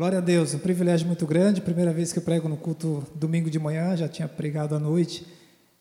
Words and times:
Glória 0.00 0.16
a 0.16 0.22
Deus, 0.22 0.54
um 0.54 0.58
privilégio 0.58 1.06
muito 1.06 1.26
grande. 1.26 1.60
Primeira 1.60 1.92
vez 1.92 2.10
que 2.10 2.18
eu 2.18 2.22
prego 2.22 2.48
no 2.48 2.56
culto 2.56 3.04
domingo 3.14 3.50
de 3.50 3.58
manhã, 3.58 3.94
já 3.94 4.08
tinha 4.08 4.26
pregado 4.26 4.74
à 4.74 4.78
noite. 4.78 5.26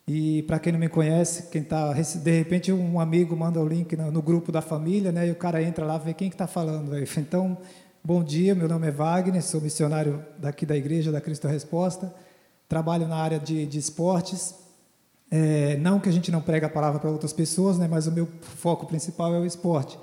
E 0.05 0.43
para 0.43 0.59
quem 0.59 0.73
não 0.73 0.79
me 0.79 0.89
conhece, 0.89 1.43
quem 1.43 1.63
tá 1.63 1.93
de 1.93 2.31
repente 2.37 2.69
um 2.69 2.99
amigo 2.99 3.33
manda 3.33 3.61
o 3.61 3.65
link 3.65 3.95
no, 3.95 4.21
grupo 4.21 4.51
da 4.51 4.61
família, 4.61 5.09
né? 5.09 5.29
E 5.29 5.31
o 5.31 5.35
cara 5.35 5.63
entra 5.63 5.85
lá, 5.85 5.97
vê 5.97 6.13
quem 6.13 6.27
que 6.27 6.35
está 6.35 6.47
falando. 6.47 6.95
Aí. 6.95 7.07
Então, 7.17 7.57
bom 8.03 8.21
dia, 8.21 8.53
meu 8.53 8.67
nome 8.67 8.87
é 8.87 8.91
Wagner, 8.91 9.41
sou 9.41 9.61
missionário 9.61 10.21
daqui 10.37 10.65
da 10.65 10.75
igreja 10.75 11.13
da 11.13 11.21
Cristo 11.21 11.47
Resposta. 11.47 12.13
Trabalho 12.67 13.07
na 13.07 13.15
área 13.15 13.39
de, 13.39 13.65
de 13.65 13.79
esportes. 13.79 14.53
É, 15.31 15.77
não 15.77 15.97
que 15.97 16.09
a 16.09 16.11
gente 16.11 16.29
não 16.29 16.41
prega 16.41 16.67
a 16.67 16.69
palavra 16.69 16.99
para 16.99 17.09
outras 17.09 17.31
pessoas, 17.31 17.77
né? 17.77 17.87
Mas 17.89 18.05
o 18.05 18.11
meu 18.11 18.27
foco 18.41 18.85
principal 18.85 19.33
é 19.33 19.39
o 19.39 19.45
esporte. 19.45 19.97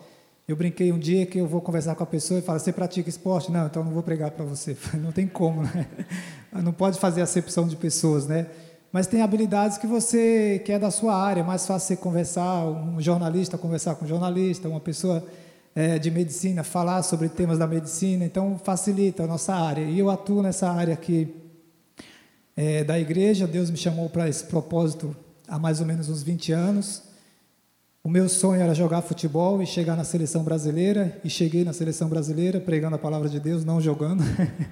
Eu 0.48 0.54
brinquei 0.54 0.92
um 0.92 0.98
dia 0.98 1.26
que 1.26 1.38
eu 1.38 1.46
vou 1.48 1.60
conversar 1.60 1.96
com 1.96 2.04
a 2.04 2.06
pessoa 2.06 2.38
e 2.38 2.42
falo, 2.42 2.60
você 2.60 2.72
pratica 2.72 3.08
esporte? 3.08 3.50
Não, 3.50 3.66
então 3.66 3.82
não 3.82 3.90
vou 3.90 4.02
pregar 4.02 4.30
para 4.30 4.44
você. 4.44 4.76
Não 4.94 5.10
tem 5.10 5.26
como, 5.26 5.62
né? 5.62 5.86
Não 6.62 6.72
pode 6.72 7.00
fazer 7.00 7.20
acepção 7.20 7.66
de 7.66 7.74
pessoas, 7.74 8.28
né? 8.28 8.46
Mas 8.92 9.08
tem 9.08 9.22
habilidades 9.22 9.76
que 9.76 9.88
você 9.88 10.62
que 10.64 10.70
é 10.70 10.78
da 10.78 10.90
sua 10.90 11.16
área, 11.16 11.40
é 11.40 11.44
mais 11.44 11.66
fácil 11.66 11.88
você 11.88 11.96
conversar, 11.96 12.64
um 12.64 13.00
jornalista 13.00 13.58
conversar 13.58 13.96
com 13.96 14.04
um 14.04 14.08
jornalista, 14.08 14.68
uma 14.68 14.80
pessoa 14.80 15.26
é, 15.74 15.98
de 15.98 16.12
medicina 16.12 16.62
falar 16.62 17.02
sobre 17.02 17.28
temas 17.28 17.58
da 17.58 17.66
medicina, 17.66 18.24
então 18.24 18.56
facilita 18.62 19.24
a 19.24 19.26
nossa 19.26 19.52
área. 19.52 19.82
E 19.82 19.98
eu 19.98 20.08
atuo 20.08 20.42
nessa 20.42 20.70
área 20.70 20.94
aqui 20.94 21.34
é, 22.56 22.84
da 22.84 22.98
igreja, 22.98 23.48
Deus 23.48 23.68
me 23.68 23.76
chamou 23.76 24.08
para 24.08 24.28
esse 24.28 24.44
propósito 24.44 25.14
há 25.48 25.58
mais 25.58 25.80
ou 25.80 25.86
menos 25.86 26.08
uns 26.08 26.22
20 26.22 26.52
anos. 26.52 27.02
O 28.06 28.08
meu 28.08 28.28
sonho 28.28 28.62
era 28.62 28.72
jogar 28.72 29.02
futebol 29.02 29.60
e 29.60 29.66
chegar 29.66 29.96
na 29.96 30.04
seleção 30.04 30.44
brasileira, 30.44 31.20
e 31.24 31.28
cheguei 31.28 31.64
na 31.64 31.72
seleção 31.72 32.08
brasileira 32.08 32.60
pregando 32.60 32.94
a 32.94 32.98
palavra 33.00 33.28
de 33.28 33.40
Deus, 33.40 33.64
não 33.64 33.80
jogando, 33.80 34.22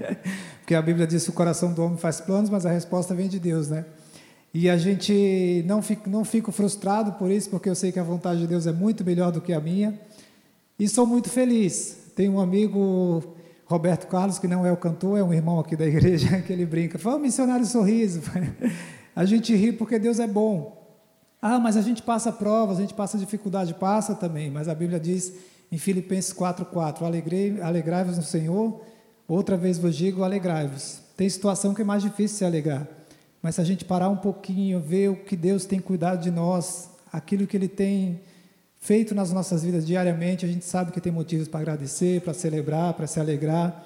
porque 0.63 0.73
a 0.73 0.81
Bíblia 0.81 1.05
diz 1.05 1.25
que 1.25 1.31
o 1.31 1.33
coração 1.33 1.73
do 1.73 1.83
homem 1.83 1.99
faz 1.99 2.21
planos, 2.21 2.49
mas 2.49 2.65
a 2.65 2.71
resposta 2.71 3.13
vem 3.13 3.27
de 3.27 3.41
Deus, 3.41 3.69
né? 3.69 3.87
E 4.55 4.71
a 4.71 4.77
gente 4.77 5.65
não 5.67 5.83
fico, 5.83 6.09
não 6.09 6.25
fico 6.25 6.53
frustrado 6.53 7.15
por 7.15 7.29
isso, 7.29 7.51
porque 7.51 7.69
eu 7.69 7.75
sei 7.75 7.91
que 7.91 7.99
a 7.99 8.05
vontade 8.05 8.39
de 8.39 8.47
Deus 8.47 8.69
é 8.69 8.73
muito 8.73 9.05
melhor 9.05 9.33
do 9.33 9.41
que 9.41 9.53
a 9.53 9.61
minha, 9.61 9.99
e 10.79 10.89
sou 10.89 11.05
muito 11.05 11.29
feliz. 11.29 12.13
Tenho 12.15 12.35
um 12.35 12.41
amigo, 12.41 13.35
Roberto 13.67 14.07
Carlos, 14.07 14.39
que 14.39 14.47
não 14.47 14.65
é 14.65 14.71
o 14.71 14.77
cantor, 14.77 15.19
é 15.19 15.25
um 15.25 15.35
irmão 15.35 15.59
aqui 15.59 15.75
da 15.75 15.85
igreja, 15.91 16.41
que 16.41 16.53
ele 16.53 16.65
brinca, 16.65 17.01
fala, 17.01 17.19
missionário 17.19 17.67
sorriso. 17.67 18.23
a 19.17 19.25
gente 19.25 19.53
ri 19.57 19.73
porque 19.73 19.99
Deus 19.99 20.21
é 20.21 20.27
bom. 20.29 20.84
Ah, 21.47 21.59
mas 21.59 21.77
a 21.77 21.83
gente 21.83 22.01
passa 22.01 22.33
provas, 22.33 22.79
a 22.79 22.81
gente 22.81 22.95
passa 22.95 23.19
dificuldade, 23.19 23.75
passa 23.75 24.15
também, 24.15 24.51
mas 24.51 24.67
a 24.67 24.75
Bíblia 24.75 24.99
diz 24.99 25.31
em 25.71 25.77
Filipenses 25.77 26.33
4,4: 26.33 27.61
Alegrai-vos 27.63 28.17
no 28.17 28.23
Senhor, 28.23 28.81
outra 29.29 29.55
vez 29.55 29.77
vos 29.77 29.95
digo, 29.95 30.23
alegrai-vos. 30.25 31.01
Tem 31.15 31.29
situação 31.29 31.75
que 31.75 31.83
é 31.83 31.85
mais 31.85 32.03
difícil 32.03 32.39
se 32.39 32.47
alegrar, 32.47 32.89
mas 33.43 33.57
se 33.57 33.61
a 33.61 33.65
gente 33.65 33.85
parar 33.85 34.09
um 34.09 34.17
pouquinho, 34.17 34.81
ver 34.81 35.11
o 35.11 35.17
que 35.17 35.37
Deus 35.37 35.67
tem 35.67 35.81
cuidado 35.81 36.23
de 36.23 36.31
nós, 36.31 36.89
aquilo 37.13 37.47
que 37.47 37.59
Ele 37.59 37.69
tem 37.69 38.23
feito 38.81 39.15
nas 39.15 39.31
nossas 39.31 39.65
vidas 39.65 39.87
diariamente, 39.87 40.47
a 40.47 40.49
gente 40.49 40.65
sabe 40.65 40.93
que 40.93 41.01
tem 41.01 41.13
motivos 41.13 41.47
para 41.47 41.61
agradecer, 41.61 42.23
para 42.23 42.33
celebrar, 42.33 42.95
para 42.95 43.07
se 43.07 43.21
alegrar. 43.21 43.85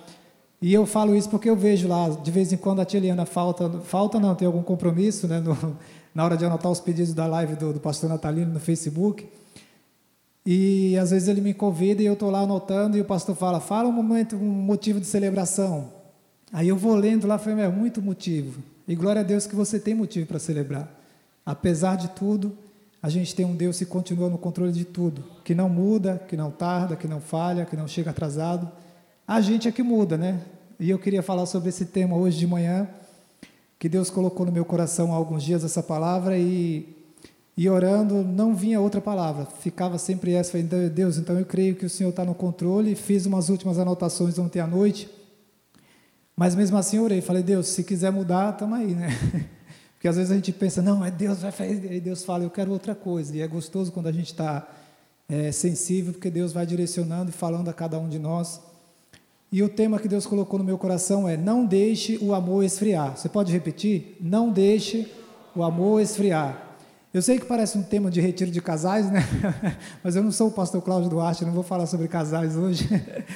E 0.62 0.73
eu 0.73 0.86
falo 0.86 1.17
isso 1.17 1.29
porque 1.29 1.51
eu 1.51 1.56
vejo 1.56 1.89
lá, 1.89 2.09
de 2.09 2.31
vez 2.31 2.53
em 2.53 2.56
quando 2.56 2.81
a 2.81 2.84
tia 2.84 2.98
Eliana 2.98 3.27
falta, 3.27 3.69
falta 3.81 4.20
não, 4.20 4.36
tem 4.36 4.47
algum 4.47 4.62
compromisso 4.62 5.27
né, 5.27 5.41
no, 5.41 5.77
na 6.14 6.25
hora 6.25 6.37
de 6.37 6.45
anotar 6.45 6.70
os 6.70 6.81
pedidos 6.81 7.14
da 7.14 7.27
live 7.27 7.56
do, 7.56 7.73
do 7.73 7.81
pastor 7.81 8.09
Natalino 8.09 8.53
no 8.53 8.61
Facebook. 8.61 9.28
E 10.45 10.97
às 10.97 11.11
vezes 11.11 11.28
ele 11.28 11.41
me 11.41 11.53
convida 11.53 12.03
e 12.03 12.06
eu 12.06 12.14
estou 12.14 12.31
lá 12.31 12.41
anotando 12.41 12.97
e 12.97 13.01
o 13.01 13.05
pastor 13.05 13.37
fala, 13.37 13.61
fala 13.61 13.89
um 13.89 13.92
momento, 13.92 14.36
um 14.36 14.41
motivo 14.41 14.98
de 15.01 15.06
celebração. 15.06 15.92
Aí 16.53 16.69
eu 16.69 16.77
vou 16.77 16.95
lendo 16.95 17.27
lá, 17.27 17.39
falei, 17.39 17.64
é 17.64 17.69
muito 17.69 18.01
motivo. 18.01 18.62
E 18.86 18.95
glória 18.95 19.20
a 19.20 19.25
Deus 19.25 19.47
que 19.47 19.55
você 19.55 19.79
tem 19.79 19.95
motivo 19.95 20.27
para 20.27 20.39
celebrar. 20.39 20.89
Apesar 21.45 21.97
de 21.97 22.09
tudo, 22.09 22.56
a 23.03 23.09
gente 23.09 23.35
tem 23.35 23.45
um 23.45 23.55
Deus 23.55 23.79
que 23.79 23.85
continua 23.85 24.29
no 24.29 24.39
controle 24.39 24.73
de 24.73 24.85
tudo, 24.85 25.23
que 25.45 25.55
não 25.55 25.68
muda, 25.68 26.20
que 26.27 26.36
não 26.36 26.51
tarda, 26.51 26.97
que 26.97 27.07
não 27.07 27.20
falha, 27.20 27.64
que 27.64 27.77
não 27.77 27.86
chega 27.86 28.11
atrasado. 28.11 28.70
A 29.27 29.41
gente 29.41 29.68
é 29.68 29.73
que 29.73 29.83
muda, 29.83 30.17
né? 30.17 30.41
E 30.80 30.89
eu 30.91 30.98
queria 30.98 31.23
falar 31.23 31.45
sobre 31.47 31.68
esse 31.68 31.86
tema 31.86 32.17
hoje 32.17 32.39
de 32.39 32.47
manhã, 32.47 32.89
que 33.78 33.89
Deus 33.89 34.11
colocou 34.11 34.44
no 34.44 34.52
meu 34.52 34.64
coração 34.64 35.12
há 35.12 35.16
alguns 35.16 35.42
dias 35.42 35.62
essa 35.62 35.83
palavra 35.83 36.36
e, 36.36 36.96
e 37.56 37.68
orando 37.68 38.24
não 38.24 38.55
vinha 38.55 38.80
outra 38.80 39.00
palavra, 39.00 39.46
ficava 39.46 39.98
sempre 39.98 40.33
essa, 40.33 40.52
falei, 40.52 40.66
Deus, 40.89 41.16
então 41.16 41.39
eu 41.39 41.46
creio 41.46 41.77
que 41.77 41.86
o 41.86 41.90
Senhor 41.90 42.11
está 42.11 42.24
no 42.24 42.34
controle, 42.34 42.94
fiz 42.94 43.24
umas 43.27 43.48
últimas 43.48 43.78
anotações 43.78 44.38
ontem 44.38 44.61
à 44.61 44.67
noite, 44.67 45.08
mas 46.36 46.55
mesmo 46.55 46.77
assim 46.77 46.98
orei, 46.98 47.20
falei, 47.20 47.42
Deus, 47.42 47.68
se 47.68 47.84
quiser 47.84 48.11
mudar, 48.11 48.52
estamos 48.52 48.78
aí, 48.78 48.94
né? 48.94 49.08
Porque 49.94 50.06
às 50.06 50.14
vezes 50.14 50.30
a 50.30 50.36
gente 50.36 50.52
pensa, 50.52 50.80
não, 50.80 51.05
é 51.05 51.11
Deus 51.11 51.40
vai 51.40 51.50
fazer, 51.50 51.92
e 51.92 52.00
Deus 52.00 52.24
fala, 52.24 52.44
eu 52.44 52.50
quero 52.50 52.70
outra 52.70 52.94
coisa, 52.94 53.36
e 53.36 53.40
é 53.40 53.46
gostoso 53.48 53.90
quando 53.90 54.06
a 54.06 54.12
gente 54.12 54.27
está 54.27 54.68
é, 55.28 55.50
sensível, 55.50 56.12
porque 56.12 56.30
Deus 56.30 56.52
vai 56.52 56.64
direcionando 56.64 57.30
e 57.30 57.33
falando 57.33 57.68
a 57.68 57.72
cada 57.72 57.98
um 57.98 58.08
de 58.08 58.20
nós, 58.20 58.61
e 59.51 59.63
o 59.63 59.69
tema 59.69 59.98
que 59.98 60.09
Deus 60.09 60.27
colocou 60.27 60.59
no 60.59 60.64
meu 60.64 60.77
coração 60.77 61.29
é: 61.29 61.36
não 61.36 61.64
deixe 61.64 62.19
o 62.20 62.35
amor 62.35 62.63
esfriar. 62.64 63.17
Você 63.17 63.29
pode 63.29 63.53
repetir? 63.53 64.17
Não 64.20 64.51
deixe 64.51 65.11
o 65.55 65.63
amor 65.63 66.01
esfriar. 66.01 66.69
Eu 67.13 67.23
sei 67.23 67.39
que 67.39 67.47
parece 67.47 67.79
um 67.79 67.83
tema 67.83 68.11
de 68.11 68.20
retiro 68.20 68.51
de 68.51 68.61
casais, 68.61 69.11
né? 69.11 69.27
Mas 70.05 70.14
eu 70.14 70.23
não 70.23 70.31
sou 70.31 70.48
o 70.48 70.53
pastor 70.53 70.83
Cláudio 70.83 71.09
Duarte, 71.09 71.45
não 71.45 71.53
vou 71.53 71.63
falar 71.63 71.86
sobre 71.86 72.07
casais 72.07 72.55
hoje. 72.55 72.86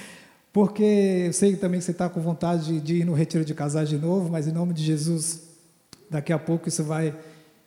Porque 0.52 1.24
eu 1.26 1.32
sei 1.32 1.56
também 1.56 1.80
que 1.80 1.86
você 1.86 1.92
está 1.92 2.10
com 2.10 2.20
vontade 2.20 2.78
de, 2.78 2.96
ir 2.96 3.06
no 3.06 3.14
retiro 3.14 3.42
de 3.42 3.54
casais 3.54 3.88
de 3.88 3.96
novo, 3.96 4.28
mas 4.28 4.46
em 4.46 4.52
nome 4.52 4.74
de 4.74 4.84
Jesus, 4.84 5.40
daqui 6.10 6.30
a 6.30 6.38
pouco 6.38 6.68
isso 6.68 6.84
vai, 6.84 7.16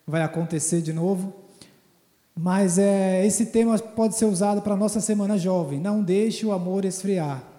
vai 0.06 0.22
acontecer 0.22 0.84
de 0.84 0.94
novo. 0.94 1.34
Mas 2.38 2.78
é, 2.78 3.26
esse 3.26 3.48
tema 3.48 3.80
pode 3.80 4.16
ser 4.16 4.26
usado 4.26 4.62
para 4.62 4.76
a 4.76 4.78
nossa 4.78 5.02
semana 5.02 5.36
jovem. 5.36 5.80
Não 5.80 6.04
deixe 6.04 6.46
o 6.46 6.52
amor 6.52 6.86
esfriar. 6.86 7.55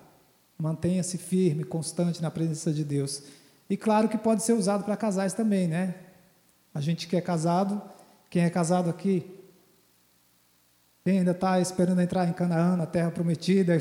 Mantenha-se 0.59 1.19
firme, 1.19 1.65
constante 1.65 2.23
na 2.23 2.31
presença 2.31 2.73
de 2.73 2.83
Deus. 2.83 3.23
E 3.69 3.77
claro 3.77 4.09
que 4.09 4.17
pode 4.17 4.43
ser 4.43 4.53
usado 4.53 4.85
para 4.85 4.97
casais 4.97 5.33
também, 5.33 5.69
né? 5.69 5.95
A 6.73 6.81
gente 6.81 7.07
que 7.07 7.17
é 7.17 7.21
casado, 7.21 7.81
quem 8.31 8.45
é 8.45 8.51
casado 8.51 8.89
aqui, 8.89 9.27
quem 11.05 11.19
ainda 11.19 11.33
está 11.33 11.61
esperando 11.61 12.01
entrar 12.01 12.29
em 12.29 12.33
Canaã, 12.33 12.77
na 12.77 12.87
terra 12.87 13.11
prometida, 13.11 13.79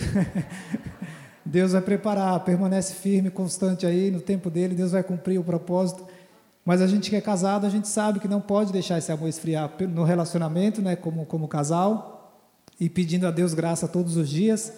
Deus 1.46 1.72
vai 1.72 1.82
preparar, 1.82 2.40
permanece 2.42 2.96
firme, 2.96 3.30
constante 3.30 3.86
aí, 3.86 4.12
no 4.12 4.20
tempo 4.20 4.50
dele, 4.50 4.76
Deus 4.76 4.92
vai 4.92 5.04
cumprir 5.04 5.40
o 5.40 5.44
propósito. 5.44 6.06
Mas 6.66 6.82
a 6.82 6.88
gente 6.88 7.10
que 7.10 7.16
é 7.16 7.22
casado, 7.22 7.66
a 7.66 7.70
gente 7.70 7.88
sabe 7.88 8.20
que 8.20 8.28
não 8.28 8.42
pode 8.42 8.74
deixar 8.74 8.98
esse 8.98 9.12
amor 9.12 9.30
esfriar 9.30 9.72
no 9.82 10.04
relacionamento, 10.04 10.82
né, 10.82 10.96
como, 10.96 11.26
como 11.26 11.48
casal, 11.48 12.42
e 12.80 12.90
pedindo 12.90 13.28
a 13.28 13.32
Deus 13.32 13.54
graça 13.54 13.88
todos 13.88 14.18
os 14.18 14.28
dias 14.28 14.74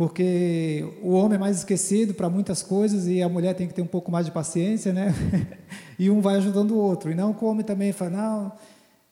porque 0.00 0.94
o 1.02 1.10
homem 1.10 1.36
é 1.36 1.38
mais 1.38 1.58
esquecido 1.58 2.14
para 2.14 2.30
muitas 2.30 2.62
coisas 2.62 3.06
e 3.06 3.22
a 3.22 3.28
mulher 3.28 3.52
tem 3.52 3.68
que 3.68 3.74
ter 3.74 3.82
um 3.82 3.86
pouco 3.86 4.10
mais 4.10 4.24
de 4.24 4.32
paciência, 4.32 4.94
né? 4.94 5.14
e 5.98 6.08
um 6.08 6.22
vai 6.22 6.36
ajudando 6.36 6.70
o 6.70 6.78
outro. 6.78 7.10
E 7.10 7.14
não 7.14 7.36
o 7.38 7.44
homem 7.44 7.62
também 7.62 7.92
fala, 7.92 8.10
não, 8.10 8.52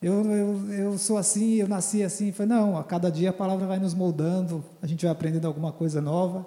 eu, 0.00 0.25
eu, 0.25 0.72
eu 0.72 0.97
sou 0.97 1.19
assim, 1.19 1.56
eu 1.56 1.69
nasci 1.69 2.03
assim. 2.03 2.32
Fala, 2.32 2.48
não, 2.48 2.78
a 2.78 2.82
cada 2.82 3.10
dia 3.10 3.28
a 3.28 3.32
palavra 3.34 3.66
vai 3.66 3.78
nos 3.78 3.93
moldando, 3.93 4.65
a 4.81 4.87
gente 4.87 5.04
vai 5.04 5.12
aprendendo 5.12 5.47
alguma 5.47 5.72
coisa 5.72 6.00
nova. 6.00 6.47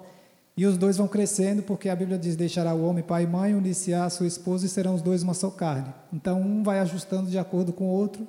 E 0.56 0.66
os 0.66 0.76
dois 0.76 0.96
vão 0.96 1.06
crescendo, 1.06 1.62
porque 1.62 1.88
a 1.88 1.94
Bíblia 1.94 2.18
diz: 2.18 2.34
deixará 2.34 2.74
o 2.74 2.84
homem 2.84 3.04
pai 3.04 3.22
e 3.22 3.26
mãe, 3.28 3.54
unir-se-á 3.54 4.10
sua 4.10 4.26
esposa 4.26 4.66
e 4.66 4.68
serão 4.68 4.96
os 4.96 5.02
dois 5.02 5.22
uma 5.22 5.34
só 5.34 5.50
carne. 5.50 5.94
Então 6.12 6.40
um 6.40 6.64
vai 6.64 6.80
ajustando 6.80 7.30
de 7.30 7.38
acordo 7.38 7.72
com 7.72 7.84
o 7.84 7.90
outro 7.90 8.26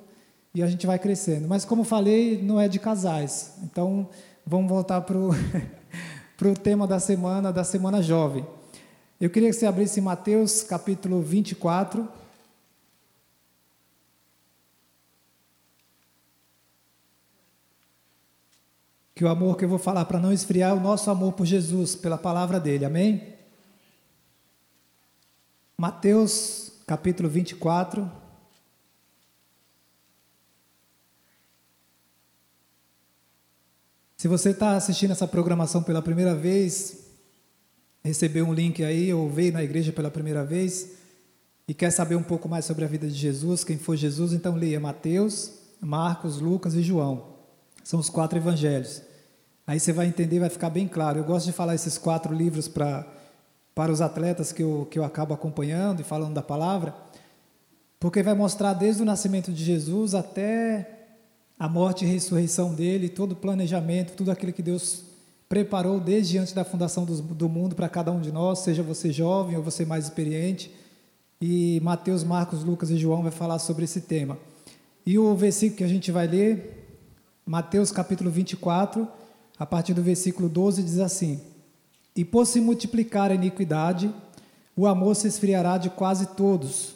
e 0.53 0.61
a 0.61 0.67
gente 0.67 0.85
vai 0.85 0.99
crescendo. 0.99 1.47
Mas 1.47 1.65
como 1.65 1.83
falei, 1.83 2.39
não 2.39 2.61
é 2.61 2.67
de 2.67 2.77
casais. 2.77 3.55
Então 3.63 4.07
vamos 4.45 4.69
voltar 4.69 5.01
para 5.01 5.17
o. 5.17 5.31
para 6.43 6.51
o 6.51 6.55
tema 6.55 6.85
da 6.85 6.99
semana, 6.99 7.53
da 7.53 7.63
Semana 7.63 8.03
Jovem. 8.03 8.45
Eu 9.17 9.29
queria 9.29 9.47
que 9.47 9.55
você 9.55 9.65
abrisse 9.65 10.01
Mateus 10.01 10.61
capítulo 10.61 11.21
24. 11.21 12.05
Que 19.15 19.23
o 19.23 19.29
amor 19.29 19.55
que 19.55 19.63
eu 19.63 19.69
vou 19.69 19.79
falar 19.79 20.03
para 20.03 20.19
não 20.19 20.33
esfriar 20.33 20.71
é 20.71 20.73
o 20.73 20.81
nosso 20.81 21.09
amor 21.09 21.31
por 21.31 21.45
Jesus, 21.45 21.95
pela 21.95 22.17
palavra 22.17 22.59
dele, 22.59 22.83
amém? 22.83 23.35
Mateus 25.77 26.73
capítulo 26.85 27.29
24. 27.29 28.22
Se 34.23 34.29
você 34.29 34.51
está 34.51 34.77
assistindo 34.77 35.11
essa 35.11 35.27
programação 35.27 35.83
pela 35.83 36.01
primeira 36.01 36.33
vez, 36.33 37.07
recebeu 38.01 38.45
um 38.45 38.53
link 38.53 38.81
aí 38.81 39.13
ou 39.13 39.29
veio 39.29 39.51
na 39.51 39.61
igreja 39.61 39.91
pela 39.91 40.09
primeira 40.09 40.45
vez 40.45 40.91
e 41.67 41.73
quer 41.73 41.91
saber 41.91 42.15
um 42.15 42.23
pouco 42.23 42.47
mais 42.47 42.63
sobre 42.63 42.85
a 42.85 42.87
vida 42.87 43.05
de 43.05 43.13
Jesus, 43.13 43.65
quem 43.65 43.77
foi 43.77 43.97
Jesus, 43.97 44.31
então 44.31 44.55
leia 44.55 44.79
Mateus, 44.79 45.51
Marcos, 45.81 46.39
Lucas 46.39 46.73
e 46.73 46.81
João. 46.81 47.33
São 47.83 47.99
os 47.99 48.09
quatro 48.09 48.39
evangelhos. 48.39 49.01
Aí 49.67 49.77
você 49.77 49.91
vai 49.91 50.07
entender, 50.07 50.39
vai 50.39 50.49
ficar 50.49 50.69
bem 50.69 50.87
claro. 50.87 51.19
Eu 51.19 51.25
gosto 51.25 51.47
de 51.47 51.51
falar 51.51 51.75
esses 51.75 51.97
quatro 51.97 52.33
livros 52.33 52.69
para 52.69 53.05
para 53.75 53.91
os 53.91 53.99
atletas 53.99 54.53
que 54.53 54.63
eu, 54.63 54.87
que 54.89 54.97
eu 54.97 55.03
acabo 55.03 55.33
acompanhando 55.33 55.99
e 55.99 56.03
falando 56.05 56.33
da 56.33 56.41
palavra, 56.41 56.95
porque 57.99 58.23
vai 58.23 58.35
mostrar 58.35 58.71
desde 58.71 59.01
o 59.01 59.05
nascimento 59.05 59.51
de 59.51 59.65
Jesus 59.65 60.15
até 60.15 61.02
a 61.57 61.69
morte 61.69 62.03
e 62.03 62.07
ressurreição 62.07 62.73
dele, 62.73 63.09
todo 63.09 63.33
o 63.33 63.35
planejamento, 63.35 64.13
tudo 64.13 64.31
aquilo 64.31 64.53
que 64.53 64.61
Deus 64.61 65.03
preparou 65.47 65.99
desde 65.99 66.37
antes 66.37 66.53
da 66.53 66.63
fundação 66.63 67.05
do, 67.05 67.21
do 67.21 67.47
mundo 67.47 67.75
para 67.75 67.87
cada 67.87 68.11
um 68.11 68.19
de 68.19 68.31
nós, 68.31 68.59
seja 68.59 68.81
você 68.81 69.11
jovem 69.11 69.55
ou 69.55 69.63
você 69.63 69.85
mais 69.85 70.05
experiente. 70.05 70.73
E 71.39 71.79
Mateus, 71.83 72.23
Marcos, 72.23 72.63
Lucas 72.63 72.89
e 72.89 72.97
João 72.97 73.21
vai 73.21 73.31
falar 73.31 73.59
sobre 73.59 73.83
esse 73.83 74.01
tema. 74.01 74.37
E 75.05 75.19
o 75.19 75.35
versículo 75.35 75.77
que 75.77 75.83
a 75.83 75.87
gente 75.87 76.11
vai 76.11 76.25
ler, 76.25 76.97
Mateus 77.45 77.91
capítulo 77.91 78.31
24, 78.31 79.07
a 79.59 79.65
partir 79.65 79.93
do 79.93 80.01
versículo 80.01 80.47
12, 80.47 80.81
diz 80.81 80.99
assim: 80.99 81.41
E 82.15 82.23
por 82.23 82.47
se 82.47 82.61
multiplicar 82.61 83.29
a 83.29 83.35
iniquidade, 83.35 84.09
o 84.75 84.87
amor 84.87 85.15
se 85.15 85.27
esfriará 85.27 85.77
de 85.77 85.89
quase 85.89 86.27
todos. 86.27 86.95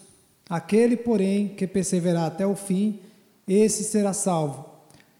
Aquele, 0.49 0.95
porém, 0.95 1.49
que 1.49 1.67
perseverar 1.67 2.25
até 2.25 2.47
o 2.47 2.55
fim, 2.55 2.99
esse 3.47 3.83
será 3.83 4.13
salvo. 4.13 4.65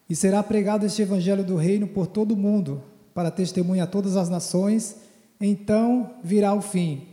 E 0.10 0.16
será 0.16 0.42
pregado 0.42 0.86
este 0.86 1.02
evangelho 1.02 1.44
do 1.44 1.56
reino 1.56 1.88
por 1.88 2.08
todo 2.08 2.32
o 2.32 2.38
mundo, 2.38 2.82
para 3.14 3.32
testemunha 3.32 3.84
a 3.84 3.88
todas 3.88 4.16
as 4.16 4.30
nações, 4.30 4.96
então 5.40 6.12
virá 6.24 6.54
o 6.54 6.62
fim. 6.62 7.08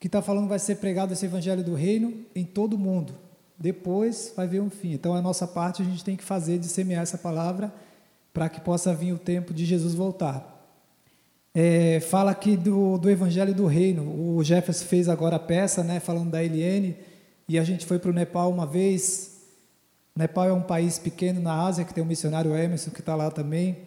Que 0.00 0.08
está 0.08 0.20
falando 0.20 0.48
vai 0.48 0.58
ser 0.58 0.76
pregado 0.76 1.12
esse 1.12 1.24
evangelho 1.24 1.62
do 1.62 1.74
reino 1.74 2.12
em 2.34 2.44
todo 2.44 2.74
o 2.74 2.78
mundo. 2.78 3.14
Depois 3.58 4.32
vai 4.36 4.46
vir 4.46 4.60
um 4.60 4.70
fim. 4.70 4.92
Então 4.92 5.14
a 5.14 5.22
nossa 5.22 5.46
parte 5.46 5.80
a 5.80 5.84
gente 5.84 6.04
tem 6.04 6.16
que 6.16 6.24
fazer 6.24 6.58
de 6.58 6.66
semear 6.66 7.02
essa 7.02 7.16
palavra 7.16 7.72
para 8.32 8.48
que 8.48 8.60
possa 8.60 8.92
vir 8.92 9.12
o 9.12 9.18
tempo 9.18 9.54
de 9.54 9.64
Jesus 9.64 9.94
voltar. 9.94 10.54
É, 11.54 12.00
fala 12.00 12.32
aqui 12.32 12.56
do, 12.56 12.98
do 12.98 13.08
Evangelho 13.08 13.54
do 13.54 13.64
Reino. 13.66 14.36
O 14.36 14.42
Jefferson 14.42 14.84
fez 14.86 15.08
agora 15.08 15.36
a 15.36 15.38
peça, 15.38 15.84
né, 15.84 16.00
falando 16.00 16.30
da 16.30 16.42
Eliane, 16.42 16.96
e 17.48 17.58
a 17.58 17.62
gente 17.62 17.86
foi 17.86 17.98
para 18.00 18.10
o 18.10 18.14
Nepal 18.14 18.50
uma 18.50 18.66
vez. 18.66 19.33
Nepal 20.16 20.48
é 20.48 20.52
um 20.52 20.62
país 20.62 20.98
pequeno 20.98 21.40
na 21.40 21.64
Ásia, 21.64 21.84
que 21.84 21.92
tem 21.92 22.02
um 22.02 22.06
missionário 22.06 22.54
Emerson 22.54 22.90
que 22.90 23.00
está 23.00 23.16
lá 23.16 23.32
também, 23.32 23.78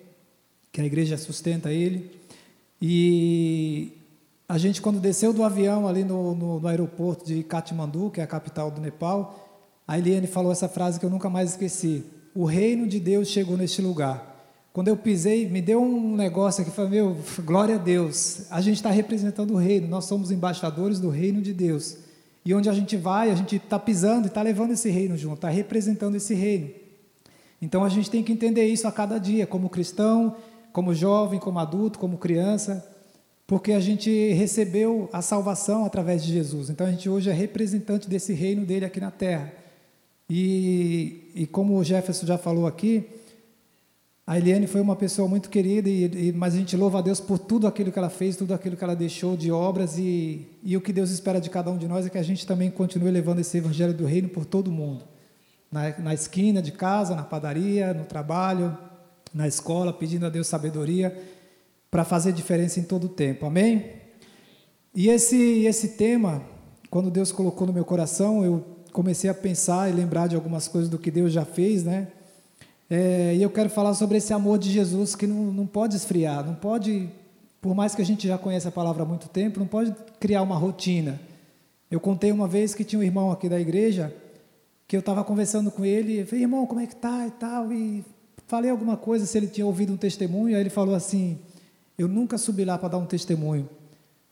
que 0.74 0.82
a 0.82 0.86
igreja 0.86 1.18
sustenta 1.18 1.72
ele. 1.72 2.12
E 2.82 3.94
a 4.48 4.58
gente, 4.58 4.82
quando 4.82 5.00
desceu 5.00 5.32
do 5.32 5.42
avião 5.42 5.88
ali 5.88 6.04
no, 6.04 6.36
no, 6.36 6.60
no 6.60 6.68
aeroporto 6.68 7.26
de 7.26 7.44
Katmandu, 7.44 8.12
que 8.12 8.20
é 8.20 8.24
a 8.24 8.28
capital 8.28 8.70
do 8.70 8.82
Nepal, 8.82 9.48
a 9.88 9.98
Eliane 9.98 10.28
falou 10.28 10.52
essa 10.52 10.68
frase 10.68 11.00
que 11.00 11.06
eu 11.06 11.10
nunca 11.10 11.30
mais 11.30 11.52
esqueci. 11.52 12.04
O 12.36 12.44
reino 12.44 12.88
de 12.88 13.00
Deus 13.00 13.30
chegou 13.30 13.56
neste 13.56 13.82
lugar. 13.82 14.36
Quando 14.74 14.90
eu 14.90 14.98
pisei, 14.98 15.50
me 15.50 15.62
deu 15.62 15.82
um 15.82 16.16
negócio 16.16 16.62
aqui, 16.62 16.72
falei, 16.72 16.92
meu, 16.92 17.18
glória 17.46 17.76
a 17.76 17.80
Deus, 17.80 18.52
a 18.52 18.62
gente 18.62 18.76
está 18.76 18.92
representando 18.92 19.52
o 19.52 19.58
reino, 19.58 19.88
nós 19.88 20.06
somos 20.06 20.30
embaixadores 20.30 21.00
do 21.00 21.10
reino 21.10 21.42
de 21.42 21.54
Deus. 21.54 21.98
E 22.48 22.54
onde 22.54 22.70
a 22.70 22.74
gente 22.74 22.96
vai, 22.96 23.30
a 23.30 23.36
gente 23.36 23.58
está 23.58 23.78
pisando 23.78 24.26
e 24.26 24.30
está 24.30 24.42
levando 24.42 24.72
esse 24.72 24.90
reino 24.90 25.18
junto, 25.18 25.36
está 25.36 25.50
representando 25.50 26.16
esse 26.16 26.34
reino. 26.34 26.70
Então 27.62 27.84
a 27.84 27.90
gente 27.90 28.10
tem 28.10 28.24
que 28.24 28.32
entender 28.32 28.66
isso 28.66 28.88
a 28.88 28.92
cada 28.92 29.18
dia, 29.18 29.46
como 29.46 29.68
cristão, 29.68 30.34
como 30.72 30.94
jovem, 30.94 31.42
como 31.42 31.60
adulto, 31.60 32.00
como 32.00 32.18
criança, 32.18 32.90
porque 33.46 33.74
a 33.74 33.82
gente 33.82 34.32
recebeu 34.32 35.10
a 35.12 35.22
salvação 35.22 35.84
através 35.84 36.24
de 36.24 36.32
Jesus. 36.32 36.70
Então 36.70 36.88
a 36.88 36.90
gente 36.90 37.10
hoje 37.10 37.30
é 37.30 37.34
representante 37.34 38.10
desse 38.10 38.32
reino 38.32 38.66
dele 38.66 38.86
aqui 38.86 39.02
na 39.02 39.12
terra. 39.12 39.52
E, 40.30 41.30
e 41.36 41.46
como 41.48 41.78
o 41.78 41.84
Jefferson 41.84 42.26
já 42.26 42.38
falou 42.38 42.66
aqui, 42.66 43.10
a 44.28 44.38
Eliane 44.38 44.68
foi 44.68 44.82
uma 44.82 44.96
pessoa 44.98 45.26
muito 45.26 45.50
querida, 45.50 45.88
e, 45.88 46.04
e, 46.04 46.34
mas 46.34 46.54
a 46.54 46.58
gente 46.58 46.76
louva 46.76 47.00
a 47.00 47.02
Deus 47.02 47.18
por 47.22 47.40
tudo 47.40 47.66
aquilo 47.66 47.94
que 47.94 47.98
ela 47.98 48.10
fez, 48.10 48.36
tudo 48.36 48.54
aquilo 48.54 48.76
que 48.76 48.84
ela 48.84 48.94
deixou 48.94 49.38
de 49.38 49.50
obras, 49.50 49.98
e, 49.98 50.46
e 50.62 50.76
o 50.76 50.82
que 50.82 50.92
Deus 50.92 51.12
espera 51.12 51.40
de 51.40 51.50
cada 51.50 51.72
um 51.72 51.78
de 51.78 51.88
nós 51.88 52.06
é 52.06 52.10
que 52.10 52.18
a 52.18 52.24
gente 52.24 52.46
também 52.46 52.70
continue 52.70 53.10
levando 53.10 53.40
esse 53.40 53.58
evangelho 53.58 53.94
do 53.94 54.06
reino 54.06 54.28
por 54.28 54.44
todo 54.44 54.70
mundo. 54.70 55.06
Na, 55.72 55.98
na 56.00 56.14
esquina 56.14 56.62
de 56.62 56.74
casa, 56.74 57.16
na 57.16 57.24
padaria, 57.24 57.94
no 57.94 58.04
trabalho, 58.04 58.78
na 59.34 59.48
escola, 59.48 59.94
pedindo 59.94 60.26
a 60.26 60.30
Deus 60.30 60.48
sabedoria 60.48 61.18
para 61.90 62.04
fazer 62.04 62.34
diferença 62.34 62.82
em 62.82 62.84
todo 62.84 63.06
o 63.06 63.10
tempo. 63.10 63.46
Amém? 63.46 63.94
E 64.94 65.08
esse, 65.08 65.64
esse 65.66 65.90
tema, 65.90 66.42
quando 66.90 67.10
Deus 67.10 67.32
colocou 67.32 67.66
no 67.66 67.72
meu 67.72 67.86
coração, 67.86 68.44
eu 68.44 68.66
comecei 68.92 69.30
a 69.30 69.34
pensar 69.34 69.90
e 69.90 69.94
lembrar 69.94 70.28
de 70.28 70.36
algumas 70.36 70.68
coisas 70.68 70.90
do 70.90 70.98
que 70.98 71.10
Deus 71.10 71.32
já 71.32 71.46
fez, 71.46 71.86
né? 71.86 72.10
É, 72.90 73.36
e 73.36 73.44
eu 73.44 73.50
quero 73.50 73.70
falar 73.70 73.94
sobre 73.94 74.18
esse 74.18 74.34
amor 74.34 74.58
de 74.58 74.72
Jesus 74.72 75.16
que 75.16 75.28
não, 75.28 75.52
não 75.52 75.68
pode 75.68 75.96
esfriar, 75.96 76.46
não 76.46 76.56
pode, 76.56 77.10
por 77.62 77.76
mais 77.76 77.94
que 77.94 78.02
a 78.02 78.06
gente 78.06 78.28
já 78.28 78.38
conheça 78.38 78.70
a 78.70 78.72
palavra 78.72 79.04
há 79.04 79.06
muito 79.06 79.28
tempo, 79.28 79.60
não 79.60 79.68
pode 79.68 79.94
criar 80.20 80.42
uma 80.42 80.56
rotina. 80.56 81.20
Eu 81.92 82.00
contei 82.00 82.32
uma 82.32 82.48
vez 82.48 82.74
que 82.74 82.84
tinha 82.84 83.00
um 83.00 83.04
irmão 83.04 83.32
aqui 83.32 83.50
da 83.50 83.60
igreja 83.60 84.14
que 84.88 84.96
eu 84.96 85.02
estava 85.02 85.22
conversando 85.24 85.70
com 85.70 85.84
ele, 85.84 86.22
e 86.22 86.26
falei, 86.26 86.44
irmão, 86.44 86.66
como 86.66 86.80
é 86.80 86.88
que 86.88 86.96
tá 86.96 87.28
e 87.28 87.32
tal, 87.32 87.74
e 87.74 88.06
falei 88.48 88.72
alguma 88.72 88.96
coisa 88.96 89.26
se 89.26 89.38
ele 89.38 89.48
tinha 89.48 89.66
ouvido 89.66 89.92
um 89.92 89.98
testemunho, 89.98 90.56
aí 90.56 90.62
ele 90.62 90.70
falou 90.70 90.96
assim, 90.96 91.38
eu 91.98 92.08
nunca 92.08 92.38
subi 92.38 92.64
lá 92.64 92.78
para 92.78 92.90
dar 92.90 92.98
um 92.98 93.06
testemunho. 93.06 93.70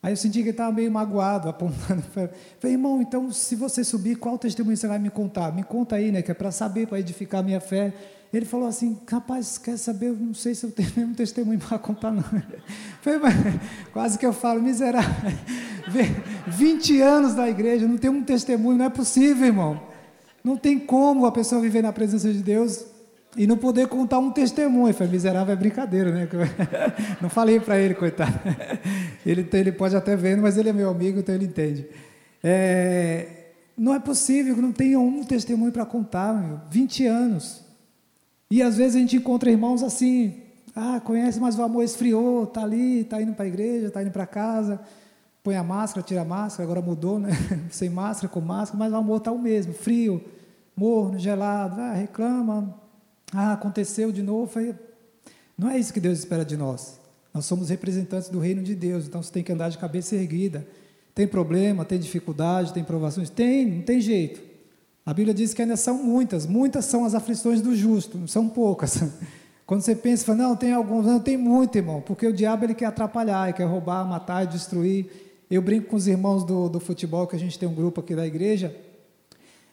Aí 0.01 0.13
eu 0.13 0.17
senti 0.17 0.35
que 0.35 0.43
ele 0.43 0.51
estava 0.51 0.71
meio 0.71 0.89
magoado, 0.89 1.49
apontando. 1.49 2.03
Falei, 2.03 2.75
irmão, 2.75 3.01
então 3.01 3.31
se 3.33 3.55
você 3.55 3.83
subir, 3.83 4.15
qual 4.15 4.37
testemunho 4.37 4.77
você 4.77 4.87
vai 4.87 4.99
me 4.99 5.09
contar? 5.09 5.51
Me 5.51 5.63
conta 5.63 5.97
aí, 5.97 6.09
né, 6.09 6.21
que 6.21 6.31
é 6.31 6.33
para 6.33 6.51
saber, 6.51 6.87
para 6.87 6.99
edificar 6.99 7.41
a 7.41 7.43
minha 7.43 7.59
fé. 7.59 7.93
Ele 8.35 8.45
falou 8.45 8.67
assim, 8.67 8.97
rapaz, 9.09 9.57
quer 9.57 9.77
saber? 9.77 10.07
Eu 10.07 10.15
não 10.15 10.33
sei 10.33 10.53
se 10.53 10.65
eu 10.65 10.71
tenho 10.71 10.91
mesmo 10.97 11.15
testemunho 11.15 11.57
para 11.57 11.79
contar, 11.79 12.11
não. 12.11 12.21
Falei, 13.01 13.19
quase 13.93 14.19
que 14.19 14.25
eu 14.25 14.33
falo, 14.33 14.61
miserável. 14.61 15.31
20 16.45 17.01
anos 17.01 17.33
da 17.33 17.49
igreja, 17.49 17.87
não 17.87 17.97
tem 17.97 18.09
um 18.09 18.21
testemunho, 18.21 18.77
não 18.77 18.85
é 18.85 18.89
possível, 18.89 19.47
irmão. 19.47 19.81
Não 20.43 20.57
tem 20.57 20.77
como 20.77 21.25
a 21.25 21.31
pessoa 21.31 21.61
viver 21.61 21.81
na 21.81 21.93
presença 21.93 22.29
de 22.31 22.43
Deus 22.43 22.85
e 23.37 23.47
não 23.47 23.55
poder 23.55 23.87
contar 23.87 24.19
um 24.19 24.29
testemunho. 24.31 24.93
Falei, 24.93 25.13
miserável 25.13 25.53
é 25.53 25.55
brincadeira, 25.55 26.11
né? 26.11 26.27
Não 27.21 27.29
falei 27.29 27.61
para 27.61 27.79
ele, 27.79 27.93
coitado. 27.93 28.37
Ele, 29.25 29.47
ele 29.53 29.71
pode 29.71 29.95
até 29.95 30.13
ver, 30.17 30.35
mas 30.35 30.57
ele 30.57 30.67
é 30.67 30.73
meu 30.73 30.89
amigo, 30.89 31.19
então 31.19 31.33
ele 31.33 31.45
entende. 31.45 31.87
É, 32.43 33.27
não 33.77 33.95
é 33.95 33.99
possível 33.99 34.55
que 34.55 34.61
não 34.61 34.73
tenha 34.73 34.99
um 34.99 35.23
testemunho 35.23 35.71
para 35.71 35.85
contar, 35.85 36.33
meu. 36.33 36.59
20 36.69 37.05
anos. 37.07 37.64
E 38.49 38.61
às 38.61 38.77
vezes 38.77 38.95
a 38.95 38.99
gente 38.99 39.17
encontra 39.17 39.49
irmãos 39.49 39.81
assim, 39.81 40.41
ah, 40.75 40.99
conhece, 40.99 41.39
mas 41.39 41.57
o 41.57 41.63
amor 41.63 41.83
esfriou, 41.83 42.43
está 42.43 42.63
ali, 42.63 43.01
está 43.01 43.21
indo 43.21 43.33
para 43.33 43.45
a 43.45 43.47
igreja, 43.47 43.87
está 43.87 44.01
indo 44.01 44.11
para 44.11 44.27
casa, 44.27 44.79
põe 45.43 45.55
a 45.55 45.63
máscara, 45.63 46.05
tira 46.05 46.21
a 46.21 46.25
máscara, 46.25 46.63
agora 46.63 46.81
mudou, 46.81 47.19
né? 47.19 47.29
Sem 47.71 47.89
máscara, 47.89 48.27
com 48.27 48.41
máscara, 48.41 48.77
mas 48.77 48.93
o 48.93 48.95
amor 48.95 49.17
está 49.17 49.31
o 49.31 49.39
mesmo, 49.39 49.73
frio, 49.73 50.23
morno, 50.75 51.17
gelado, 51.17 51.79
ah, 51.79 51.93
reclama, 51.93 52.75
ah, 53.33 53.53
aconteceu 53.53 54.11
de 54.11 54.21
novo. 54.21 54.51
Não 55.57 55.69
é 55.69 55.79
isso 55.79 55.93
que 55.93 55.99
Deus 55.99 56.19
espera 56.19 56.43
de 56.43 56.57
nós. 56.57 56.99
Nós 57.33 57.45
somos 57.45 57.69
representantes 57.69 58.29
do 58.29 58.39
reino 58.39 58.63
de 58.63 58.75
Deus, 58.75 59.07
então 59.07 59.21
você 59.21 59.31
tem 59.31 59.43
que 59.43 59.51
andar 59.51 59.69
de 59.69 59.77
cabeça 59.77 60.15
erguida. 60.15 60.65
Tem 61.13 61.27
problema, 61.27 61.85
tem 61.85 61.99
dificuldade, 61.99 62.73
tem 62.73 62.83
provações? 62.83 63.29
Tem, 63.29 63.65
não 63.65 63.81
tem 63.81 64.01
jeito. 64.01 64.41
A 65.05 65.13
Bíblia 65.13 65.35
diz 65.35 65.53
que 65.53 65.61
ainda 65.61 65.77
são 65.77 66.03
muitas, 66.03 66.47
muitas 66.47 66.85
são 66.85 67.05
as 67.05 67.13
aflições 67.13 67.61
do 67.61 67.75
justo, 67.75 68.17
não 68.17 68.27
são 68.27 68.49
poucas. 68.49 69.03
Quando 69.63 69.81
você 69.81 69.95
pensa, 69.95 70.33
não, 70.33 70.55
tem 70.55 70.73
alguns, 70.73 71.05
não, 71.05 71.19
tem 71.19 71.37
muito, 71.37 71.75
irmão, 71.75 72.01
porque 72.01 72.25
o 72.25 72.33
diabo 72.33 72.65
ele 72.65 72.73
quer 72.73 72.85
atrapalhar, 72.85 73.47
ele 73.47 73.53
quer 73.57 73.65
roubar, 73.65 74.03
matar, 74.03 74.45
destruir. 74.45 75.07
Eu 75.49 75.61
brinco 75.61 75.89
com 75.89 75.95
os 75.95 76.07
irmãos 76.07 76.43
do, 76.43 76.69
do 76.69 76.79
futebol, 76.79 77.27
que 77.27 77.35
a 77.35 77.39
gente 77.39 77.57
tem 77.57 77.69
um 77.69 77.73
grupo 77.73 78.01
aqui 78.01 78.15
da 78.15 78.25
igreja, 78.25 78.75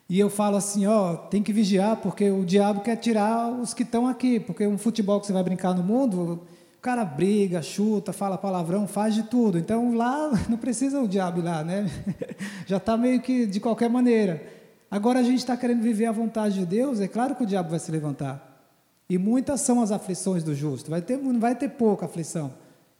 e 0.09 0.21
eu 0.21 0.29
falo 0.29 0.59
assim, 0.59 0.87
ó, 0.87 1.17
tem 1.17 1.43
que 1.43 1.53
vigiar, 1.53 1.97
porque 1.97 2.31
o 2.31 2.45
diabo 2.45 2.83
quer 2.83 2.97
tirar 2.97 3.51
os 3.51 3.73
que 3.73 3.83
estão 3.83 4.07
aqui, 4.07 4.39
porque 4.39 4.67
um 4.67 4.77
futebol 4.77 5.19
que 5.19 5.27
você 5.27 5.33
vai 5.33 5.43
brincar 5.43 5.75
no 5.75 5.83
mundo, 5.83 6.43
o 6.77 6.81
cara 6.83 7.03
briga, 7.07 7.63
chuta, 7.63 8.13
fala 8.13 8.37
palavrão, 8.37 8.87
faz 8.87 9.15
de 9.15 9.23
tudo. 9.23 9.59
Então 9.59 9.95
lá 9.95 10.31
não 10.51 10.59
precisa 10.59 11.01
o 11.01 11.09
diabo 11.09 11.41
ir 11.41 11.45
lá, 11.45 11.65
né? 11.65 11.91
Já 12.67 12.77
está 12.77 12.99
meio 12.99 13.23
que 13.23 13.47
de 13.47 13.59
qualquer 13.59 13.89
maneira. 13.89 14.62
Agora 14.93 15.21
a 15.21 15.23
gente 15.23 15.39
está 15.39 15.57
querendo 15.57 15.81
viver 15.81 16.05
a 16.05 16.13
vontade 16.13 16.59
de 16.59 16.67
Deus, 16.67 17.01
é 17.01 17.09
claro 17.09 17.35
que 17.35 17.43
o 17.43 17.47
diabo 17.47 17.71
vai 17.71 17.79
se 17.79 17.91
levantar. 17.91 18.63
E 19.09 19.17
muitas 19.17 19.63
são 19.63 19.81
as 19.81 19.91
aflições 19.91 20.45
do 20.45 20.55
justo. 20.55 20.91
Vai 20.91 21.01
ter, 21.01 21.17
não 21.17 21.41
vai 21.41 21.55
ter 21.55 21.71
pouca 21.71 22.05
aflição. 22.05 22.53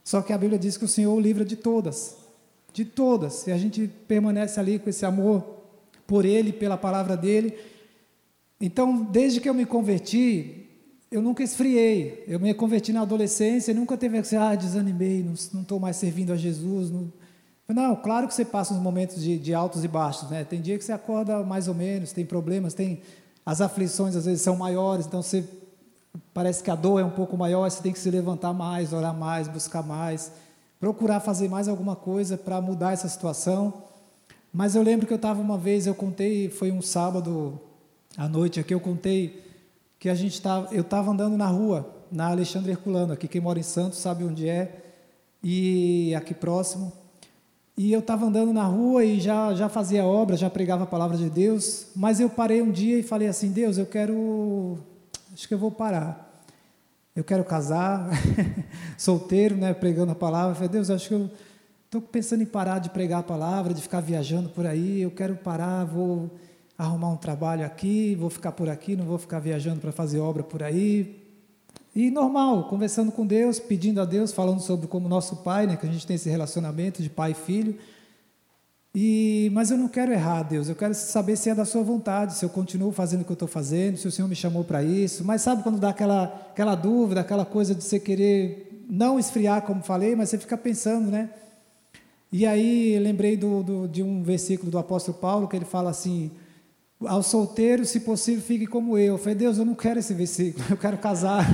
Só 0.03 0.19
que 0.23 0.33
a 0.33 0.37
Bíblia 0.39 0.57
diz 0.57 0.75
que 0.75 0.85
o 0.85 0.87
Senhor 0.87 1.13
o 1.13 1.19
livra 1.19 1.45
de 1.45 1.55
todas. 1.55 2.17
De 2.73 2.83
todas. 2.83 3.45
E 3.45 3.51
a 3.51 3.59
gente 3.59 3.87
permanece 4.07 4.59
ali 4.59 4.79
com 4.79 4.89
esse 4.89 5.05
amor 5.05 5.45
por 6.07 6.25
Ele, 6.25 6.51
pela 6.51 6.77
palavra 6.77 7.15
dEle. 7.15 7.53
Então, 8.59 9.03
desde 9.03 9.39
que 9.39 9.47
eu 9.47 9.53
me 9.53 9.63
converti, 9.63 10.65
eu 11.11 11.21
nunca 11.21 11.43
esfriei. 11.43 12.23
Eu 12.27 12.39
me 12.39 12.55
converti 12.55 12.91
na 12.91 13.01
adolescência, 13.01 13.71
nunca 13.71 13.95
teve 13.95 14.17
assim, 14.17 14.35
ah, 14.35 14.55
desanimei, 14.55 15.23
não 15.53 15.61
estou 15.61 15.79
mais 15.79 15.97
servindo 15.97 16.33
a 16.33 16.35
Jesus. 16.35 16.89
Não, 16.89 17.13
não, 17.69 17.95
claro 17.95 18.27
que 18.27 18.33
você 18.33 18.43
passa 18.43 18.73
uns 18.73 18.79
momentos 18.79 19.21
de, 19.21 19.39
de, 19.39 19.53
altos 19.53 19.83
e 19.83 19.87
baixos, 19.87 20.29
né? 20.29 20.43
Tem 20.43 20.61
dia 20.61 20.77
que 20.77 20.83
você 20.83 20.91
acorda 20.91 21.43
mais 21.43 21.67
ou 21.67 21.73
menos, 21.73 22.11
tem 22.11 22.25
problemas, 22.25 22.73
tem 22.73 23.01
as 23.45 23.61
aflições 23.61 24.15
às 24.15 24.25
vezes 24.25 24.41
são 24.41 24.55
maiores, 24.55 25.05
então 25.05 25.21
você 25.21 25.47
parece 26.33 26.61
que 26.61 26.69
a 26.69 26.75
dor 26.75 26.99
é 26.99 27.05
um 27.05 27.09
pouco 27.09 27.37
maior, 27.37 27.69
você 27.69 27.81
tem 27.81 27.93
que 27.93 27.99
se 27.99 28.09
levantar 28.09 28.53
mais, 28.53 28.91
orar 28.91 29.13
mais, 29.13 29.47
buscar 29.47 29.81
mais, 29.81 30.31
procurar 30.79 31.19
fazer 31.19 31.47
mais 31.47 31.67
alguma 31.67 31.95
coisa 31.95 32.37
para 32.37 32.59
mudar 32.59 32.93
essa 32.93 33.07
situação. 33.07 33.73
Mas 34.51 34.75
eu 34.75 34.83
lembro 34.83 35.07
que 35.07 35.13
eu 35.13 35.17
estava 35.17 35.41
uma 35.41 35.57
vez, 35.57 35.87
eu 35.87 35.95
contei, 35.95 36.49
foi 36.49 36.71
um 36.71 36.81
sábado 36.81 37.59
à 38.17 38.27
noite 38.27 38.59
aqui, 38.59 38.73
eu 38.73 38.79
contei 38.79 39.41
que 39.97 40.09
a 40.09 40.15
gente 40.15 40.41
tava, 40.41 40.67
eu 40.73 40.81
estava 40.81 41.09
andando 41.11 41.37
na 41.37 41.47
rua, 41.47 41.89
na 42.11 42.27
Alexandre 42.27 42.71
Herculano, 42.71 43.13
aqui 43.13 43.27
quem 43.27 43.41
mora 43.41 43.57
em 43.57 43.63
Santos 43.63 43.99
sabe 43.99 44.23
onde 44.25 44.47
é, 44.47 44.83
e 45.41 46.13
aqui 46.13 46.33
próximo. 46.33 47.02
E 47.75 47.91
eu 47.91 48.01
estava 48.01 48.25
andando 48.25 48.53
na 48.53 48.65
rua 48.65 49.03
e 49.03 49.19
já, 49.19 49.53
já 49.55 49.67
fazia 49.67 50.05
obra, 50.05 50.37
já 50.37 50.49
pregava 50.49 50.83
a 50.83 50.87
palavra 50.87 51.17
de 51.17 51.29
Deus, 51.29 51.87
mas 51.95 52.19
eu 52.19 52.29
parei 52.29 52.61
um 52.61 52.71
dia 52.71 52.99
e 52.99 53.03
falei 53.03 53.27
assim: 53.27 53.51
Deus, 53.51 53.77
eu 53.77 53.85
quero. 53.85 54.77
Acho 55.33 55.47
que 55.47 55.53
eu 55.53 55.57
vou 55.57 55.71
parar. 55.71 56.31
Eu 57.15 57.23
quero 57.23 57.43
casar, 57.43 58.09
solteiro, 58.97 59.55
né, 59.55 59.73
pregando 59.73 60.11
a 60.11 60.15
palavra. 60.15 60.51
Eu 60.51 60.55
falei, 60.55 60.69
Deus, 60.69 60.89
acho 60.89 61.07
que 61.07 61.13
eu 61.13 61.29
estou 61.85 62.01
pensando 62.01 62.41
em 62.41 62.45
parar 62.45 62.79
de 62.79 62.89
pregar 62.89 63.19
a 63.19 63.23
palavra, 63.23 63.73
de 63.73 63.81
ficar 63.81 64.01
viajando 64.01 64.49
por 64.49 64.65
aí. 64.65 65.01
Eu 65.01 65.11
quero 65.11 65.35
parar, 65.35 65.83
vou 65.83 66.29
arrumar 66.77 67.09
um 67.09 67.17
trabalho 67.17 67.65
aqui, 67.65 68.15
vou 68.15 68.29
ficar 68.29 68.51
por 68.51 68.69
aqui, 68.69 68.95
não 68.95 69.05
vou 69.05 69.17
ficar 69.17 69.39
viajando 69.39 69.79
para 69.79 69.91
fazer 69.91 70.19
obra 70.19 70.43
por 70.43 70.63
aí. 70.63 71.22
E 71.95 72.09
normal, 72.09 72.67
conversando 72.69 73.11
com 73.11 73.25
Deus, 73.25 73.59
pedindo 73.59 74.01
a 74.01 74.05
Deus, 74.05 74.31
falando 74.31 74.59
sobre 74.59 74.87
como 74.87 75.07
nosso 75.07 75.37
pai, 75.37 75.67
né, 75.67 75.77
que 75.77 75.85
a 75.85 75.91
gente 75.91 76.07
tem 76.07 76.15
esse 76.15 76.29
relacionamento 76.29 77.03
de 77.03 77.09
pai 77.09 77.31
e 77.31 77.35
filho. 77.35 77.77
E, 78.95 79.49
mas 79.53 79.71
eu 79.71 79.77
não 79.77 79.87
quero 79.87 80.11
errar, 80.11 80.43
Deus. 80.43 80.69
Eu 80.69 80.75
quero 80.75 80.93
saber 80.93 81.35
se 81.35 81.49
é 81.49 81.55
da 81.55 81.65
Sua 81.65 81.83
vontade, 81.83 82.35
se 82.35 82.45
eu 82.45 82.49
continuo 82.49 82.91
fazendo 82.91 83.21
o 83.21 83.25
que 83.25 83.31
eu 83.31 83.35
estou 83.35 83.47
fazendo, 83.47 83.97
se 83.97 84.07
o 84.07 84.11
Senhor 84.11 84.27
me 84.27 84.35
chamou 84.35 84.63
para 84.63 84.83
isso. 84.83 85.23
Mas 85.23 85.41
sabe 85.41 85.63
quando 85.63 85.79
dá 85.79 85.89
aquela, 85.89 86.25
aquela 86.51 86.75
dúvida, 86.75 87.21
aquela 87.21 87.45
coisa 87.45 87.75
de 87.75 87.83
você 87.83 87.99
querer 87.99 88.85
não 88.89 89.19
esfriar, 89.19 89.61
como 89.63 89.81
falei, 89.81 90.15
mas 90.15 90.29
você 90.29 90.37
fica 90.37 90.57
pensando, 90.57 91.09
né? 91.09 91.29
E 92.31 92.45
aí 92.45 92.97
lembrei 92.99 93.37
do, 93.37 93.61
do, 93.61 93.87
de 93.87 94.01
um 94.01 94.23
versículo 94.23 94.71
do 94.71 94.79
apóstolo 94.79 95.17
Paulo 95.17 95.47
que 95.47 95.55
ele 95.55 95.65
fala 95.65 95.91
assim: 95.91 96.31
ao 97.07 97.23
solteiro, 97.23 97.85
se 97.85 97.99
possível, 97.99 98.41
fique 98.41 98.65
como 98.65 98.97
eu. 98.97 99.13
Eu 99.13 99.17
falei, 99.17 99.35
Deus, 99.35 99.57
eu 99.57 99.65
não 99.65 99.75
quero 99.75 99.99
esse 99.99 100.13
versículo, 100.13 100.65
eu 100.71 100.77
quero 100.77 100.97
casar. 100.97 101.45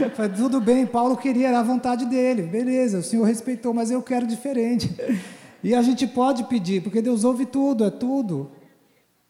eu 0.00 0.10
falei, 0.16 0.32
tudo 0.32 0.60
bem, 0.60 0.86
Paulo 0.86 1.16
queria, 1.16 1.48
era 1.48 1.60
a 1.60 1.62
vontade 1.62 2.04
dele, 2.06 2.42
beleza, 2.42 2.98
o 2.98 3.02
Senhor 3.02 3.24
respeitou, 3.24 3.74
mas 3.74 3.90
eu 3.90 4.02
quero 4.02 4.26
diferente. 4.26 4.90
e 5.62 5.74
a 5.74 5.82
gente 5.82 6.06
pode 6.06 6.44
pedir, 6.44 6.82
porque 6.82 7.02
Deus 7.02 7.24
ouve 7.24 7.46
tudo, 7.46 7.84
é 7.84 7.90
tudo. 7.90 8.50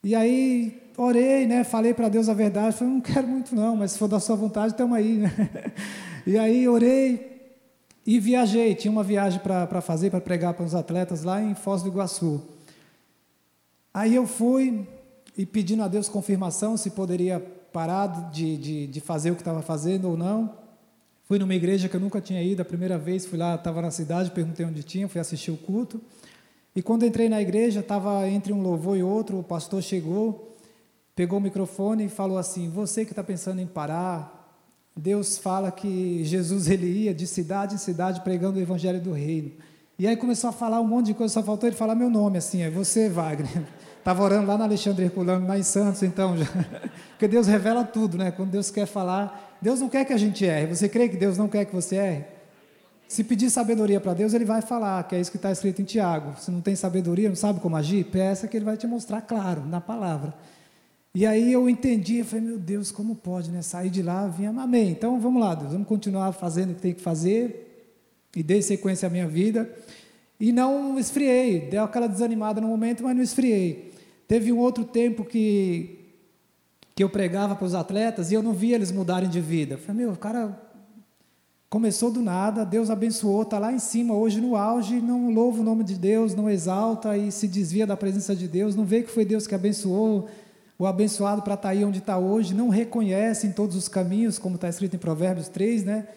E 0.03 0.15
aí 0.15 0.81
orei, 0.97 1.47
né, 1.47 1.63
falei 1.63 1.93
para 1.93 2.09
Deus 2.09 2.29
a 2.29 2.33
verdade, 2.33 2.75
falei, 2.75 2.93
não 2.93 3.01
quero 3.01 3.27
muito 3.27 3.55
não, 3.55 3.75
mas 3.75 3.91
se 3.91 3.97
for 3.97 4.07
da 4.07 4.19
sua 4.19 4.35
vontade, 4.35 4.73
estamos 4.73 4.97
aí. 4.97 5.17
Né? 5.17 5.31
e 6.25 6.37
aí 6.37 6.67
orei 6.67 7.29
e 8.05 8.19
viajei, 8.19 8.73
tinha 8.75 8.91
uma 8.91 9.03
viagem 9.03 9.39
para 9.39 9.81
fazer, 9.81 10.09
para 10.09 10.19
pregar 10.19 10.53
para 10.53 10.65
os 10.65 10.73
atletas 10.73 11.23
lá 11.23 11.41
em 11.41 11.53
Foz 11.53 11.83
do 11.83 11.89
Iguaçu. 11.89 12.41
Aí 13.93 14.15
eu 14.15 14.25
fui, 14.25 14.87
e 15.39 15.45
pedindo 15.45 15.81
a 15.83 15.87
Deus 15.87 16.09
confirmação 16.09 16.75
se 16.75 16.89
poderia 16.89 17.39
parar 17.71 18.29
de, 18.29 18.57
de, 18.57 18.87
de 18.87 18.99
fazer 18.99 19.31
o 19.31 19.35
que 19.35 19.41
estava 19.41 19.61
fazendo 19.61 20.09
ou 20.09 20.17
não. 20.17 20.53
Fui 21.23 21.39
numa 21.39 21.55
igreja 21.55 21.87
que 21.87 21.95
eu 21.95 21.99
nunca 22.01 22.19
tinha 22.19 22.43
ido, 22.43 22.61
a 22.61 22.65
primeira 22.65 22.97
vez 22.97 23.25
fui 23.25 23.37
lá, 23.39 23.55
estava 23.55 23.81
na 23.81 23.89
cidade, 23.89 24.31
perguntei 24.31 24.65
onde 24.65 24.83
tinha, 24.83 25.07
fui 25.07 25.21
assistir 25.21 25.49
o 25.49 25.55
culto. 25.55 26.01
E 26.75 26.81
quando 26.81 27.05
entrei 27.05 27.29
na 27.29 27.41
igreja, 27.41 27.79
estava 27.79 28.27
entre 28.27 28.51
um 28.51 28.61
louvor 28.61 28.97
e 28.97 29.01
outro, 29.01 29.39
o 29.39 29.43
pastor 29.43 29.81
chegou, 29.81 30.57
pegou 31.15 31.39
o 31.39 31.41
microfone 31.41 32.07
e 32.07 32.09
falou 32.09 32.37
assim: 32.37 32.69
Você 32.69 33.05
que 33.05 33.13
está 33.13 33.23
pensando 33.23 33.61
em 33.61 33.67
parar, 33.67 34.53
Deus 34.93 35.37
fala 35.37 35.71
que 35.71 36.21
Jesus 36.25 36.67
ele 36.67 36.85
ia 36.85 37.13
de 37.13 37.25
cidade 37.25 37.75
em 37.75 37.77
cidade 37.77 38.19
pregando 38.25 38.59
o 38.59 38.61
evangelho 38.61 38.99
do 38.99 39.13
reino. 39.13 39.53
E 39.97 40.05
aí 40.05 40.17
começou 40.17 40.49
a 40.49 40.53
falar 40.53 40.81
um 40.81 40.87
monte 40.87 41.05
de 41.05 41.13
coisa, 41.13 41.33
só 41.33 41.41
faltou 41.41 41.69
ele 41.69 41.77
falar 41.77 41.95
meu 41.95 42.09
nome, 42.09 42.37
assim, 42.37 42.61
é 42.61 42.69
você, 42.69 43.07
Wagner. 43.07 43.65
Estava 43.99 44.23
orando 44.23 44.47
lá 44.47 44.57
na 44.57 44.63
Alexandre 44.63 45.05
Herculano, 45.05 45.47
lá 45.47 45.57
em 45.57 45.63
Santos, 45.63 46.01
então, 46.01 46.35
já. 46.37 46.45
porque 47.11 47.27
Deus 47.27 47.47
revela 47.47 47.83
tudo, 47.83 48.17
né? 48.17 48.31
Quando 48.31 48.49
Deus 48.49 48.71
quer 48.71 48.85
falar, 48.85 49.57
Deus 49.61 49.79
não 49.79 49.89
quer 49.89 50.05
que 50.05 50.13
a 50.13 50.17
gente 50.17 50.43
erre. 50.45 50.67
Você 50.67 50.89
crê 50.89 51.07
que 51.09 51.17
Deus 51.17 51.37
não 51.37 51.47
quer 51.47 51.65
que 51.65 51.75
você 51.75 51.95
erre? 51.97 52.25
Se 53.07 53.23
pedir 53.23 53.49
sabedoria 53.49 53.99
para 53.99 54.13
Deus, 54.13 54.33
Ele 54.33 54.45
vai 54.45 54.61
falar, 54.61 55.03
que 55.03 55.15
é 55.15 55.19
isso 55.19 55.31
que 55.31 55.37
está 55.37 55.51
escrito 55.51 55.81
em 55.81 55.85
Tiago. 55.85 56.39
Se 56.39 56.49
não 56.49 56.61
tem 56.61 56.75
sabedoria, 56.75 57.27
não 57.27 57.35
sabe 57.35 57.59
como 57.59 57.75
agir, 57.75 58.05
peça 58.05 58.47
que 58.47 58.55
Ele 58.55 58.65
vai 58.65 58.77
te 58.77 58.87
mostrar 58.87 59.21
claro, 59.21 59.65
na 59.65 59.81
palavra. 59.81 60.33
E 61.13 61.25
aí 61.25 61.51
eu 61.51 61.67
entendi, 61.67 62.19
eu 62.19 62.25
falei, 62.25 62.45
meu 62.45 62.59
Deus, 62.59 62.91
como 62.91 63.15
pode, 63.15 63.49
né? 63.49 63.63
Sair 63.63 63.89
de 63.89 64.03
lá, 64.03 64.27
vinha, 64.27 64.51
amém. 64.51 64.91
Então 64.91 65.19
vamos 65.19 65.41
lá, 65.41 65.55
Deus, 65.55 65.71
vamos 65.73 65.87
continuar 65.87 66.31
fazendo 66.33 66.71
o 66.71 66.75
que 66.75 66.81
tem 66.81 66.93
que 66.93 67.01
fazer, 67.01 67.65
e 68.35 68.43
dei 68.43 68.61
sequência 68.61 69.07
à 69.07 69.09
minha 69.09 69.27
vida. 69.27 69.69
E 70.39 70.51
não 70.51 70.97
esfriei, 70.97 71.61
deu 71.69 71.83
aquela 71.83 72.07
desanimada 72.07 72.61
no 72.61 72.67
momento, 72.67 73.03
mas 73.03 73.15
não 73.15 73.21
esfriei. 73.21 73.91
Teve 74.27 74.53
um 74.53 74.57
outro 74.57 74.85
tempo 74.85 75.25
que, 75.25 75.99
que 76.95 77.03
eu 77.03 77.09
pregava 77.09 77.55
para 77.55 77.65
os 77.65 77.73
atletas 77.73 78.31
e 78.31 78.35
eu 78.35 78.43
não 78.43 78.53
via 78.53 78.75
eles 78.75 78.91
mudarem 78.91 79.29
de 79.29 79.41
vida. 79.41 79.73
Eu 79.73 79.79
falei, 79.79 80.03
meu, 80.03 80.13
o 80.13 80.17
cara 80.17 80.57
começou 81.69 82.09
do 82.09 82.21
nada, 82.21 82.65
Deus 82.65 82.89
abençoou, 82.89 83.43
está 83.43 83.59
lá 83.59 83.71
em 83.71 83.79
cima 83.79 84.15
hoje 84.15 84.41
no 84.41 84.55
auge, 84.55 85.01
não 85.01 85.29
louva 85.31 85.61
o 85.61 85.63
nome 85.63 85.83
de 85.83 85.95
Deus, 85.95 86.33
não 86.33 86.49
exalta 86.49 87.15
e 87.17 87.31
se 87.31 87.47
desvia 87.47 87.85
da 87.85 87.95
presença 87.97 88.35
de 88.35 88.47
Deus, 88.47 88.75
não 88.75 88.85
vê 88.85 89.03
que 89.03 89.11
foi 89.11 89.25
Deus 89.25 89.45
que 89.45 89.53
abençoou 89.53 90.27
o 90.79 90.87
abençoado 90.87 91.41
para 91.41 91.55
estar 91.55 91.67
tá 91.67 91.69
aí 91.69 91.83
onde 91.83 91.99
está 91.99 92.17
hoje, 92.17 92.55
não 92.55 92.69
reconhece 92.69 93.45
em 93.45 93.51
todos 93.51 93.75
os 93.75 93.87
caminhos, 93.87 94.39
como 94.39 94.55
está 94.55 94.69
escrito 94.69 94.95
em 94.95 94.99
Provérbios 94.99 95.49
3, 95.49 95.83
né? 95.83 96.07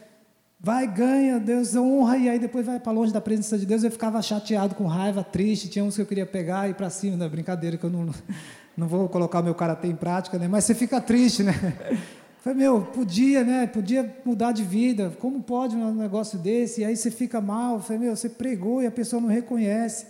Vai, 0.65 0.87
ganha, 0.87 1.41
Deus 1.41 1.75
honra, 1.75 2.17
e 2.17 2.29
aí 2.29 2.39
depois 2.39 2.65
vai 2.65 2.79
para 2.79 2.93
longe 2.93 3.13
da 3.13 3.21
presença 3.21 3.59
de 3.59 3.67
Deus. 3.67 3.83
Eu 3.83 3.91
ficava 3.91 4.23
chateado, 4.23 4.77
com 4.77 4.87
raiva, 4.87 5.25
triste. 5.25 5.69
Tinha 5.69 5.85
uns 5.85 5.97
que 5.97 6.03
eu 6.03 6.07
queria 6.07 6.25
pegar 6.25 6.69
e 6.69 6.71
ir 6.71 6.75
para 6.75 6.89
cima, 6.89 7.17
né? 7.17 7.29
Brincadeira, 7.29 7.77
que 7.77 7.83
eu 7.83 7.91
não, 7.91 8.09
não 8.79 8.87
vou 8.87 9.09
colocar 9.09 9.41
o 9.41 9.43
meu 9.43 9.57
karatê 9.57 9.89
em 9.89 9.97
prática, 9.97 10.39
né? 10.39 10.47
Mas 10.47 10.63
você 10.63 10.73
fica 10.73 11.01
triste, 11.01 11.43
né? 11.43 11.53
Falei, 12.43 12.59
meu, 12.61 12.83
podia, 12.83 13.43
né? 13.43 13.67
Podia 13.67 14.09
mudar 14.25 14.53
de 14.53 14.63
vida. 14.63 15.13
Como 15.19 15.43
pode 15.43 15.75
um 15.75 15.95
negócio 15.95 16.39
desse? 16.39 16.83
E 16.83 16.85
aí 16.85 16.97
você 16.97 17.11
fica 17.11 17.41
mal. 17.41 17.81
Falei, 17.81 18.03
meu, 18.03 18.15
você 18.15 18.29
pregou 18.29 18.81
e 18.81 18.87
a 18.87 18.91
pessoa 18.93 19.21
não 19.21 19.29
reconhece. 19.29 20.07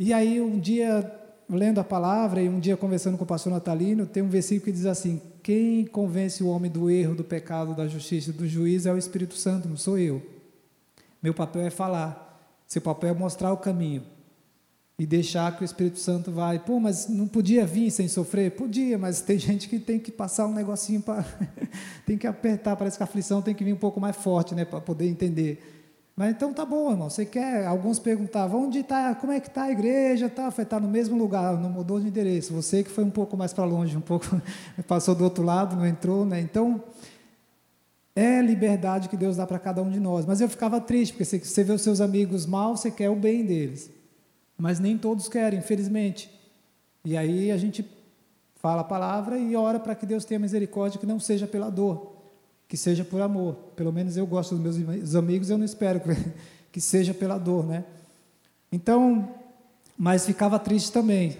E 0.00 0.12
aí 0.12 0.40
um 0.40 0.58
dia 0.58 1.08
lendo 1.48 1.78
a 1.78 1.84
palavra 1.84 2.42
e 2.42 2.48
um 2.48 2.58
dia 2.58 2.76
conversando 2.76 3.16
com 3.16 3.22
o 3.22 3.26
pastor 3.26 3.52
Natalino, 3.52 4.04
tem 4.04 4.20
um 4.20 4.28
versículo 4.28 4.64
que 4.64 4.72
diz 4.72 4.86
assim: 4.86 5.20
Quem 5.42 5.86
convence 5.86 6.42
o 6.42 6.48
homem 6.48 6.70
do 6.70 6.90
erro, 6.90 7.14
do 7.14 7.24
pecado, 7.24 7.74
da 7.74 7.86
justiça, 7.86 8.32
do 8.32 8.46
juízo 8.46 8.88
é 8.88 8.92
o 8.92 8.98
Espírito 8.98 9.34
Santo, 9.34 9.68
não 9.68 9.76
sou 9.76 9.98
eu. 9.98 10.22
Meu 11.22 11.34
papel 11.34 11.62
é 11.62 11.70
falar, 11.70 12.62
seu 12.66 12.80
papel 12.80 13.10
é 13.10 13.14
mostrar 13.14 13.52
o 13.52 13.56
caminho 13.56 14.02
e 14.98 15.06
deixar 15.06 15.56
que 15.56 15.62
o 15.62 15.64
Espírito 15.64 15.98
Santo 15.98 16.30
vai. 16.30 16.58
Pô, 16.58 16.78
mas 16.78 17.08
não 17.08 17.26
podia 17.26 17.64
vir 17.64 17.90
sem 17.90 18.06
sofrer? 18.06 18.50
Podia, 18.50 18.98
mas 18.98 19.22
tem 19.22 19.38
gente 19.38 19.66
que 19.66 19.78
tem 19.78 19.98
que 19.98 20.12
passar 20.12 20.46
um 20.46 20.52
negocinho 20.52 21.00
para. 21.00 21.24
tem 22.04 22.18
que 22.18 22.26
apertar, 22.26 22.76
parece 22.76 22.98
que 22.98 23.02
a 23.02 23.04
aflição 23.04 23.40
tem 23.40 23.54
que 23.54 23.64
vir 23.64 23.72
um 23.72 23.78
pouco 23.78 23.98
mais 23.98 24.14
forte, 24.14 24.54
né, 24.54 24.64
para 24.64 24.78
poder 24.78 25.08
entender. 25.08 25.79
Mas 26.16 26.32
então 26.32 26.52
tá 26.52 26.64
bom, 26.64 26.90
irmão. 26.90 27.08
Você 27.08 27.24
quer? 27.24 27.66
Alguns 27.66 27.98
perguntavam 27.98 28.66
onde 28.66 28.80
está, 28.80 29.14
como 29.14 29.32
é 29.32 29.40
que 29.40 29.48
está 29.48 29.64
a 29.64 29.70
igreja? 29.70 30.28
Tá, 30.28 30.50
foi 30.50 30.64
tá 30.64 30.78
no 30.78 30.88
mesmo 30.88 31.16
lugar, 31.16 31.58
não 31.58 31.70
mudou 31.70 31.98
de 31.98 32.08
endereço. 32.08 32.52
Você 32.52 32.82
que 32.82 32.90
foi 32.90 33.04
um 33.04 33.10
pouco 33.10 33.36
mais 33.36 33.52
para 33.52 33.64
longe, 33.64 33.96
um 33.96 34.02
pouco 34.02 34.26
passou 34.86 35.14
do 35.14 35.24
outro 35.24 35.42
lado, 35.42 35.76
não 35.76 35.86
entrou, 35.86 36.24
né? 36.26 36.40
Então 36.40 36.82
é 38.14 38.42
liberdade 38.42 39.08
que 39.08 39.16
Deus 39.16 39.36
dá 39.36 39.46
para 39.46 39.58
cada 39.58 39.82
um 39.82 39.90
de 39.90 39.98
nós. 39.98 40.26
Mas 40.26 40.40
eu 40.40 40.48
ficava 40.48 40.80
triste 40.80 41.12
porque 41.12 41.24
você 41.24 41.64
vê 41.64 41.72
os 41.72 41.82
seus 41.82 42.00
amigos 42.00 42.44
mal, 42.44 42.76
você 42.76 42.90
quer 42.90 43.08
o 43.08 43.16
bem 43.16 43.44
deles, 43.44 43.90
mas 44.58 44.78
nem 44.78 44.98
todos 44.98 45.28
querem, 45.28 45.60
infelizmente. 45.60 46.30
E 47.02 47.16
aí 47.16 47.50
a 47.50 47.56
gente 47.56 47.88
fala 48.56 48.82
a 48.82 48.84
palavra 48.84 49.38
e 49.38 49.56
ora 49.56 49.80
para 49.80 49.94
que 49.94 50.04
Deus 50.04 50.26
tenha 50.26 50.38
misericórdia, 50.38 51.00
que 51.00 51.06
não 51.06 51.18
seja 51.18 51.46
pela 51.46 51.70
dor 51.70 52.19
que 52.70 52.76
seja 52.76 53.04
por 53.04 53.20
amor. 53.20 53.54
Pelo 53.74 53.92
menos 53.92 54.16
eu 54.16 54.24
gosto 54.24 54.54
dos 54.54 54.78
meus 54.78 55.16
amigos, 55.16 55.50
eu 55.50 55.58
não 55.58 55.64
espero 55.64 56.00
que 56.70 56.80
seja 56.80 57.12
pela 57.12 57.36
dor, 57.36 57.66
né? 57.66 57.84
Então, 58.70 59.28
mas 59.98 60.24
ficava 60.24 60.56
triste 60.56 60.92
também. 60.92 61.36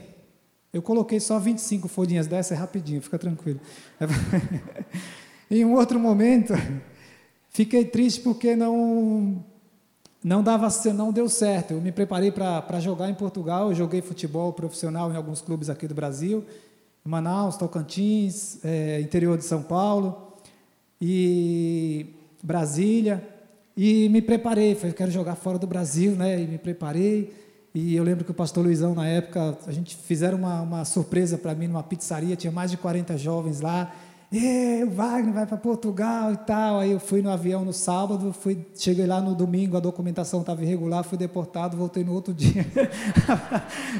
Eu 0.73 0.83
coloquei 0.83 1.21
só 1.21 1.39
25 1.39 1.87
folhinhas 1.87 2.27
dessa, 2.27 2.53
é 2.53 2.57
rapidinho, 2.57 3.01
fica 3.01 3.17
tranquilo. 3.17 3.61
em 5.49 5.65
um 5.65 5.75
outro 5.75 6.01
momento, 6.01 6.53
fiquei 7.49 7.85
triste 7.85 8.23
porque 8.23 8.57
não 8.57 9.45
não 10.23 10.43
dava, 10.43 10.67
não 10.93 11.13
deu 11.13 11.29
certo. 11.29 11.75
Eu 11.75 11.81
me 11.81 11.93
preparei 11.93 12.33
para 12.33 12.81
jogar 12.81 13.09
em 13.09 13.15
Portugal, 13.15 13.69
eu 13.69 13.75
joguei 13.77 14.03
futebol 14.03 14.53
profissional 14.53 15.13
em 15.13 15.17
alguns 15.17 15.41
clubes 15.41 15.71
aqui 15.71 15.87
do 15.87 15.95
Brasil, 15.95 16.45
Manaus, 17.05 17.57
Tocantins, 17.57 18.59
é, 18.65 19.01
interior 19.01 19.39
de 19.39 19.45
São 19.45 19.63
Paulo 19.63 20.30
e 21.00 22.07
Brasília, 22.42 23.26
e 23.76 24.09
me 24.09 24.21
preparei, 24.21 24.75
falei, 24.75 24.92
quero 24.92 25.11
jogar 25.11 25.37
fora 25.37 25.59
do 25.59 25.66
Brasil, 25.66 26.12
né? 26.12 26.40
E 26.40 26.47
me 26.47 26.59
preparei. 26.59 27.33
E 27.75 27.95
eu 27.95 28.02
lembro 28.02 28.25
que 28.25 28.30
o 28.30 28.35
pastor 28.35 28.64
Luizão, 28.64 28.95
na 28.95 29.07
época, 29.07 29.57
a 29.66 29.73
gente 29.73 29.97
fizeram 29.97 30.38
uma, 30.38 30.61
uma 30.61 30.85
surpresa 30.85 31.38
para 31.38 31.54
mim 31.54 31.69
numa 31.69 31.83
pizzaria, 31.83 32.35
tinha 32.37 32.50
mais 32.50 32.71
de 32.71 32.76
40 32.76 33.16
jovens 33.16 33.61
lá. 33.61 33.95
E 34.33 34.85
o 34.85 34.91
Wagner 34.91 35.35
vai 35.35 35.45
para 35.45 35.57
Portugal 35.57 36.33
e 36.33 36.37
tal. 36.37 36.79
Aí 36.79 36.93
eu 36.93 37.01
fui 37.01 37.21
no 37.21 37.31
avião 37.31 37.65
no 37.65 37.73
sábado, 37.73 38.33
fui, 38.33 38.65
cheguei 38.77 39.05
lá 39.05 39.21
no 39.21 39.35
domingo, 39.35 39.77
a 39.77 39.81
documentação 39.81 40.41
estava 40.41 40.63
irregular, 40.63 41.03
fui 41.03 41.19
deportado, 41.19 41.77
voltei 41.77 42.05
no 42.05 42.13
outro 42.13 42.33
dia. 42.35 42.65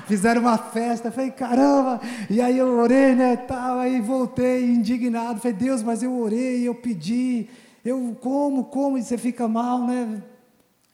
Fizeram 0.07 0.43
uma 0.43 0.57
festa, 0.57 1.11
falei, 1.11 1.33
caramba! 1.33 2.01
E 2.29 2.41
aí 2.41 2.59
eu 2.59 2.79
orei, 2.79 3.17
né, 3.17 3.37
tal, 3.37 3.79
aí 3.79 4.01
voltei 4.01 4.67
indignado, 4.67 5.41
falei, 5.41 5.57
Deus, 5.57 5.83
mas 5.83 6.01
eu 6.01 6.17
orei, 6.17 6.63
eu 6.63 6.77
pedi, 6.77 7.49
eu 7.85 8.17
como, 8.21 8.65
como, 8.65 8.97
e 8.97 9.03
você 9.03 9.19
fica 9.19 9.49
mal, 9.49 9.85
né? 9.85 10.23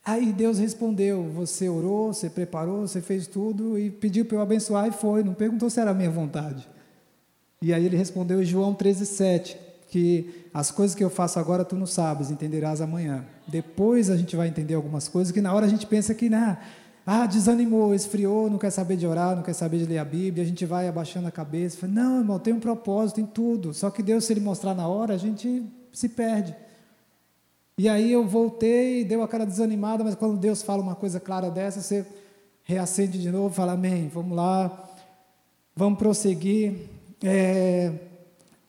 Aí 0.03 0.33
Deus 0.33 0.59
respondeu, 0.59 1.25
você 1.25 1.69
orou, 1.69 2.15
você 2.15 2.31
preparou, 2.31 2.89
você 2.89 3.03
fez 3.03 3.27
tudo 3.27 3.79
e 3.79 3.91
pediu 3.91 4.25
para 4.25 4.39
eu 4.39 4.41
abençoar 4.41 4.87
e 4.87 4.93
foi, 4.93 5.23
não 5.23 5.35
perguntou 5.35 5.69
se 5.69 5.79
era 5.79 5.91
a 5.91 5.95
minha 5.95 6.11
vontade. 6.11 6.76
E 7.63 7.73
aí 7.73 7.85
ele 7.85 7.97
respondeu 7.97 8.43
em 8.43 8.45
João 8.45 8.75
13,7, 8.75 9.57
que 9.89 10.45
as 10.53 10.71
coisas 10.71 10.95
que 10.95 11.03
eu 11.03 11.11
faço 11.11 11.39
agora 11.39 11.65
tu 11.65 11.77
não 11.77 11.87
sabes, 11.87 12.31
entenderás 12.31 12.81
amanhã. 12.81 13.25
Depois 13.47 14.11
a 14.11 14.17
gente 14.17 14.37
vai 14.37 14.49
entender 14.49 14.75
algumas 14.75 15.09
coisas 15.09 15.33
que 15.33 15.41
na 15.41 15.53
hora 15.53 15.67
a 15.67 15.69
gente 15.69 15.87
pensa 15.87 16.15
que, 16.15 16.29
né, 16.29 16.59
ah, 17.07 17.25
desanimou, 17.25 17.95
esfriou, 17.95 18.51
não 18.51 18.59
quer 18.59 18.71
saber 18.71 18.97
de 18.97 19.07
orar, 19.07 19.37
não 19.37 19.43
quer 19.43 19.53
saber 19.53 19.79
de 19.79 19.87
ler 19.87 19.99
a 19.99 20.05
Bíblia, 20.05 20.43
a 20.43 20.47
gente 20.47 20.67
vai 20.67 20.89
abaixando 20.89 21.29
a 21.29 21.31
cabeça, 21.31 21.79
fala, 21.79 21.93
não, 21.93 22.19
irmão, 22.19 22.39
tem 22.39 22.53
um 22.53 22.59
propósito 22.59 23.21
em 23.21 23.27
tudo. 23.27 23.73
Só 23.73 23.91
que 23.91 24.03
Deus, 24.03 24.25
se 24.25 24.33
Ele 24.33 24.41
mostrar 24.41 24.75
na 24.75 24.89
hora, 24.89 25.15
a 25.15 25.19
gente 25.19 25.65
se 25.93 26.09
perde. 26.09 26.55
E 27.79 27.89
aí 27.89 28.11
eu 28.11 28.27
voltei, 28.27 29.05
deu 29.05 29.23
aquela 29.23 29.47
desanimada, 29.47 30.03
mas 30.03 30.15
quando 30.15 30.37
Deus 30.37 30.63
fala 30.63 30.83
uma 30.83 30.97
coisa 30.97 31.21
clara 31.21 31.49
dessa, 31.49 31.81
você 31.81 32.05
reacende 32.65 33.21
de 33.21 33.31
novo, 33.31 33.55
fala, 33.55 33.73
amém, 33.73 34.09
vamos 34.09 34.37
lá, 34.37 34.91
vamos 35.77 35.99
prosseguir. 35.99 36.96
É, 37.23 37.93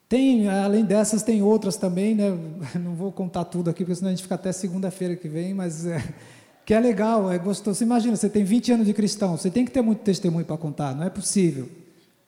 tem, 0.10 0.48
além 0.48 0.86
dessas, 0.86 1.22
tem 1.22 1.42
outras 1.42 1.76
também, 1.76 2.16
né? 2.16 2.30
Não 2.80 2.96
vou 2.96 3.12
contar 3.12 3.46
tudo 3.46 3.70
aqui, 3.70 3.84
porque 3.84 3.96
senão 3.96 4.10
a 4.10 4.12
gente 4.12 4.24
fica 4.24 4.36
até 4.36 4.52
segunda-feira 4.52 5.16
que 5.16 5.28
vem, 5.28 5.54
mas 5.54 5.86
é, 5.86 6.04
que 6.66 6.74
é 6.74 6.80
legal, 6.80 7.32
é 7.32 7.38
gostoso. 7.38 7.84
Imagina, 7.84 8.16
você 8.16 8.30
tem 8.30 8.44
20 8.44 8.74
anos 8.74 8.86
de 8.86 8.94
cristão, 8.94 9.38
você 9.38 9.50
tem 9.50 9.66
que 9.66 9.72
ter 9.72 9.82
muito 9.82 10.00
testemunho 10.00 10.46
para 10.46 10.58
contar, 10.58 10.96
não 10.96 11.04
é 11.04 11.10
possível. 11.10 11.68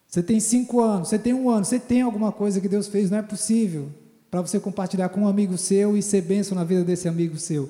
Você 0.07 0.23
tem 0.23 0.39
5 0.39 0.79
anos, 0.81 1.09
você 1.09 1.19
tem 1.19 1.33
um 1.33 1.49
ano, 1.49 1.63
você 1.63 1.79
tem 1.79 2.01
alguma 2.01 2.31
coisa 2.31 2.59
que 2.59 2.67
Deus 2.67 2.87
fez, 2.87 3.11
não 3.11 3.19
é 3.19 3.21
possível 3.21 3.89
para 4.29 4.41
você 4.41 4.59
compartilhar 4.59 5.09
com 5.09 5.21
um 5.21 5.27
amigo 5.27 5.57
seu 5.57 5.97
e 5.97 6.03
ser 6.03 6.21
bênção 6.21 6.55
na 6.55 6.63
vida 6.63 6.83
desse 6.83 7.07
amigo 7.07 7.37
seu. 7.37 7.69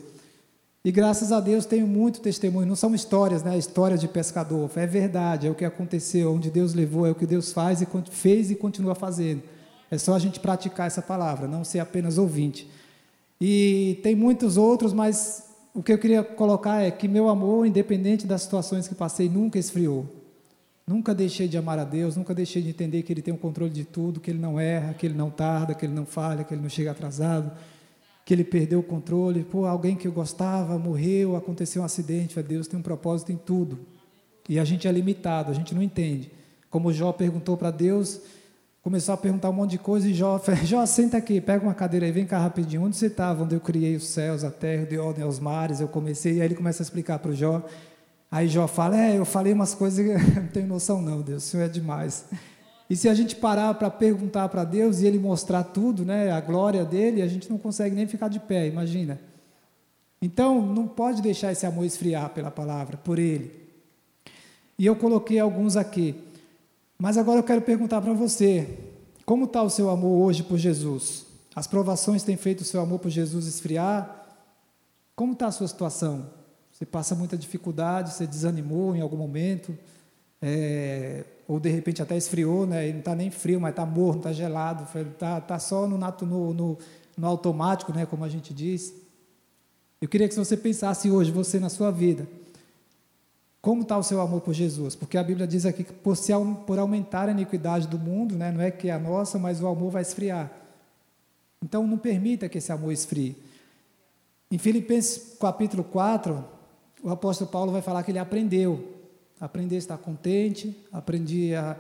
E 0.83 0.93
graças 0.93 1.33
a 1.33 1.41
Deus 1.41 1.65
tenho 1.65 1.85
muito 1.85 2.21
testemunho. 2.21 2.65
Não 2.65 2.75
são 2.75 2.95
histórias, 2.95 3.43
né? 3.43 3.57
Histórias 3.57 3.99
de 3.99 4.07
pescador. 4.07 4.71
É 4.77 4.87
verdade, 4.87 5.45
é 5.45 5.49
o 5.49 5.55
que 5.55 5.65
aconteceu, 5.65 6.33
onde 6.33 6.49
Deus 6.49 6.73
levou, 6.73 7.05
é 7.05 7.11
o 7.11 7.15
que 7.15 7.25
Deus 7.25 7.51
faz 7.51 7.81
e 7.81 7.87
fez 8.09 8.49
e 8.49 8.55
continua 8.55 8.95
fazendo. 8.95 9.43
É 9.91 9.97
só 9.97 10.13
a 10.13 10.19
gente 10.19 10.39
praticar 10.39 10.87
essa 10.87 11.01
palavra, 11.01 11.47
não 11.47 11.65
ser 11.65 11.79
apenas 11.79 12.17
ouvinte. 12.17 12.69
E 13.41 13.99
tem 14.03 14.15
muitos 14.15 14.55
outros, 14.55 14.93
mas 14.93 15.49
o 15.73 15.83
que 15.83 15.91
eu 15.91 15.97
queria 15.97 16.23
colocar 16.23 16.81
é 16.81 16.89
que 16.91 17.09
meu 17.09 17.27
amor, 17.27 17.65
independente 17.65 18.25
das 18.25 18.43
situações 18.43 18.87
que 18.87 18.95
passei, 18.95 19.27
nunca 19.27 19.59
esfriou. 19.59 20.05
Nunca 20.87 21.13
deixei 21.13 21.49
de 21.49 21.57
amar 21.57 21.77
a 21.77 21.83
Deus, 21.83 22.15
nunca 22.15 22.33
deixei 22.33 22.61
de 22.61 22.69
entender 22.69 23.03
que 23.03 23.11
Ele 23.11 23.21
tem 23.21 23.33
o 23.33 23.37
controle 23.37 23.71
de 23.71 23.83
tudo, 23.83 24.21
que 24.21 24.31
Ele 24.31 24.39
não 24.39 24.57
erra, 24.57 24.93
que 24.93 25.05
Ele 25.05 25.13
não 25.13 25.29
tarda, 25.29 25.73
que 25.73 25.85
Ele 25.85 25.93
não 25.93 26.05
falha, 26.05 26.45
que 26.45 26.53
Ele 26.53 26.61
não 26.61 26.69
chega 26.69 26.91
atrasado 26.91 27.51
que 28.29 28.33
ele 28.35 28.43
perdeu 28.43 28.77
o 28.77 28.83
controle, 28.83 29.43
pô, 29.43 29.65
alguém 29.65 29.95
que 29.95 30.07
eu 30.07 30.11
gostava 30.11 30.77
morreu, 30.77 31.35
aconteceu 31.35 31.81
um 31.81 31.85
acidente, 31.85 32.39
Deus 32.43 32.67
tem 32.67 32.79
um 32.79 32.83
propósito 32.83 33.31
em 33.31 33.35
tudo. 33.35 33.79
E 34.47 34.59
a 34.59 34.63
gente 34.63 34.87
é 34.87 34.91
limitado, 34.91 35.49
a 35.49 35.53
gente 35.55 35.73
não 35.73 35.81
entende. 35.81 36.31
Como 36.69 36.93
Jó 36.93 37.11
perguntou 37.11 37.57
para 37.57 37.71
Deus, 37.71 38.21
começou 38.83 39.15
a 39.15 39.17
perguntar 39.17 39.49
um 39.49 39.53
monte 39.53 39.71
de 39.71 39.77
coisa 39.79 40.07
e 40.07 40.13
Jó, 40.13 40.39
Jó, 40.63 40.85
senta 40.85 41.17
aqui, 41.17 41.41
pega 41.41 41.63
uma 41.63 41.73
cadeira 41.73 42.05
aí, 42.05 42.11
vem 42.11 42.27
cá 42.27 42.37
rapidinho, 42.37 42.83
onde 42.83 42.97
você 42.97 43.07
estava? 43.07 43.43
Onde 43.43 43.55
eu 43.55 43.59
criei 43.59 43.95
os 43.95 44.07
céus, 44.07 44.43
a 44.43 44.51
terra, 44.51 44.85
dei 44.85 44.99
ordem 44.99 45.23
aos 45.23 45.39
mares, 45.39 45.81
eu 45.81 45.87
comecei, 45.87 46.33
e 46.33 46.41
aí 46.41 46.45
ele 46.49 46.55
começa 46.55 46.83
a 46.83 46.85
explicar 46.85 47.17
para 47.17 47.31
o 47.31 47.35
Jó. 47.35 47.65
Aí 48.29 48.47
Jó 48.47 48.67
fala, 48.67 48.95
é, 48.95 49.17
eu 49.17 49.25
falei 49.25 49.53
umas 49.53 49.73
coisas 49.73 50.05
que 50.05 50.13
não 50.39 50.47
tenho 50.49 50.67
noção 50.67 51.01
não, 51.01 51.23
Deus, 51.23 51.45
o 51.45 51.47
Senhor 51.47 51.63
é 51.63 51.67
demais. 51.67 52.25
E 52.89 52.95
se 52.95 53.07
a 53.07 53.13
gente 53.13 53.35
parar 53.35 53.73
para 53.75 53.89
perguntar 53.89 54.49
para 54.49 54.63
Deus 54.63 54.99
e 54.99 55.05
Ele 55.05 55.19
mostrar 55.19 55.63
tudo, 55.63 56.03
né, 56.03 56.31
a 56.31 56.41
glória 56.41 56.83
dele, 56.83 57.21
a 57.21 57.27
gente 57.27 57.49
não 57.49 57.57
consegue 57.57 57.95
nem 57.95 58.07
ficar 58.07 58.29
de 58.29 58.39
pé, 58.39 58.67
imagina. 58.67 59.19
Então, 60.21 60.65
não 60.65 60.87
pode 60.87 61.21
deixar 61.21 61.51
esse 61.51 61.65
amor 61.65 61.85
esfriar 61.85 62.29
pela 62.31 62.49
palavra, 62.49 62.97
por 62.97 63.19
Ele. 63.19 63.51
E 64.77 64.85
eu 64.85 64.95
coloquei 64.95 65.39
alguns 65.39 65.77
aqui. 65.77 66.15
Mas 66.97 67.17
agora 67.17 67.39
eu 67.39 67.43
quero 67.43 67.61
perguntar 67.61 68.01
para 68.01 68.13
você: 68.13 68.67
como 69.25 69.45
está 69.45 69.61
o 69.61 69.69
seu 69.69 69.89
amor 69.89 70.25
hoje 70.25 70.41
por 70.41 70.57
Jesus? 70.57 71.25
As 71.55 71.67
provações 71.67 72.23
têm 72.23 72.35
feito 72.35 72.61
o 72.61 72.65
seu 72.65 72.81
amor 72.81 72.99
por 72.99 73.09
Jesus 73.09 73.45
esfriar? 73.45 74.27
Como 75.15 75.33
está 75.33 75.47
a 75.47 75.51
sua 75.51 75.67
situação? 75.67 76.27
Você 76.71 76.85
passa 76.85 77.13
muita 77.13 77.37
dificuldade, 77.37 78.13
você 78.13 78.25
desanimou 78.25 78.95
em 78.95 79.01
algum 79.01 79.17
momento? 79.17 79.77
É, 80.41 81.25
ou 81.49 81.59
de 81.59 81.67
repente 81.67 81.99
até 81.99 82.15
esfriou, 82.15 82.67
né? 82.67 82.89
E 82.89 82.91
não 82.91 82.99
está 82.99 83.15
nem 83.15 83.31
frio, 83.31 83.59
mas 83.59 83.71
está 83.71 83.83
morno, 83.83 84.19
está 84.19 84.31
gelado, 84.31 84.83
está 84.83 85.41
tá 85.41 85.57
só 85.57 85.87
no, 85.87 85.97
no, 85.97 86.53
no, 86.53 86.77
no 87.17 87.27
automático, 87.27 87.91
né? 87.91 88.05
Como 88.05 88.23
a 88.23 88.29
gente 88.29 88.53
diz. 88.53 88.93
Eu 89.99 90.07
queria 90.07 90.29
que 90.29 90.35
você 90.35 90.55
pensasse 90.55 91.09
hoje, 91.09 91.31
você 91.31 91.59
na 91.59 91.67
sua 91.67 91.89
vida, 91.89 92.27
como 93.59 93.81
está 93.81 93.97
o 93.97 94.03
seu 94.03 94.21
amor 94.21 94.41
por 94.41 94.53
Jesus? 94.53 94.95
Porque 94.95 95.17
a 95.17 95.23
Bíblia 95.23 95.47
diz 95.47 95.65
aqui 95.65 95.83
que 95.83 95.91
por, 95.91 96.15
se, 96.15 96.31
por 96.67 96.77
aumentar 96.77 97.27
a 97.27 97.31
iniquidade 97.31 97.87
do 97.87 97.97
mundo, 97.97 98.35
né, 98.35 98.51
não 98.51 98.61
é 98.61 98.69
que 98.69 98.87
é 98.87 98.91
a 98.91 98.99
nossa, 98.99 99.39
mas 99.39 99.59
o 99.59 99.67
amor 99.67 99.89
vai 99.89 100.03
esfriar. 100.03 100.51
Então 101.63 101.85
não 101.87 101.97
permita 101.97 102.47
que 102.47 102.59
esse 102.59 102.71
amor 102.71 102.93
esfrie. 102.93 103.35
Em 104.51 104.59
Filipenses 104.59 105.35
capítulo 105.39 105.83
4, 105.83 106.45
o 107.01 107.09
apóstolo 107.09 107.49
Paulo 107.49 107.71
vai 107.71 107.81
falar 107.81 108.03
que 108.03 108.11
ele 108.11 108.19
aprendeu 108.19 108.98
Aprendi 109.39 109.75
a 109.75 109.77
estar 109.77 109.97
contente, 109.97 110.75
aprendi 110.91 111.55
a, 111.55 111.77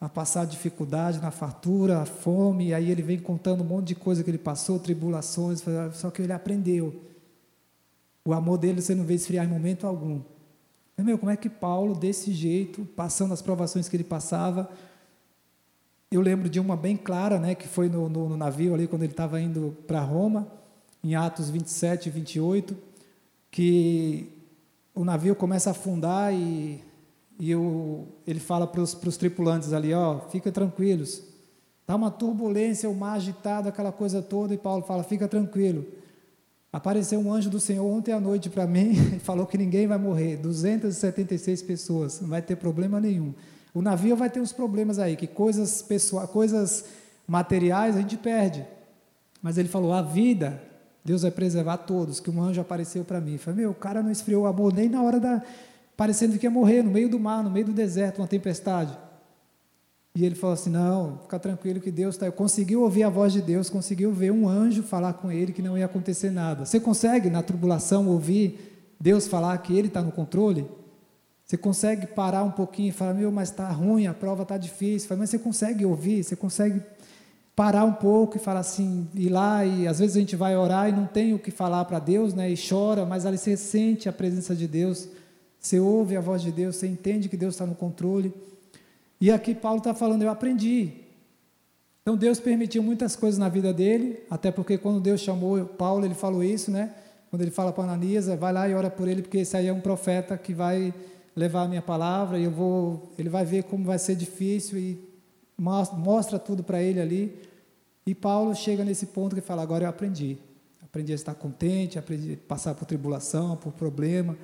a 0.00 0.08
passar 0.08 0.46
dificuldade 0.46 1.20
na 1.20 1.30
fartura, 1.30 2.00
a 2.00 2.06
fome, 2.06 2.68
e 2.68 2.74
aí 2.74 2.90
ele 2.90 3.02
vem 3.02 3.18
contando 3.18 3.62
um 3.62 3.66
monte 3.66 3.88
de 3.88 3.94
coisa 3.94 4.24
que 4.24 4.30
ele 4.30 4.38
passou, 4.38 4.78
tribulações, 4.78 5.62
só 5.92 6.10
que 6.10 6.22
ele 6.22 6.32
aprendeu. 6.32 7.02
O 8.24 8.32
amor 8.32 8.58
dele 8.58 8.80
você 8.80 8.94
não 8.94 9.04
vê 9.04 9.14
esfriar 9.14 9.44
em 9.44 9.48
momento 9.48 9.86
algum. 9.86 10.20
Meu, 10.98 11.18
como 11.18 11.32
é 11.32 11.36
que 11.36 11.48
Paulo, 11.48 11.94
desse 11.94 12.32
jeito, 12.32 12.84
passando 12.96 13.34
as 13.34 13.42
provações 13.42 13.88
que 13.88 13.96
ele 13.96 14.04
passava, 14.04 14.70
eu 16.10 16.20
lembro 16.20 16.48
de 16.48 16.60
uma 16.60 16.76
bem 16.76 16.96
clara, 16.96 17.38
né, 17.38 17.54
que 17.54 17.66
foi 17.66 17.88
no, 17.88 18.08
no, 18.08 18.28
no 18.28 18.36
navio 18.36 18.74
ali, 18.74 18.86
quando 18.86 19.02
ele 19.02 19.12
estava 19.12 19.40
indo 19.40 19.76
para 19.86 20.00
Roma, 20.00 20.46
em 21.02 21.14
Atos 21.14 21.50
27 21.50 22.06
e 22.06 22.10
28, 22.10 22.76
que 23.50 24.28
o 24.94 25.04
navio 25.04 25.34
começa 25.34 25.70
a 25.70 25.72
afundar 25.72 26.32
e 26.32 26.82
e 27.44 27.56
o, 27.56 28.06
ele 28.24 28.38
fala 28.38 28.68
para 28.68 28.80
os 28.80 29.16
tripulantes 29.16 29.72
ali, 29.72 29.92
ó, 29.92 30.20
fica 30.28 30.52
tranquilos. 30.52 31.24
Está 31.80 31.96
uma 31.96 32.08
turbulência, 32.08 32.88
o 32.88 32.94
mar 32.94 33.16
agitado, 33.16 33.68
aquela 33.68 33.90
coisa 33.90 34.22
toda, 34.22 34.54
e 34.54 34.56
Paulo 34.56 34.84
fala, 34.84 35.02
fica 35.02 35.26
tranquilo. 35.26 35.84
Apareceu 36.72 37.18
um 37.18 37.34
anjo 37.34 37.50
do 37.50 37.58
Senhor 37.58 37.84
ontem 37.84 38.12
à 38.12 38.20
noite 38.20 38.48
para 38.48 38.64
mim 38.64 38.92
e 39.16 39.18
falou 39.18 39.44
que 39.44 39.58
ninguém 39.58 39.88
vai 39.88 39.98
morrer, 39.98 40.36
276 40.36 41.62
pessoas, 41.62 42.20
não 42.20 42.28
vai 42.28 42.40
ter 42.40 42.54
problema 42.54 43.00
nenhum. 43.00 43.34
O 43.74 43.82
navio 43.82 44.14
vai 44.14 44.30
ter 44.30 44.38
uns 44.38 44.52
problemas 44.52 45.00
aí, 45.00 45.16
que 45.16 45.26
coisas 45.26 45.82
pessoais, 45.82 46.30
coisas 46.30 46.84
materiais 47.26 47.96
a 47.96 48.02
gente 48.02 48.16
perde. 48.18 48.64
Mas 49.42 49.58
ele 49.58 49.68
falou, 49.68 49.92
a 49.92 50.00
vida, 50.00 50.62
Deus 51.04 51.22
vai 51.22 51.32
preservar 51.32 51.78
todos, 51.78 52.20
que 52.20 52.30
um 52.30 52.40
anjo 52.40 52.60
apareceu 52.60 53.04
para 53.04 53.20
mim. 53.20 53.32
Eu 53.32 53.38
falei, 53.40 53.62
meu, 53.62 53.72
o 53.72 53.74
cara 53.74 54.00
não 54.00 54.12
esfriou 54.12 54.44
o 54.44 54.46
amor 54.46 54.72
nem 54.72 54.88
na 54.88 55.02
hora 55.02 55.18
da, 55.18 55.42
parecendo 55.96 56.38
que 56.38 56.46
ia 56.46 56.50
morrer 56.50 56.82
no 56.82 56.90
meio 56.90 57.08
do 57.08 57.18
mar, 57.18 57.42
no 57.42 57.50
meio 57.50 57.66
do 57.66 57.72
deserto, 57.72 58.18
uma 58.18 58.28
tempestade. 58.28 58.96
E 60.14 60.24
ele 60.24 60.34
falou 60.34 60.54
assim: 60.54 60.70
Não, 60.70 61.18
fica 61.22 61.38
tranquilo 61.38 61.80
que 61.80 61.90
Deus 61.90 62.14
está. 62.14 62.30
Conseguiu 62.30 62.82
ouvir 62.82 63.02
a 63.02 63.08
voz 63.08 63.32
de 63.32 63.40
Deus, 63.40 63.70
conseguiu 63.70 64.12
ver 64.12 64.30
um 64.30 64.48
anjo 64.48 64.82
falar 64.82 65.14
com 65.14 65.32
ele 65.32 65.52
que 65.52 65.62
não 65.62 65.76
ia 65.76 65.86
acontecer 65.86 66.30
nada. 66.30 66.64
Você 66.64 66.78
consegue, 66.78 67.30
na 67.30 67.42
tribulação, 67.42 68.08
ouvir 68.08 68.94
Deus 69.00 69.26
falar 69.26 69.56
que 69.58 69.76
ele 69.76 69.88
está 69.88 70.02
no 70.02 70.12
controle? 70.12 70.66
Você 71.44 71.56
consegue 71.56 72.06
parar 72.06 72.42
um 72.42 72.50
pouquinho 72.50 72.90
e 72.90 72.92
falar: 72.92 73.14
Meu, 73.14 73.32
mas 73.32 73.50
está 73.50 73.70
ruim, 73.70 74.06
a 74.06 74.14
prova 74.14 74.42
está 74.42 74.58
difícil. 74.58 75.08
Mas 75.16 75.30
você 75.30 75.38
consegue 75.38 75.84
ouvir, 75.84 76.22
você 76.22 76.36
consegue 76.36 76.82
parar 77.54 77.84
um 77.84 77.92
pouco 77.92 78.36
e 78.36 78.40
falar 78.40 78.60
assim, 78.60 79.06
ir 79.14 79.28
lá 79.28 79.64
e 79.64 79.86
às 79.86 79.98
vezes 79.98 80.16
a 80.16 80.20
gente 80.20 80.34
vai 80.34 80.56
orar 80.56 80.88
e 80.88 80.92
não 80.92 81.06
tem 81.06 81.34
o 81.34 81.38
que 81.38 81.50
falar 81.50 81.84
para 81.84 81.98
Deus, 81.98 82.32
né? 82.34 82.50
E 82.50 82.56
chora, 82.56 83.04
mas 83.04 83.26
ali 83.26 83.36
você 83.36 83.56
sente 83.56 84.08
a 84.08 84.12
presença 84.12 84.54
de 84.54 84.66
Deus. 84.66 85.08
Você 85.62 85.78
ouve 85.78 86.16
a 86.16 86.20
voz 86.20 86.42
de 86.42 86.50
Deus, 86.50 86.74
você 86.74 86.88
entende 86.88 87.28
que 87.28 87.36
Deus 87.36 87.54
está 87.54 87.64
no 87.64 87.76
controle. 87.76 88.34
E 89.20 89.30
aqui 89.30 89.54
Paulo 89.54 89.78
está 89.78 89.94
falando, 89.94 90.22
eu 90.22 90.28
aprendi. 90.28 90.92
Então 92.02 92.16
Deus 92.16 92.40
permitiu 92.40 92.82
muitas 92.82 93.14
coisas 93.14 93.38
na 93.38 93.48
vida 93.48 93.72
dele, 93.72 94.18
até 94.28 94.50
porque 94.50 94.76
quando 94.76 95.00
Deus 95.00 95.20
chamou 95.20 95.64
Paulo, 95.64 96.04
ele 96.04 96.14
falou 96.14 96.42
isso, 96.42 96.72
né? 96.72 96.92
Quando 97.30 97.42
ele 97.42 97.52
fala 97.52 97.72
para 97.72 97.84
Ananias, 97.84 98.26
vai 98.26 98.52
lá 98.52 98.68
e 98.68 98.74
ora 98.74 98.90
por 98.90 99.06
ele, 99.06 99.22
porque 99.22 99.38
esse 99.38 99.56
aí 99.56 99.68
é 99.68 99.72
um 99.72 99.80
profeta 99.80 100.36
que 100.36 100.52
vai 100.52 100.92
levar 101.34 101.62
a 101.62 101.68
minha 101.68 101.80
palavra, 101.80 102.38
e 102.40 102.44
eu 102.44 102.50
vou, 102.50 103.12
ele 103.16 103.28
vai 103.28 103.44
ver 103.44 103.62
como 103.62 103.84
vai 103.84 104.00
ser 104.00 104.16
difícil 104.16 104.78
e 104.78 104.98
mostra 105.56 106.40
tudo 106.40 106.64
para 106.64 106.82
ele 106.82 107.00
ali. 107.00 107.38
E 108.04 108.16
Paulo 108.16 108.52
chega 108.54 108.84
nesse 108.84 109.06
ponto 109.06 109.36
que 109.36 109.40
fala: 109.40 109.62
agora 109.62 109.84
eu 109.84 109.88
aprendi. 109.88 110.36
Aprendi 110.82 111.12
a 111.12 111.14
estar 111.14 111.34
contente, 111.34 111.98
aprendi 111.98 112.34
a 112.34 112.48
passar 112.48 112.74
por 112.74 112.84
tribulação, 112.84 113.56
por 113.56 113.72
problema. 113.72 114.36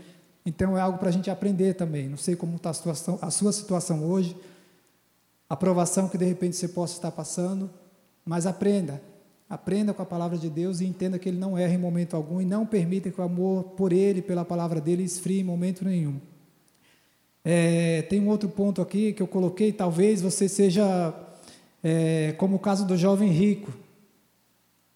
Então 0.44 0.76
é 0.76 0.80
algo 0.80 0.98
para 0.98 1.08
a 1.08 1.12
gente 1.12 1.30
aprender 1.30 1.74
também. 1.74 2.08
Não 2.08 2.16
sei 2.16 2.34
como 2.36 2.56
está 2.56 2.70
a, 2.70 3.26
a 3.26 3.30
sua 3.30 3.52
situação 3.52 4.04
hoje, 4.04 4.36
a 5.48 5.56
provação 5.56 6.08
que 6.08 6.18
de 6.18 6.24
repente 6.24 6.56
você 6.56 6.68
possa 6.68 6.94
estar 6.94 7.10
passando, 7.10 7.70
mas 8.24 8.46
aprenda. 8.46 9.00
Aprenda 9.48 9.94
com 9.94 10.02
a 10.02 10.06
palavra 10.06 10.36
de 10.36 10.50
Deus 10.50 10.80
e 10.80 10.86
entenda 10.86 11.18
que 11.18 11.28
Ele 11.28 11.38
não 11.38 11.56
erra 11.56 11.72
em 11.72 11.78
momento 11.78 12.14
algum 12.14 12.40
e 12.40 12.44
não 12.44 12.66
permita 12.66 13.10
que 13.10 13.20
o 13.20 13.24
amor 13.24 13.64
por 13.76 13.92
Ele, 13.92 14.20
pela 14.20 14.44
palavra 14.44 14.80
dele, 14.80 15.02
esfrie 15.02 15.40
em 15.40 15.44
momento 15.44 15.84
nenhum. 15.84 16.20
É, 17.42 18.02
tem 18.02 18.20
um 18.20 18.28
outro 18.28 18.48
ponto 18.48 18.82
aqui 18.82 19.14
que 19.14 19.22
eu 19.22 19.26
coloquei, 19.26 19.72
talvez 19.72 20.20
você 20.20 20.48
seja 20.48 21.14
é, 21.82 22.32
como 22.32 22.56
o 22.56 22.58
caso 22.58 22.86
do 22.86 22.94
jovem 22.94 23.30
rico, 23.30 23.72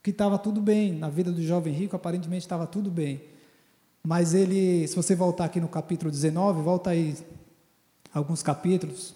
que 0.03 0.11
estava 0.11 0.37
tudo 0.37 0.61
bem, 0.61 0.93
na 0.93 1.09
vida 1.09 1.33
do 1.33 1.43
jovem 1.43 1.73
rico 1.73 1.97
aparentemente 1.97 2.45
estava 2.45 2.67
tudo 2.67 2.91
bem, 2.91 3.23
mas 4.03 4.35
ele, 4.35 4.87
se 4.89 4.97
você 4.97 5.15
voltar 5.15 5.45
aqui 5.45 5.61
no 5.61 5.69
capítulo 5.69 6.11
19, 6.11 6.63
volta 6.63 6.91
aí 6.91 7.17
alguns 8.13 8.43
capítulos, 8.43 9.15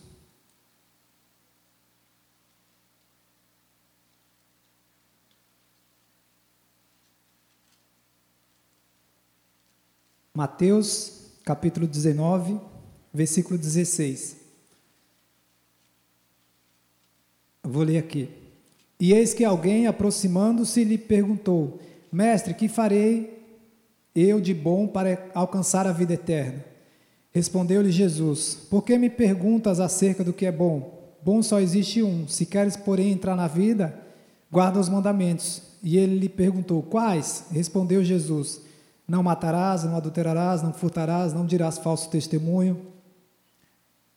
Mateus, 10.33 11.31
capítulo 11.47 11.87
19, 11.87 12.61
versículo 13.13 13.59
16. 13.59 14.37
Eu 17.65 17.71
vou 17.71 17.83
ler 17.83 17.97
aqui. 17.97 18.29
E 19.01 19.15
eis 19.15 19.33
que 19.33 19.45
alguém, 19.47 19.87
aproximando-se, 19.87 20.85
lhe 20.85 20.99
perguntou: 20.99 21.81
Mestre, 22.13 22.53
que 22.53 22.69
farei 22.69 23.36
eu 24.17 24.41
de 24.41 24.55
bom 24.55 24.87
para 24.87 25.31
alcançar 25.35 25.87
a 25.87 25.93
vida 25.93 26.15
eterna? 26.15 26.65
Respondeu-lhe 27.31 27.93
Jesus: 27.93 28.67
Por 28.71 28.83
que 28.83 28.97
me 28.97 29.11
perguntas 29.11 29.79
acerca 29.79 30.25
do 30.25 30.33
que 30.33 30.47
é 30.47 30.53
bom? 30.53 30.97
Bom 31.23 31.43
só 31.43 31.61
existe 31.61 32.03
um. 32.03 32.27
Se 32.27 32.47
queres, 32.47 32.77
porém, 32.77 33.13
entrar 33.13 33.37
na 33.37 33.47
vida, 33.47 33.95
guarda 34.51 34.81
os 34.81 34.89
mandamentos. 34.89 35.61
E 35.83 35.99
ele 35.99 36.19
lhe 36.19 36.29
perguntou: 36.29 36.83
Quais? 36.83 37.45
Respondeu 37.51 38.03
Jesus: 38.03 38.63
não 39.09 39.23
matarás, 39.23 39.85
não 39.85 39.97
adulterarás, 39.97 40.63
não 40.63 40.73
furtarás, 40.73 41.33
não 41.33 41.47
dirás 41.47 41.79
falso 41.79 42.11
testemunho. 42.11 42.81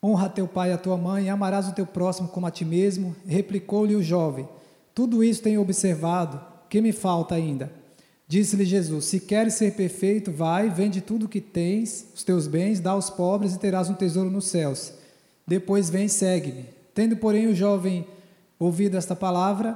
Honra 0.02 0.30
teu 0.30 0.48
pai 0.48 0.72
e 0.72 0.74
a 0.74 0.78
tua 0.78 0.98
mãe, 0.98 1.26
e 1.26 1.30
amarás 1.30 1.68
o 1.68 1.74
teu 1.74 1.86
próximo 1.86 2.30
como 2.30 2.48
a 2.48 2.52
ti 2.52 2.66
mesmo. 2.66 3.16
Replicou-lhe 3.28 3.96
o 3.96 4.02
jovem: 4.02 4.48
Tudo 4.96 5.24
isso 5.24 5.44
tenho 5.44 5.62
observado, 5.62 6.42
que 6.70 6.82
me 6.82 6.92
falta 6.92 7.36
ainda? 7.36 7.79
Disse-lhe 8.30 8.64
Jesus: 8.64 9.06
Se 9.06 9.20
queres 9.20 9.56
ser 9.56 9.74
perfeito, 9.74 10.32
vai, 10.32 10.70
vende 10.70 11.02
tudo 11.02 11.26
o 11.26 11.30
que 11.30 11.42
tens, 11.42 12.06
os 12.14 12.24
teus 12.24 12.46
bens, 12.46 12.80
dá 12.80 12.92
aos 12.92 13.10
pobres 13.10 13.56
e 13.56 13.60
terás 13.60 13.90
um 13.90 13.96
tesouro 13.96 14.30
nos 14.30 14.46
céus. 14.46 14.94
Depois 15.48 15.90
vem 15.90 16.08
segue-me. 16.08 16.66
Tendo, 16.94 17.18
porém, 17.18 17.48
o 17.48 17.56
jovem 17.56 18.06
ouvido 18.60 18.96
esta 18.96 19.16
palavra, 19.16 19.76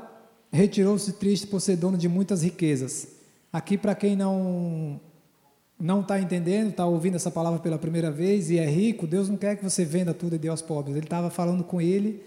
retirou-se 0.51 1.13
triste 1.13 1.47
por 1.47 1.59
ser 1.59 1.77
dono 1.77 1.97
de 1.97 2.07
muitas 2.07 2.43
riquezas. 2.43 3.07
Aqui, 3.51 3.75
para 3.75 3.95
quem 3.95 4.15
não 4.15 5.01
não 5.79 6.01
está 6.01 6.19
entendendo, 6.19 6.69
está 6.69 6.85
ouvindo 6.85 7.15
essa 7.15 7.31
palavra 7.31 7.59
pela 7.59 7.79
primeira 7.79 8.11
vez 8.11 8.51
e 8.51 8.59
é 8.59 8.65
rico, 8.69 9.07
Deus 9.07 9.27
não 9.27 9.35
quer 9.35 9.57
que 9.57 9.63
você 9.63 9.83
venda 9.83 10.13
tudo 10.13 10.35
e 10.35 10.37
dê 10.37 10.47
aos 10.47 10.61
pobres. 10.61 10.95
Ele 10.95 11.05
estava 11.05 11.31
falando 11.31 11.63
com 11.63 11.81
ele 11.81 12.23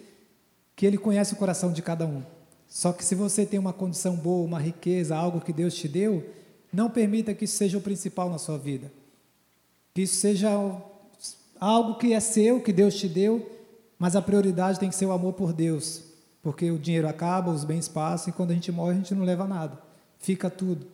que 0.74 0.84
ele 0.84 0.98
conhece 0.98 1.34
o 1.34 1.36
coração 1.36 1.72
de 1.72 1.80
cada 1.82 2.04
um. 2.04 2.22
Só 2.76 2.92
que 2.92 3.02
se 3.02 3.14
você 3.14 3.46
tem 3.46 3.58
uma 3.58 3.72
condição 3.72 4.14
boa, 4.14 4.44
uma 4.44 4.58
riqueza, 4.58 5.16
algo 5.16 5.40
que 5.40 5.50
Deus 5.50 5.74
te 5.74 5.88
deu, 5.88 6.22
não 6.70 6.90
permita 6.90 7.32
que 7.32 7.46
isso 7.46 7.56
seja 7.56 7.78
o 7.78 7.80
principal 7.80 8.28
na 8.28 8.36
sua 8.36 8.58
vida. 8.58 8.92
Que 9.94 10.02
isso 10.02 10.16
seja 10.16 10.50
algo 11.58 11.94
que 11.94 12.12
é 12.12 12.20
seu, 12.20 12.60
que 12.60 12.74
Deus 12.74 12.94
te 12.94 13.08
deu, 13.08 13.50
mas 13.98 14.14
a 14.14 14.20
prioridade 14.20 14.78
tem 14.78 14.90
que 14.90 14.94
ser 14.94 15.06
o 15.06 15.12
amor 15.12 15.32
por 15.32 15.54
Deus. 15.54 16.02
Porque 16.42 16.70
o 16.70 16.78
dinheiro 16.78 17.08
acaba, 17.08 17.50
os 17.50 17.64
bens 17.64 17.88
passam 17.88 18.28
e 18.28 18.36
quando 18.36 18.50
a 18.50 18.54
gente 18.54 18.70
morre 18.70 18.92
a 18.92 18.96
gente 18.96 19.14
não 19.14 19.24
leva 19.24 19.46
nada. 19.46 19.80
Fica 20.18 20.50
tudo. 20.50 20.86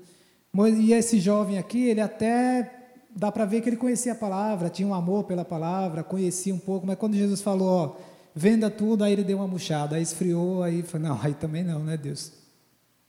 E 0.78 0.92
esse 0.92 1.18
jovem 1.18 1.58
aqui, 1.58 1.88
ele 1.88 2.00
até 2.00 2.92
dá 3.10 3.32
para 3.32 3.44
ver 3.44 3.60
que 3.60 3.68
ele 3.68 3.76
conhecia 3.76 4.12
a 4.12 4.14
palavra, 4.14 4.70
tinha 4.70 4.86
um 4.86 4.94
amor 4.94 5.24
pela 5.24 5.44
palavra, 5.44 6.04
conhecia 6.04 6.54
um 6.54 6.60
pouco, 6.60 6.86
mas 6.86 6.96
quando 6.96 7.16
Jesus 7.16 7.42
falou, 7.42 7.68
ó, 7.68 8.11
venda 8.34 8.70
tudo, 8.70 9.04
aí 9.04 9.12
ele 9.12 9.24
deu 9.24 9.38
uma 9.38 9.46
murchada, 9.46 9.96
aí 9.96 10.02
esfriou, 10.02 10.62
aí 10.62 10.82
falou, 10.82 11.08
não, 11.08 11.20
aí 11.22 11.34
também 11.34 11.62
não, 11.62 11.80
né, 11.84 11.96
Deus? 11.96 12.32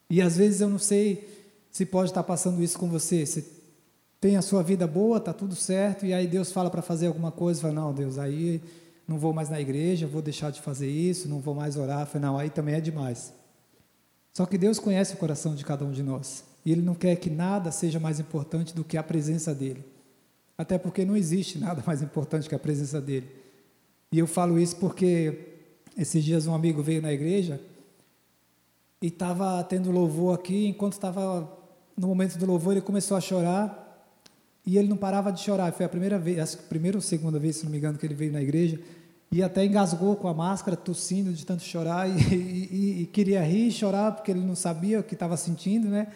E 0.09 0.21
às 0.21 0.37
vezes 0.37 0.61
eu 0.61 0.69
não 0.69 0.79
sei 0.79 1.27
se 1.71 1.85
pode 1.85 2.11
estar 2.11 2.23
passando 2.23 2.61
isso 2.61 2.77
com 2.77 2.87
você, 2.87 3.25
você 3.25 3.45
tem 4.19 4.37
a 4.37 4.41
sua 4.41 4.61
vida 4.63 4.85
boa, 4.87 5.19
tá 5.19 5.33
tudo 5.33 5.55
certo, 5.55 6.05
e 6.05 6.13
aí 6.13 6.27
Deus 6.27 6.51
fala 6.51 6.69
para 6.69 6.81
fazer 6.81 7.07
alguma 7.07 7.31
coisa, 7.31 7.61
fala, 7.61 7.73
não, 7.73 7.93
Deus, 7.93 8.17
aí 8.17 8.61
não 9.07 9.17
vou 9.17 9.33
mais 9.33 9.49
na 9.49 9.59
igreja, 9.59 10.07
vou 10.07 10.21
deixar 10.21 10.51
de 10.51 10.61
fazer 10.61 10.89
isso, 10.89 11.27
não 11.27 11.39
vou 11.39 11.53
mais 11.53 11.75
orar, 11.77 12.05
fala, 12.05 12.27
não, 12.27 12.37
aí 12.37 12.49
também 12.49 12.75
é 12.75 12.81
demais. 12.81 13.33
Só 14.33 14.45
que 14.45 14.57
Deus 14.57 14.79
conhece 14.79 15.13
o 15.13 15.17
coração 15.17 15.53
de 15.53 15.63
cada 15.63 15.85
um 15.85 15.91
de 15.91 16.01
nós. 16.01 16.43
E 16.65 16.71
Ele 16.71 16.81
não 16.81 16.95
quer 16.95 17.15
que 17.17 17.29
nada 17.29 17.71
seja 17.71 17.99
mais 17.99 18.19
importante 18.19 18.73
do 18.73 18.83
que 18.83 18.97
a 18.97 19.03
presença 19.03 19.53
dEle. 19.53 19.83
Até 20.57 20.77
porque 20.77 21.05
não 21.05 21.15
existe 21.15 21.59
nada 21.59 21.83
mais 21.85 22.01
importante 22.01 22.49
que 22.49 22.55
a 22.55 22.59
presença 22.59 22.99
dEle. 22.99 23.29
E 24.13 24.19
eu 24.19 24.27
falo 24.27 24.59
isso 24.59 24.75
porque 24.75 25.39
esses 25.97 26.23
dias 26.23 26.45
um 26.45 26.53
amigo 26.53 26.83
veio 26.83 27.01
na 27.01 27.11
igreja 27.11 27.59
e 29.01 29.07
estava 29.07 29.63
tendo 29.63 29.89
louvor 29.89 30.35
aqui, 30.35 30.67
enquanto 30.67 30.93
estava 30.93 31.51
no 31.97 32.07
momento 32.09 32.37
do 32.37 32.45
louvor, 32.45 32.73
ele 32.73 32.81
começou 32.81 33.17
a 33.17 33.21
chorar 33.21 34.07
e 34.63 34.77
ele 34.77 34.87
não 34.87 34.97
parava 34.97 35.31
de 35.31 35.41
chorar. 35.41 35.73
Foi 35.73 35.83
a 35.83 35.89
primeira 35.89 36.19
vez, 36.19 36.37
acho 36.37 36.57
que 36.59 36.63
primeira 36.65 36.95
ou 36.95 37.01
segunda 37.01 37.39
vez, 37.39 37.55
se 37.55 37.63
não 37.63 37.71
me 37.71 37.79
engano, 37.79 37.97
que 37.97 38.05
ele 38.05 38.13
veio 38.13 38.31
na 38.31 38.39
igreja 38.39 38.79
e 39.31 39.41
até 39.41 39.65
engasgou 39.65 40.15
com 40.15 40.27
a 40.27 40.33
máscara, 40.33 40.77
tossindo 40.77 41.33
de 41.33 41.43
tanto 41.43 41.63
chorar 41.63 42.07
e, 42.07 42.35
e, 42.35 43.01
e 43.01 43.05
queria 43.07 43.41
rir 43.41 43.69
e 43.69 43.71
chorar 43.71 44.11
porque 44.11 44.29
ele 44.29 44.41
não 44.41 44.55
sabia 44.55 44.99
o 44.99 45.03
que 45.03 45.15
estava 45.15 45.35
sentindo, 45.35 45.89
né? 45.89 46.09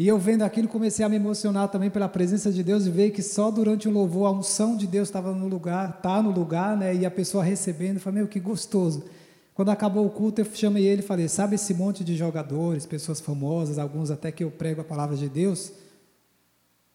E 0.00 0.08
eu 0.08 0.18
vendo 0.18 0.40
aquilo, 0.40 0.66
comecei 0.66 1.04
a 1.04 1.10
me 1.10 1.16
emocionar 1.16 1.68
também 1.68 1.90
pela 1.90 2.08
presença 2.08 2.50
de 2.50 2.62
Deus 2.62 2.86
e 2.86 2.90
ver 2.90 3.10
que 3.10 3.22
só 3.22 3.50
durante 3.50 3.86
o 3.86 3.90
louvor 3.90 4.28
a 4.28 4.30
unção 4.30 4.74
de 4.74 4.86
Deus 4.86 5.08
estava 5.08 5.34
no 5.34 5.46
lugar, 5.46 5.96
está 5.98 6.22
no 6.22 6.30
lugar, 6.30 6.74
né? 6.74 6.94
E 6.94 7.04
a 7.04 7.10
pessoa 7.10 7.44
recebendo, 7.44 7.96
eu 7.96 8.00
falei, 8.00 8.20
meu, 8.20 8.26
que 8.26 8.40
gostoso. 8.40 9.04
Quando 9.52 9.68
acabou 9.68 10.06
o 10.06 10.08
culto, 10.08 10.40
eu 10.40 10.46
chamei 10.54 10.86
ele 10.86 11.02
e 11.02 11.04
falei, 11.04 11.28
sabe 11.28 11.56
esse 11.56 11.74
monte 11.74 12.02
de 12.02 12.16
jogadores, 12.16 12.86
pessoas 12.86 13.20
famosas, 13.20 13.78
alguns 13.78 14.10
até 14.10 14.32
que 14.32 14.42
eu 14.42 14.50
prego 14.50 14.80
a 14.80 14.84
palavra 14.84 15.18
de 15.18 15.28
Deus, 15.28 15.70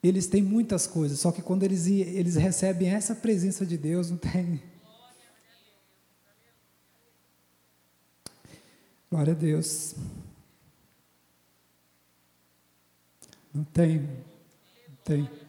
eles 0.02 0.26
têm 0.26 0.41
muitas 0.41 0.88
coisas, 0.88 1.20
só 1.20 1.32
que 1.32 1.44
quando 1.44 1.62
eles, 1.62 1.86
eles 1.86 2.34
recebem 2.34 2.89
essa 2.89 3.13
presença 3.13 3.68
de 3.68 3.78
Deus, 3.78 4.10
não 4.10 4.18
tem... 4.18 4.63
Glória 9.12 9.34
a 9.34 9.36
Deus. 9.36 9.94
Não 13.56 13.63
tem. 13.63 14.02
Não 14.02 14.96
tem. 15.06 15.46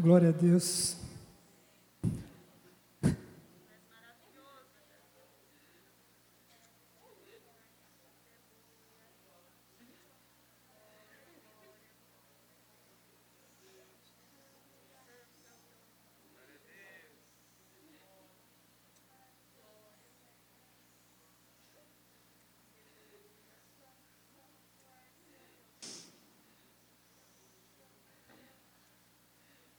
Glória 0.00 0.30
a 0.30 0.32
Deus. 0.32 1.03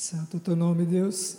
Santo 0.05 0.39
teu 0.39 0.55
nome, 0.55 0.85
Deus. 0.85 1.35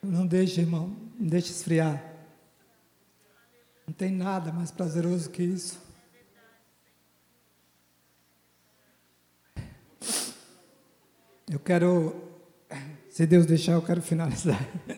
Não 0.00 0.24
deixe, 0.24 0.60
irmão, 0.60 0.96
não 1.18 1.26
deixe 1.26 1.50
esfriar. 1.50 2.00
Não 3.84 3.92
tem 3.92 4.12
nada 4.12 4.52
mais 4.52 4.70
prazeroso 4.70 5.28
que 5.28 5.42
isso. 5.42 5.76
Eu 11.50 11.58
quero, 11.58 12.14
se 13.10 13.26
Deus 13.26 13.44
deixar, 13.44 13.72
eu 13.72 13.82
quero 13.82 14.00
finalizar. 14.00 14.60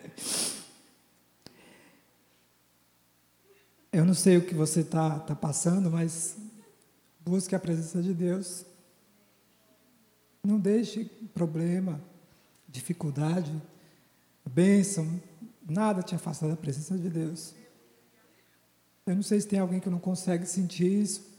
Eu 3.91 4.05
não 4.05 4.13
sei 4.13 4.37
o 4.37 4.45
que 4.45 4.55
você 4.55 4.79
está 4.79 5.19
tá 5.19 5.35
passando, 5.35 5.91
mas 5.91 6.37
busque 7.19 7.53
a 7.53 7.59
presença 7.59 8.01
de 8.01 8.13
Deus. 8.13 8.65
Não 10.41 10.57
deixe 10.57 11.03
problema, 11.33 12.01
dificuldade, 12.69 13.51
bênção, 14.49 15.21
nada 15.67 16.01
te 16.01 16.15
afasta 16.15 16.47
da 16.47 16.55
presença 16.55 16.97
de 16.97 17.09
Deus. 17.09 17.53
Eu 19.05 19.15
não 19.15 19.23
sei 19.23 19.41
se 19.41 19.47
tem 19.47 19.59
alguém 19.59 19.81
que 19.81 19.89
não 19.89 19.99
consegue 19.99 20.45
sentir 20.45 20.87
isso, 20.87 21.29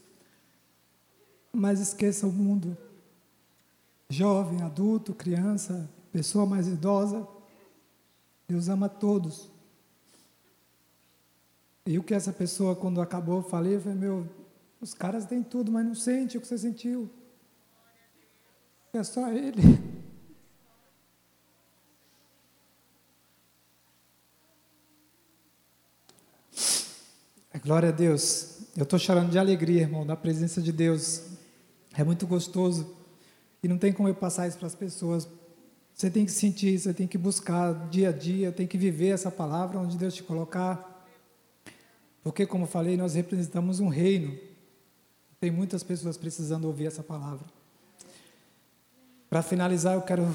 mas 1.50 1.80
esqueça 1.80 2.26
o 2.26 2.32
mundo. 2.32 2.76
Jovem, 4.10 4.60
adulto, 4.60 5.14
criança, 5.14 5.88
pessoa 6.12 6.44
mais 6.44 6.68
idosa, 6.68 7.26
Deus 8.46 8.68
ama 8.68 8.90
todos. 8.90 9.51
E 11.84 11.98
o 11.98 12.02
que 12.02 12.14
essa 12.14 12.32
pessoa, 12.32 12.76
quando 12.76 13.00
acabou, 13.00 13.38
eu 13.38 13.42
falei, 13.42 13.78
falei, 13.80 13.98
meu, 13.98 14.28
os 14.80 14.94
caras 14.94 15.26
têm 15.26 15.42
tudo, 15.42 15.72
mas 15.72 15.84
não 15.84 15.94
sente 15.94 16.38
o 16.38 16.40
que 16.40 16.46
você 16.46 16.56
sentiu. 16.56 17.10
É 18.92 19.02
só 19.02 19.28
ele. 19.30 19.62
Glória 27.62 27.90
a 27.90 27.92
Deus. 27.92 28.60
Eu 28.76 28.82
estou 28.82 28.98
chorando 28.98 29.30
de 29.30 29.38
alegria, 29.38 29.82
irmão, 29.82 30.04
da 30.04 30.16
presença 30.16 30.60
de 30.60 30.72
Deus. 30.72 31.22
É 31.94 32.02
muito 32.02 32.26
gostoso. 32.26 32.96
E 33.62 33.68
não 33.68 33.78
tem 33.78 33.92
como 33.92 34.08
eu 34.08 34.14
passar 34.14 34.48
isso 34.48 34.58
para 34.58 34.66
as 34.66 34.74
pessoas. 34.74 35.28
Você 35.94 36.10
tem 36.10 36.24
que 36.24 36.32
sentir, 36.32 36.78
você 36.78 36.92
tem 36.92 37.06
que 37.06 37.16
buscar 37.16 37.88
dia 37.88 38.08
a 38.08 38.12
dia, 38.12 38.50
tem 38.50 38.66
que 38.66 38.76
viver 38.76 39.10
essa 39.10 39.30
palavra 39.30 39.78
onde 39.78 39.96
Deus 39.96 40.14
te 40.14 40.22
colocar. 40.22 40.91
Porque, 42.22 42.46
como 42.46 42.66
falei, 42.66 42.96
nós 42.96 43.14
representamos 43.14 43.80
um 43.80 43.88
reino. 43.88 44.38
Tem 45.40 45.50
muitas 45.50 45.82
pessoas 45.82 46.16
precisando 46.16 46.66
ouvir 46.66 46.86
essa 46.86 47.02
palavra. 47.02 47.44
Para 49.28 49.42
finalizar, 49.42 49.94
eu 49.94 50.02
quero 50.02 50.26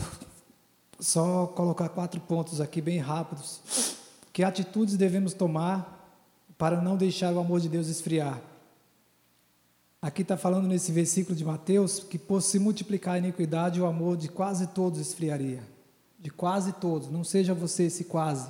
só 1.00 1.48
colocar 1.48 1.88
quatro 1.90 2.20
pontos 2.20 2.60
aqui 2.60 2.82
bem 2.82 3.00
rápidos. 3.00 3.62
Que 4.34 4.44
atitudes 4.44 4.98
devemos 4.98 5.34
tomar 5.34 5.96
para 6.58 6.82
não 6.82 6.98
deixar 6.98 7.34
o 7.34 7.40
amor 7.40 7.62
de 7.62 7.70
Deus 7.70 7.88
esfriar? 7.88 8.42
Aqui 10.02 10.22
está 10.22 10.38
falando 10.38 10.68
nesse 10.68 10.92
versículo 10.92 11.36
de 11.36 11.44
Mateus 11.44 12.00
que 12.00 12.20
por 12.20 12.42
se 12.42 12.60
multiplicar 12.60 13.16
a 13.16 13.18
iniquidade, 13.18 13.82
o 13.82 13.86
amor 13.86 14.16
de 14.16 14.28
quase 14.28 14.68
todos 14.68 15.00
esfriaria. 15.00 15.64
De 16.20 16.30
quase 16.30 16.74
todos. 16.74 17.10
Não 17.10 17.24
seja 17.24 17.54
você 17.54 17.84
esse 17.84 18.04
quase. 18.04 18.50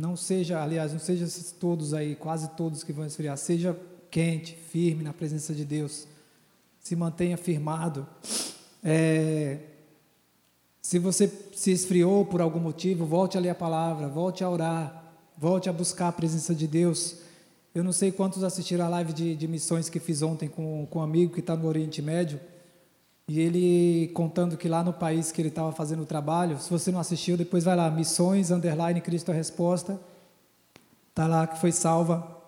Não 0.00 0.16
seja, 0.16 0.62
aliás, 0.62 0.94
não 0.94 0.98
seja 0.98 1.26
todos 1.60 1.92
aí, 1.92 2.14
quase 2.14 2.48
todos 2.52 2.82
que 2.82 2.90
vão 2.90 3.04
esfriar. 3.04 3.36
Seja 3.36 3.78
quente, 4.10 4.56
firme 4.56 5.04
na 5.04 5.12
presença 5.12 5.54
de 5.54 5.62
Deus. 5.62 6.06
Se 6.80 6.96
mantenha 6.96 7.36
firmado. 7.36 8.06
É, 8.82 9.58
se 10.80 10.98
você 10.98 11.30
se 11.54 11.70
esfriou 11.70 12.24
por 12.24 12.40
algum 12.40 12.58
motivo, 12.58 13.04
volte 13.04 13.36
a 13.36 13.40
ler 13.42 13.50
a 13.50 13.54
palavra, 13.54 14.08
volte 14.08 14.42
a 14.42 14.48
orar, 14.48 15.04
volte 15.36 15.68
a 15.68 15.72
buscar 15.72 16.08
a 16.08 16.12
presença 16.12 16.54
de 16.54 16.66
Deus. 16.66 17.16
Eu 17.74 17.84
não 17.84 17.92
sei 17.92 18.10
quantos 18.10 18.42
assistiram 18.42 18.86
a 18.86 18.88
live 18.88 19.12
de, 19.12 19.36
de 19.36 19.46
missões 19.46 19.90
que 19.90 20.00
fiz 20.00 20.22
ontem 20.22 20.48
com, 20.48 20.86
com 20.88 21.00
um 21.00 21.02
amigo 21.02 21.34
que 21.34 21.40
está 21.40 21.54
no 21.54 21.68
Oriente 21.68 22.00
Médio. 22.00 22.40
E 23.28 23.38
ele 23.40 24.08
contando 24.14 24.56
que 24.56 24.68
lá 24.68 24.82
no 24.82 24.92
país 24.92 25.30
que 25.30 25.40
ele 25.40 25.48
estava 25.48 25.72
fazendo 25.72 26.02
o 26.02 26.06
trabalho, 26.06 26.58
se 26.58 26.68
você 26.68 26.90
não 26.90 26.98
assistiu, 26.98 27.36
depois 27.36 27.64
vai 27.64 27.76
lá, 27.76 27.90
Missões, 27.90 28.50
Underline, 28.50 29.00
Cristo 29.00 29.30
a 29.30 29.34
Resposta. 29.34 30.00
Está 31.10 31.26
lá 31.26 31.46
que 31.46 31.58
foi 31.58 31.72
salva. 31.72 32.38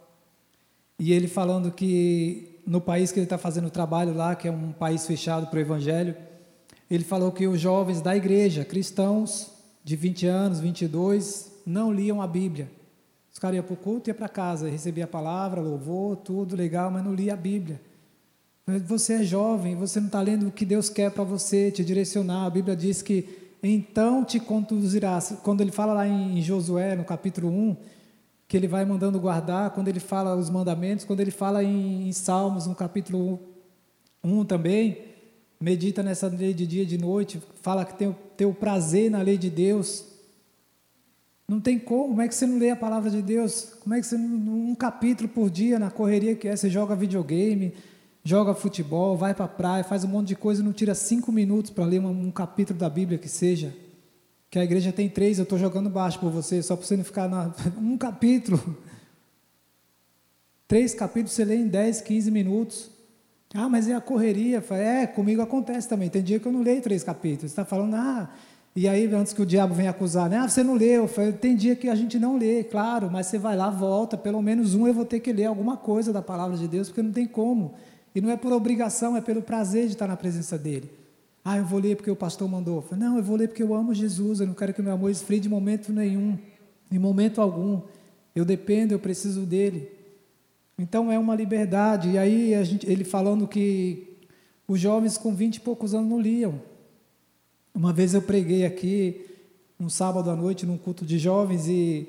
E 0.99 1.13
ele 1.13 1.29
falando 1.29 1.71
que 1.71 2.61
no 2.67 2.81
país 2.81 3.13
que 3.13 3.19
ele 3.19 3.27
está 3.27 3.39
fazendo 3.39 3.67
o 3.67 3.71
trabalho 3.71 4.15
lá, 4.15 4.35
que 4.35 4.49
é 4.49 4.51
um 4.51 4.73
país 4.73 5.07
fechado 5.07 5.47
para 5.47 5.59
o 5.59 5.61
Evangelho, 5.61 6.17
ele 6.91 7.05
falou 7.05 7.33
que 7.33 7.47
os 7.47 7.61
jovens 7.61 8.01
da 8.01 8.17
igreja, 8.17 8.65
cristãos 8.65 9.51
de 9.83 9.97
20 9.97 10.27
anos, 10.27 10.61
22, 10.61 11.53
não 11.67 11.93
liam 11.93 12.21
a 12.21 12.27
Bíblia. 12.27 12.71
Os 13.33 13.39
caras 13.39 13.57
iam 13.57 13.65
para 13.65 13.75
o 13.75 13.77
culto 13.77 14.09
e 14.09 14.11
iam 14.11 14.17
para 14.17 14.29
casa, 14.29 14.69
recebia 14.69 15.05
a 15.05 15.09
palavra, 15.09 15.61
louvor, 15.61 16.17
tudo 16.17 16.55
legal, 16.55 16.91
mas 16.91 17.05
não 17.05 17.15
lia 17.15 17.33
a 17.33 17.37
Bíblia. 17.37 17.81
Você 18.67 19.15
é 19.15 19.25
jovem, 19.25 19.75
você 19.75 19.99
não 19.99 20.07
está 20.07 20.21
lendo 20.23 20.47
o 20.47 20.53
que 20.53 20.65
Deus 20.65 20.89
quer 20.89 21.11
para 21.11 21.25
você, 21.25 21.73
te 21.73 21.85
direcionar. 21.85 22.47
A 22.47 22.51
Bíblia 22.51 22.77
diz 22.77 23.03
que 23.03 23.29
então 23.61 24.25
te 24.25 24.39
conduzirá. 24.39 25.19
Quando 25.43 25.63
ele 25.63 25.73
fala 25.73 25.93
lá 25.93 26.07
em 26.07 26.41
Josué, 26.41 26.95
no 26.95 27.05
capítulo 27.05 27.49
1, 27.49 27.77
que 28.47 28.57
ele 28.57 28.69
vai 28.69 28.85
mandando 28.85 29.19
guardar, 29.19 29.71
quando 29.71 29.89
ele 29.89 29.99
fala 29.99 30.37
os 30.37 30.49
mandamentos, 30.49 31.05
quando 31.05 31.19
ele 31.19 31.33
fala 31.33 31.65
em, 31.65 32.09
em 32.09 32.13
Salmos, 32.13 32.67
no 32.69 32.75
capítulo 32.75 33.41
1 34.23 34.45
também, 34.45 35.07
medita 35.61 36.01
nessa 36.01 36.29
lei 36.29 36.55
de 36.55 36.65
dia 36.65 36.83
e 36.83 36.87
de 36.87 36.99
noite, 36.99 37.43
fala 37.63 37.85
que 37.85 37.95
tem, 37.95 38.15
tem 38.37 38.47
o 38.47 38.55
prazer 38.55 39.11
na 39.11 39.23
lei 39.23 39.37
de 39.37 39.51
Deus. 39.51 40.05
Não 41.49 41.61
tem 41.61 41.81
como, 41.81 42.11
como 42.11 42.23
é 42.23 42.29
que 42.29 42.35
você 42.35 42.47
não 42.47 42.59
lê 42.59 42.71
a 42.71 42.77
palavra 42.77 43.11
de 43.11 43.23
Deus? 43.23 43.75
Como 43.81 43.93
é 43.93 44.01
que 44.01 44.07
você, 44.07 44.15
um 44.17 44.75
capítulo 44.77 45.29
por 45.29 45.51
dia, 45.51 45.81
na 45.81 45.91
correria 45.91 46.37
que 46.37 46.47
é, 46.47 46.55
você 46.55 46.71
joga 46.71 46.95
videogame, 46.95 47.75
joga 48.25 48.55
futebol, 48.55 49.17
vai 49.17 49.35
para 49.35 49.47
a 49.47 49.49
praia, 49.49 49.85
faz 49.85 50.05
um 50.05 50.09
monte 50.09 50.29
de 50.29 50.37
coisa 50.37 50.63
e 50.63 50.65
não 50.65 50.73
tira 50.73 50.95
cinco 50.95 51.33
minutos 51.33 51.71
para 51.71 51.85
ler 51.85 52.01
um, 52.01 52.09
um, 52.09 52.31
capítulo 52.31 52.79
da 52.79 52.89
Bíblia 52.89 53.19
que 53.19 53.29
seja. 53.29 53.75
Que 54.51 54.59
a 54.59 54.65
igreja 54.65 54.93
tem 54.93 55.09
três, 55.09 55.39
eu 55.39 55.45
estou 55.45 55.59
jogando 55.59 55.89
baixo 55.89 56.19
por 56.19 56.31
você, 56.31 56.63
só 56.63 56.77
para 56.77 56.87
você 56.87 56.97
não 56.97 57.05
ficar 57.05 57.29
na. 57.29 57.53
Um 57.79 57.97
capítulo. 57.97 58.77
Três 60.69 60.95
capítulos 60.95 61.33
você 61.33 61.45
lê 61.45 61.57
em 61.57 61.69
10, 61.69 62.01
15 62.03 62.31
minutos. 62.31 62.91
Ah, 63.55 63.69
mas 63.69 63.89
é 63.89 63.95
a 63.95 64.01
correria. 64.01 64.65
É, 64.71 65.07
comigo 65.07 65.43
acontece 65.43 65.89
também. 65.89 66.09
Tem 66.09 66.23
dia 66.23 66.41
que 66.41 66.47
eu 66.47 66.53
não 66.53 66.63
leio 66.63 66.81
três 66.81 67.03
capítulos. 67.05 67.53
Você 67.53 67.61
está 67.61 67.65
falando, 67.65 67.95
ah, 67.95 68.31
e 68.75 68.89
aí 68.89 69.07
antes 69.13 69.35
que 69.35 69.43
o 69.43 69.47
diabo 69.47 69.75
venha 69.75 69.91
acusar, 69.91 70.31
né? 70.31 70.39
Ah, 70.39 70.49
você 70.49 70.63
não 70.63 70.75
leu. 70.75 71.09
Tem 71.39 71.55
dia 71.55 71.77
que 71.77 71.91
a 71.91 71.95
gente 71.95 72.19
não 72.19 72.39
lê, 72.39 72.65
claro, 72.65 73.11
mas 73.11 73.27
você 73.27 73.39
vai 73.39 73.55
lá, 73.55 73.69
volta, 73.69 74.17
pelo 74.17 74.41
menos 74.41 74.75
um 74.75 74.87
eu 74.87 74.95
vou 74.95 75.05
ter 75.05 75.21
que 75.21 75.33
ler 75.33 75.45
alguma 75.45 75.77
coisa 75.77 76.11
da 76.11 76.23
palavra 76.23 76.57
de 76.57 76.67
Deus, 76.67 76.89
porque 76.89 77.03
não 77.03 77.13
tem 77.13 77.27
como. 77.27 77.75
E 78.15 78.21
não 78.21 78.31
é 78.31 78.37
por 78.37 78.53
obrigação, 78.53 79.17
é 79.17 79.21
pelo 79.21 79.43
prazer 79.43 79.87
de 79.87 79.93
estar 79.93 80.07
na 80.07 80.17
presença 80.17 80.59
dele. 80.59 80.91
Ah, 81.45 81.59
eu 81.59 81.65
vou 81.65 81.81
ler 81.81 81.97
porque 81.97 82.11
o 82.11 82.17
pastor 82.17 82.49
mandou. 82.49 82.85
Não, 82.93 83.17
eu 83.17 83.23
vou 83.23 83.37
ler 83.37 83.49
porque 83.49 83.63
eu 83.63 83.75
amo 83.75 83.95
Jesus, 83.95 84.41
eu 84.41 84.47
não 84.47 84.55
quero 84.55 84.73
que 84.73 84.81
meu 84.81 84.93
amor 84.93 85.11
esfrie 85.11 85.41
de 85.41 85.49
momento 85.49 85.93
nenhum, 85.93 86.39
em 86.91 86.99
momento 86.99 87.41
algum. 87.41 87.81
Eu 88.35 88.45
dependo, 88.45 88.95
eu 88.95 88.99
preciso 88.99 89.43
dele. 89.43 89.91
Então 90.79 91.11
é 91.11 91.19
uma 91.19 91.35
liberdade. 91.35 92.11
E 92.11 92.19
aí 92.19 92.65
gente, 92.65 92.89
ele 92.89 93.05
falando 93.05 93.49
que 93.49 94.19
os 94.69 94.79
jovens 94.79 95.19
com 95.19 95.35
vinte 95.35 95.57
e 95.57 95.61
poucos 95.61 95.95
anos 95.95 96.09
não 96.09 96.21
liam. 96.21 96.61
Uma 97.75 97.93
vez 97.93 98.15
eu 98.15 98.23
preguei 98.23 98.65
aqui, 98.65 99.27
um 99.81 99.89
sábado 99.89 100.31
à 100.31 100.37
noite, 100.37 100.67
num 100.67 100.79
culto 100.79 101.05
de 101.05 101.19
jovens, 101.19 101.67
e, 101.67 102.07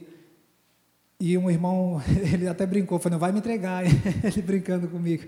e 1.20 1.38
um 1.38 1.50
irmão, 1.50 2.02
ele 2.32 2.48
até 2.48 2.66
brincou, 2.66 3.00
falou, 3.00 3.14
não 3.14 3.20
vai 3.20 3.32
me 3.32 3.40
entregar, 3.40 3.84
ele 4.24 4.42
brincando 4.42 4.88
comigo. 4.88 5.24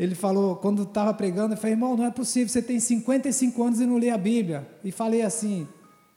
Ele 0.00 0.14
falou, 0.14 0.56
quando 0.56 0.84
estava 0.84 1.12
pregando, 1.12 1.52
eu 1.52 1.58
falei, 1.58 1.74
irmão, 1.74 1.94
não 1.94 2.06
é 2.06 2.10
possível, 2.10 2.48
você 2.48 2.62
tem 2.62 2.80
55 2.80 3.62
anos 3.62 3.80
e 3.80 3.84
não 3.84 3.98
lê 3.98 4.08
a 4.08 4.16
Bíblia. 4.16 4.66
E 4.82 4.90
falei 4.90 5.20
assim, 5.20 5.68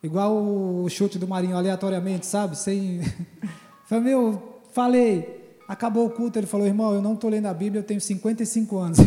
igual 0.01 0.33
o 0.37 0.87
chute 0.87 1.19
do 1.19 1.27
Marinho, 1.27 1.57
aleatoriamente, 1.57 2.25
sabe? 2.25 2.57
Sem. 2.57 3.01
falei, 3.85 4.03
meu, 4.05 4.61
falei. 4.71 5.43
Acabou 5.67 6.05
o 6.05 6.09
culto, 6.09 6.39
ele 6.39 6.47
falou, 6.47 6.65
irmão, 6.65 6.93
eu 6.93 7.01
não 7.01 7.13
estou 7.13 7.29
lendo 7.29 7.47
a 7.47 7.53
Bíblia, 7.53 7.81
eu 7.81 7.83
tenho 7.83 7.99
55 7.99 8.77
anos. 8.77 8.99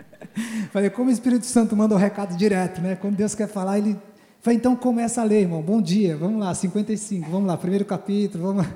falei, 0.72 0.88
como 0.88 1.10
o 1.10 1.12
Espírito 1.12 1.44
Santo 1.44 1.76
manda 1.76 1.94
o 1.94 1.98
recado 1.98 2.38
direto, 2.38 2.80
né? 2.80 2.96
Quando 2.96 3.16
Deus 3.16 3.34
quer 3.34 3.48
falar, 3.48 3.76
ele. 3.76 3.98
Falei, 4.40 4.56
então 4.56 4.74
começa 4.74 5.20
a 5.20 5.24
ler, 5.24 5.42
irmão. 5.42 5.60
Bom 5.60 5.82
dia, 5.82 6.16
vamos 6.16 6.40
lá, 6.40 6.54
55, 6.54 7.30
vamos 7.30 7.48
lá, 7.48 7.56
primeiro 7.58 7.84
capítulo, 7.84 8.44
vamos 8.44 8.66
lá. 8.66 8.74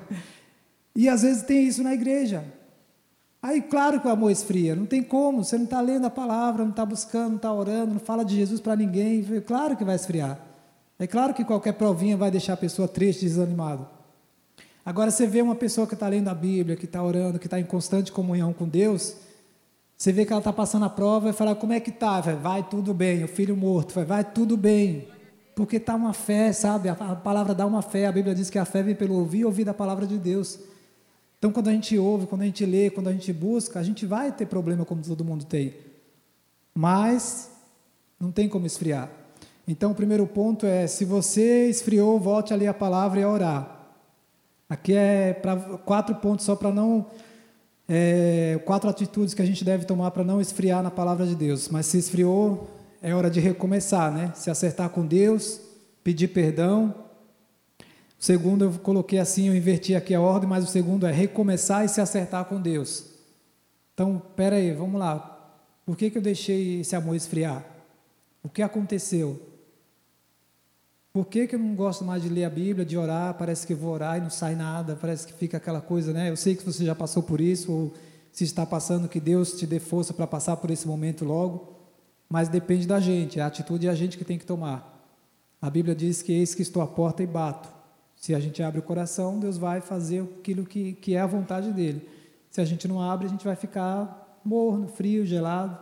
E 0.94 1.08
às 1.08 1.22
vezes 1.22 1.44
tem 1.44 1.66
isso 1.66 1.82
na 1.82 1.94
igreja. 1.94 2.44
Aí, 3.42 3.62
claro 3.62 4.00
que 4.00 4.06
o 4.06 4.10
amor 4.10 4.30
esfria, 4.30 4.76
não 4.76 4.84
tem 4.84 5.02
como, 5.02 5.42
você 5.42 5.56
não 5.56 5.64
está 5.64 5.80
lendo 5.80 6.06
a 6.06 6.10
palavra, 6.10 6.62
não 6.62 6.70
está 6.70 6.84
buscando, 6.84 7.30
não 7.30 7.36
está 7.36 7.52
orando, 7.52 7.94
não 7.94 8.00
fala 8.00 8.24
de 8.24 8.36
Jesus 8.36 8.60
para 8.60 8.76
ninguém, 8.76 9.24
claro 9.46 9.76
que 9.76 9.84
vai 9.84 9.96
esfriar. 9.96 10.38
É 10.98 11.06
claro 11.06 11.32
que 11.32 11.44
qualquer 11.44 11.72
provinha 11.72 12.16
vai 12.16 12.30
deixar 12.30 12.52
a 12.52 12.56
pessoa 12.58 12.86
triste, 12.86 13.24
desanimada. 13.24 13.88
Agora, 14.84 15.10
você 15.10 15.26
vê 15.26 15.40
uma 15.40 15.54
pessoa 15.54 15.86
que 15.86 15.94
está 15.94 16.08
lendo 16.08 16.28
a 16.28 16.34
Bíblia, 16.34 16.76
que 16.76 16.84
está 16.84 17.02
orando, 17.02 17.38
que 17.38 17.46
está 17.46 17.58
em 17.58 17.64
constante 17.64 18.12
comunhão 18.12 18.52
com 18.52 18.68
Deus, 18.68 19.16
você 20.00 20.12
vê 20.12 20.24
que 20.24 20.32
ela 20.32 20.40
está 20.40 20.50
passando 20.50 20.86
a 20.86 20.88
prova 20.88 21.28
e 21.28 21.32
fala, 21.34 21.54
como 21.54 21.74
é 21.74 21.78
que 21.78 21.90
está? 21.90 22.22
Vai 22.22 22.62
tudo 22.62 22.94
bem, 22.94 23.22
o 23.22 23.28
filho 23.28 23.54
morto, 23.54 24.02
vai, 24.02 24.24
tudo 24.24 24.56
bem. 24.56 25.08
Porque 25.54 25.76
está 25.76 25.94
uma 25.94 26.14
fé, 26.14 26.54
sabe? 26.54 26.88
A 26.88 26.94
palavra 26.94 27.54
dá 27.54 27.66
uma 27.66 27.82
fé, 27.82 28.06
a 28.06 28.12
Bíblia 28.12 28.34
diz 28.34 28.48
que 28.48 28.58
a 28.58 28.64
fé 28.64 28.82
vem 28.82 28.94
pelo 28.94 29.14
ouvir 29.16 29.40
e 29.40 29.44
ouvir 29.44 29.64
da 29.64 29.74
palavra 29.74 30.06
de 30.06 30.16
Deus. 30.16 30.58
Então, 31.40 31.50
quando 31.50 31.68
a 31.68 31.72
gente 31.72 31.96
ouve, 31.96 32.26
quando 32.26 32.42
a 32.42 32.44
gente 32.44 32.66
lê, 32.66 32.90
quando 32.90 33.08
a 33.08 33.12
gente 33.12 33.32
busca, 33.32 33.80
a 33.80 33.82
gente 33.82 34.04
vai 34.04 34.30
ter 34.30 34.44
problema 34.44 34.84
como 34.84 35.00
todo 35.00 35.24
mundo 35.24 35.46
tem. 35.46 35.72
Mas 36.74 37.50
não 38.20 38.30
tem 38.30 38.46
como 38.46 38.66
esfriar. 38.66 39.10
Então, 39.66 39.92
o 39.92 39.94
primeiro 39.94 40.26
ponto 40.26 40.66
é: 40.66 40.86
se 40.86 41.02
você 41.02 41.66
esfriou, 41.66 42.20
volte 42.20 42.52
a 42.52 42.56
ler 42.56 42.66
a 42.66 42.74
palavra 42.74 43.20
e 43.20 43.22
a 43.22 43.28
orar. 43.30 43.88
Aqui 44.68 44.92
é 44.94 45.32
para 45.32 45.56
quatro 45.78 46.14
pontos 46.16 46.44
só 46.44 46.54
para 46.54 46.70
não 46.70 47.06
é, 47.88 48.60
quatro 48.66 48.90
atitudes 48.90 49.32
que 49.32 49.40
a 49.40 49.46
gente 49.46 49.64
deve 49.64 49.86
tomar 49.86 50.10
para 50.10 50.22
não 50.22 50.42
esfriar 50.42 50.82
na 50.82 50.90
palavra 50.90 51.26
de 51.26 51.34
Deus. 51.34 51.70
Mas 51.70 51.86
se 51.86 51.96
esfriou, 51.96 52.68
é 53.00 53.14
hora 53.14 53.30
de 53.30 53.40
recomeçar, 53.40 54.12
né? 54.12 54.30
Se 54.36 54.50
acertar 54.50 54.90
com 54.90 55.06
Deus, 55.06 55.58
pedir 56.04 56.28
perdão. 56.28 56.94
O 58.20 58.22
segundo 58.22 58.66
eu 58.66 58.72
coloquei 58.80 59.18
assim, 59.18 59.48
eu 59.48 59.56
inverti 59.56 59.94
aqui 59.94 60.14
a 60.14 60.20
ordem, 60.20 60.46
mas 60.46 60.62
o 60.62 60.66
segundo 60.66 61.06
é 61.06 61.10
recomeçar 61.10 61.86
e 61.86 61.88
se 61.88 62.02
acertar 62.02 62.44
com 62.44 62.60
Deus. 62.60 63.06
Então, 63.94 64.22
espera 64.22 64.56
aí, 64.56 64.74
vamos 64.74 65.00
lá. 65.00 65.56
Por 65.86 65.96
que, 65.96 66.10
que 66.10 66.18
eu 66.18 66.22
deixei 66.22 66.80
esse 66.80 66.94
amor 66.94 67.16
esfriar? 67.16 67.64
O 68.42 68.48
que 68.50 68.60
aconteceu? 68.60 69.40
Por 71.14 71.28
que, 71.28 71.46
que 71.46 71.54
eu 71.54 71.58
não 71.58 71.74
gosto 71.74 72.04
mais 72.04 72.22
de 72.22 72.28
ler 72.28 72.44
a 72.44 72.50
Bíblia, 72.50 72.84
de 72.84 72.94
orar? 72.98 73.32
Parece 73.38 73.66
que 73.66 73.74
vou 73.74 73.90
orar 73.90 74.18
e 74.18 74.20
não 74.20 74.28
sai 74.28 74.54
nada, 74.54 74.98
parece 75.00 75.26
que 75.26 75.32
fica 75.32 75.56
aquela 75.56 75.80
coisa, 75.80 76.12
né? 76.12 76.28
Eu 76.28 76.36
sei 76.36 76.54
que 76.54 76.62
você 76.62 76.84
já 76.84 76.94
passou 76.94 77.22
por 77.22 77.40
isso, 77.40 77.72
ou 77.72 77.94
se 78.30 78.44
está 78.44 78.66
passando, 78.66 79.08
que 79.08 79.18
Deus 79.18 79.54
te 79.54 79.66
dê 79.66 79.80
força 79.80 80.12
para 80.12 80.26
passar 80.26 80.58
por 80.58 80.70
esse 80.70 80.86
momento 80.86 81.24
logo, 81.24 81.74
mas 82.28 82.50
depende 82.50 82.86
da 82.86 83.00
gente, 83.00 83.40
a 83.40 83.46
atitude 83.46 83.86
é 83.86 83.90
a 83.90 83.94
gente 83.94 84.18
que 84.18 84.26
tem 84.26 84.38
que 84.38 84.44
tomar. 84.44 85.08
A 85.60 85.70
Bíblia 85.70 85.94
diz 85.94 86.20
que 86.20 86.32
eis 86.32 86.54
que 86.54 86.60
estou 86.60 86.82
à 86.82 86.86
porta 86.86 87.22
e 87.22 87.26
bato. 87.26 87.79
Se 88.20 88.34
a 88.34 88.38
gente 88.38 88.62
abre 88.62 88.78
o 88.78 88.82
coração, 88.82 89.40
Deus 89.40 89.56
vai 89.56 89.80
fazer 89.80 90.22
aquilo 90.22 90.66
que, 90.66 90.92
que 90.92 91.14
é 91.14 91.20
a 91.20 91.26
vontade 91.26 91.72
dele. 91.72 92.06
Se 92.50 92.60
a 92.60 92.66
gente 92.66 92.86
não 92.86 93.00
abre, 93.00 93.26
a 93.26 93.30
gente 93.30 93.46
vai 93.46 93.56
ficar 93.56 94.38
morno, 94.44 94.88
frio, 94.88 95.24
gelado, 95.24 95.78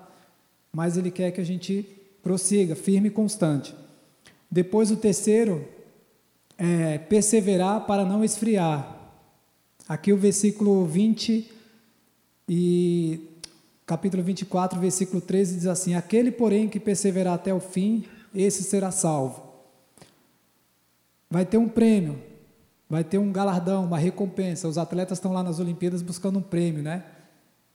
mas 0.73 0.97
Ele 0.97 1.11
quer 1.11 1.33
que 1.33 1.41
a 1.41 1.45
gente 1.45 1.85
prossiga, 2.23 2.77
firme 2.77 3.09
e 3.09 3.11
constante. 3.11 3.75
Depois 4.49 4.93
o 4.93 4.97
terceiro 4.97 5.67
é 6.57 6.97
perseverar 6.99 7.85
para 7.87 8.05
não 8.05 8.23
esfriar. 8.23 8.97
Aqui 9.89 10.13
o 10.13 10.17
versículo 10.17 10.87
20 10.87 11.51
e 12.49 13.21
capítulo 13.85 14.23
24, 14.23 14.79
versículo 14.79 15.21
13 15.21 15.57
diz 15.57 15.67
assim: 15.67 15.95
Aquele, 15.95 16.31
porém, 16.31 16.69
que 16.69 16.79
perseverar 16.79 17.35
até 17.35 17.53
o 17.53 17.59
fim, 17.59 18.05
esse 18.33 18.63
será 18.63 18.93
salvo. 18.93 19.43
Vai 21.31 21.45
ter 21.45 21.59
um 21.59 21.69
prêmio, 21.69 22.28
vai 22.89 23.05
ter 23.05 23.19
um 23.19 23.31
galardão, 23.31 23.85
uma 23.85 23.99
recompensa. 23.99 24.67
Os 24.67 24.79
atletas 24.79 25.19
estão 25.19 25.33
lá 25.33 25.43
nas 25.43 25.61
Olimpíadas 25.61 26.03
buscando 26.03 26.39
um 26.39 26.43
prêmio, 26.43 26.83
né? 26.83 27.05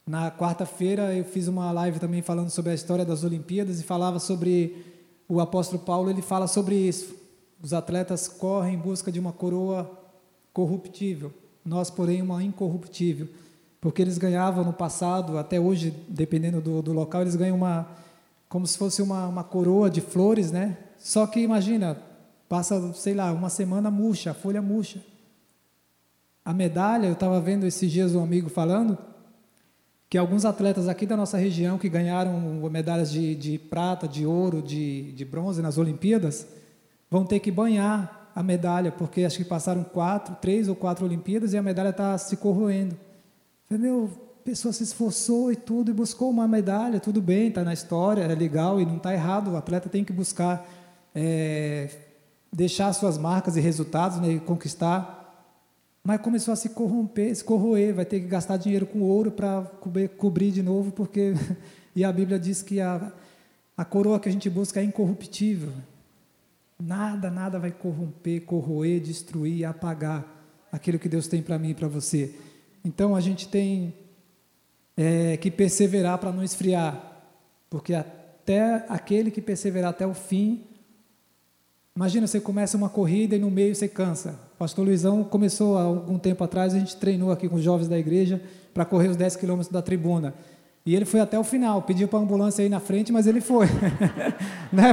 Na 0.06 0.30
quarta-feira 0.30 1.14
eu 1.14 1.24
fiz 1.24 1.48
uma 1.48 1.70
live 1.72 1.98
também 1.98 2.20
falando 2.20 2.50
sobre 2.50 2.72
a 2.72 2.74
história 2.74 3.04
das 3.04 3.24
Olimpíadas 3.24 3.80
e 3.80 3.84
falava 3.84 4.18
sobre 4.18 4.84
o 5.28 5.40
apóstolo 5.40 5.82
Paulo 5.82 6.10
ele 6.10 6.20
fala 6.20 6.46
sobre 6.46 6.74
isso. 6.76 7.14
Os 7.62 7.72
atletas 7.72 8.28
correm 8.28 8.74
em 8.74 8.78
busca 8.78 9.10
de 9.10 9.18
uma 9.18 9.32
coroa 9.32 9.90
corruptível, 10.52 11.32
nós, 11.64 11.90
porém, 11.90 12.20
uma 12.20 12.42
incorruptível. 12.42 13.28
Porque 13.80 14.02
eles 14.02 14.18
ganhavam 14.18 14.64
no 14.64 14.72
passado, 14.72 15.38
até 15.38 15.58
hoje, 15.58 15.94
dependendo 16.08 16.60
do, 16.60 16.82
do 16.82 16.92
local, 16.92 17.22
eles 17.22 17.36
ganham 17.36 17.56
uma, 17.56 17.88
como 18.48 18.66
se 18.66 18.76
fosse 18.76 19.00
uma, 19.00 19.26
uma 19.26 19.44
coroa 19.44 19.88
de 19.88 20.00
flores, 20.00 20.50
né? 20.50 20.76
Só 20.98 21.26
que 21.26 21.40
imagina, 21.40 21.96
passa, 22.48 22.92
sei 22.92 23.14
lá, 23.14 23.32
uma 23.32 23.48
semana 23.48 23.90
murcha, 23.90 24.30
a 24.30 24.34
folha 24.34 24.60
murcha. 24.60 25.00
A 26.44 26.52
medalha, 26.52 27.06
eu 27.06 27.14
estava 27.14 27.40
vendo 27.40 27.66
esses 27.66 27.90
dias 27.90 28.14
um 28.14 28.22
amigo 28.22 28.48
falando, 28.48 28.98
que 30.10 30.18
alguns 30.18 30.44
atletas 30.44 30.88
aqui 30.88 31.06
da 31.06 31.16
nossa 31.16 31.38
região 31.38 31.78
que 31.78 31.88
ganharam 31.88 32.38
medalhas 32.70 33.10
de, 33.10 33.34
de 33.34 33.58
prata, 33.58 34.06
de 34.06 34.26
ouro, 34.26 34.62
de, 34.62 35.12
de 35.12 35.24
bronze 35.24 35.62
nas 35.62 35.78
Olimpíadas, 35.78 36.46
vão 37.10 37.24
ter 37.24 37.40
que 37.40 37.50
banhar 37.50 38.30
a 38.34 38.42
medalha, 38.42 38.92
porque 38.92 39.24
acho 39.24 39.38
que 39.38 39.44
passaram 39.44 39.82
quatro, 39.84 40.36
três 40.36 40.68
ou 40.68 40.74
quatro 40.74 41.04
Olimpíadas 41.04 41.52
e 41.52 41.56
a 41.56 41.62
medalha 41.62 41.90
está 41.90 42.16
se 42.18 42.36
corroendo. 42.36 42.96
Meu, 43.70 44.10
a 44.40 44.44
pessoa 44.44 44.72
se 44.72 44.82
esforçou 44.82 45.50
e 45.50 45.56
tudo, 45.56 45.90
e 45.90 45.94
buscou 45.94 46.30
uma 46.30 46.46
medalha, 46.46 47.00
tudo 47.00 47.22
bem, 47.22 47.48
está 47.48 47.64
na 47.64 47.72
história, 47.72 48.22
é 48.22 48.34
legal 48.34 48.80
e 48.80 48.84
não 48.84 48.98
está 48.98 49.14
errado, 49.14 49.52
o 49.52 49.56
atleta 49.56 49.88
tem 49.88 50.04
que 50.04 50.12
buscar 50.12 50.68
é, 51.14 51.88
deixar 52.54 52.92
suas 52.92 53.18
marcas 53.18 53.56
e 53.56 53.60
resultados, 53.60 54.20
né, 54.20 54.32
e 54.32 54.40
conquistar 54.40 55.24
mas 56.06 56.20
começou 56.20 56.52
a 56.52 56.56
se 56.56 56.68
corromper, 56.68 57.34
se 57.34 57.42
corroer, 57.42 57.94
vai 57.94 58.04
ter 58.04 58.20
que 58.20 58.26
gastar 58.26 58.58
dinheiro 58.58 58.84
com 58.84 59.00
ouro 59.00 59.30
para 59.30 59.62
cobrir, 60.18 60.50
de 60.52 60.62
novo, 60.62 60.92
porque 60.92 61.32
e 61.96 62.04
a 62.04 62.12
Bíblia 62.12 62.38
diz 62.38 62.60
que 62.60 62.78
a, 62.78 63.10
a 63.74 63.84
coroa 63.86 64.20
que 64.20 64.28
a 64.28 64.32
gente 64.32 64.50
busca 64.50 64.80
é 64.80 64.84
incorruptível. 64.84 65.72
Nada, 66.78 67.30
nada 67.30 67.58
vai 67.58 67.70
corromper, 67.70 68.42
corroer, 68.42 69.00
destruir, 69.00 69.64
apagar 69.64 70.26
aquilo 70.70 70.98
que 70.98 71.08
Deus 71.08 71.26
tem 71.26 71.40
para 71.40 71.58
mim 71.58 71.70
e 71.70 71.74
para 71.74 71.88
você. 71.88 72.34
Então 72.84 73.16
a 73.16 73.20
gente 73.20 73.48
tem 73.48 73.94
é, 74.94 75.38
que 75.38 75.50
perseverar 75.50 76.18
para 76.18 76.30
não 76.30 76.44
esfriar, 76.44 77.24
porque 77.70 77.94
até 77.94 78.84
aquele 78.90 79.30
que 79.30 79.40
perseverar 79.40 79.88
até 79.92 80.06
o 80.06 80.12
fim 80.12 80.64
Imagina, 81.96 82.26
você 82.26 82.40
começa 82.40 82.76
uma 82.76 82.88
corrida 82.88 83.36
e 83.36 83.38
no 83.38 83.48
meio 83.48 83.72
você 83.72 83.86
cansa. 83.86 84.30
O 84.54 84.58
pastor 84.58 84.84
Luizão 84.84 85.22
começou 85.22 85.78
há 85.78 85.82
algum 85.82 86.18
tempo 86.18 86.42
atrás, 86.42 86.74
a 86.74 86.78
gente 86.80 86.96
treinou 86.96 87.30
aqui 87.30 87.48
com 87.48 87.54
os 87.54 87.62
jovens 87.62 87.86
da 87.86 87.96
igreja 87.96 88.42
para 88.74 88.84
correr 88.84 89.06
os 89.06 89.16
10 89.16 89.36
quilômetros 89.36 89.72
da 89.72 89.80
tribuna. 89.80 90.34
E 90.84 90.96
ele 90.96 91.04
foi 91.04 91.20
até 91.20 91.38
o 91.38 91.44
final, 91.44 91.82
pediu 91.82 92.08
para 92.08 92.18
a 92.18 92.22
ambulância 92.22 92.64
aí 92.64 92.68
na 92.68 92.80
frente, 92.80 93.12
mas 93.12 93.28
ele 93.28 93.40
foi. 93.40 93.68
né? 94.72 94.92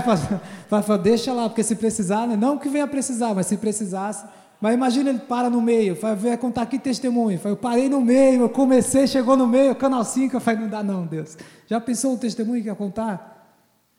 Falou, 0.69 1.01
deixa 1.01 1.33
lá, 1.33 1.49
porque 1.49 1.63
se 1.63 1.75
precisar, 1.75 2.27
né? 2.27 2.35
não 2.35 2.59
que 2.59 2.69
venha 2.69 2.85
precisar, 2.85 3.33
mas 3.33 3.47
se 3.47 3.57
precisasse. 3.57 4.23
Mas 4.61 4.75
imagina 4.75 5.09
ele 5.09 5.19
para 5.19 5.49
no 5.49 5.59
meio, 5.59 5.97
vai 5.99 6.37
contar 6.37 6.61
aqui 6.61 6.77
testemunho. 6.77 7.41
Eu 7.43 7.57
parei 7.57 7.89
no 7.89 7.99
meio, 7.99 8.41
eu 8.41 8.49
comecei, 8.49 9.07
chegou 9.07 9.35
no 9.35 9.47
meio, 9.47 9.73
canal 9.73 10.05
5, 10.05 10.35
eu 10.35 10.39
falei, 10.39 10.61
não 10.61 10.69
dá 10.69 10.83
não, 10.83 11.03
Deus. 11.07 11.35
Já 11.65 11.81
pensou 11.81 12.13
o 12.13 12.17
testemunho 12.17 12.61
que 12.61 12.67
ia 12.67 12.75
contar? 12.75 13.30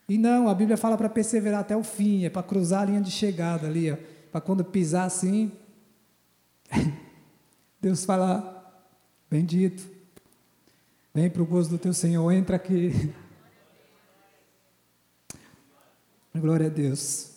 E 0.09 0.19
não, 0.19 0.49
a 0.49 0.55
Bíblia 0.55 0.77
fala 0.77 0.97
para 0.97 1.09
perseverar 1.09 1.61
até 1.61 1.77
o 1.77 1.83
fim, 1.83 2.25
é 2.25 2.31
para 2.31 2.43
cruzar 2.43 2.83
a 2.83 2.85
linha 2.87 3.01
de 3.01 3.11
chegada 3.11 3.67
ali, 3.67 3.97
para 4.31 4.41
quando 4.41 4.65
pisar 4.65 5.05
assim, 5.05 5.53
Deus 7.81 8.05
fala, 8.05 8.85
bendito, 9.31 9.88
vem 11.15 11.31
para 11.31 11.43
o 11.43 11.47
gozo 11.47 11.71
do 11.71 11.79
teu 11.79 11.93
Senhor, 11.93 12.31
entra 12.33 12.57
aqui. 12.57 13.12
Glória 16.35 16.67
a 16.67 16.71
Deus. 16.71 17.31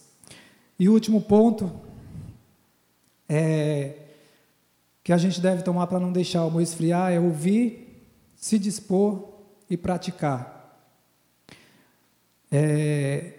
E 0.79 0.87
o 0.89 0.93
último 0.93 1.21
ponto 1.21 1.71
é 3.27 4.05
que 5.03 5.13
a 5.13 5.17
gente 5.17 5.39
deve 5.39 5.61
tomar 5.61 5.87
para 5.87 5.99
não 5.99 6.11
deixar 6.11 6.43
o 6.43 6.47
amor 6.47 6.61
esfriar 6.61 7.11
é 7.11 7.19
ouvir, 7.19 8.07
se 8.35 8.57
dispor 8.57 9.33
e 9.69 9.77
praticar. 9.77 10.54
É, 12.51 13.33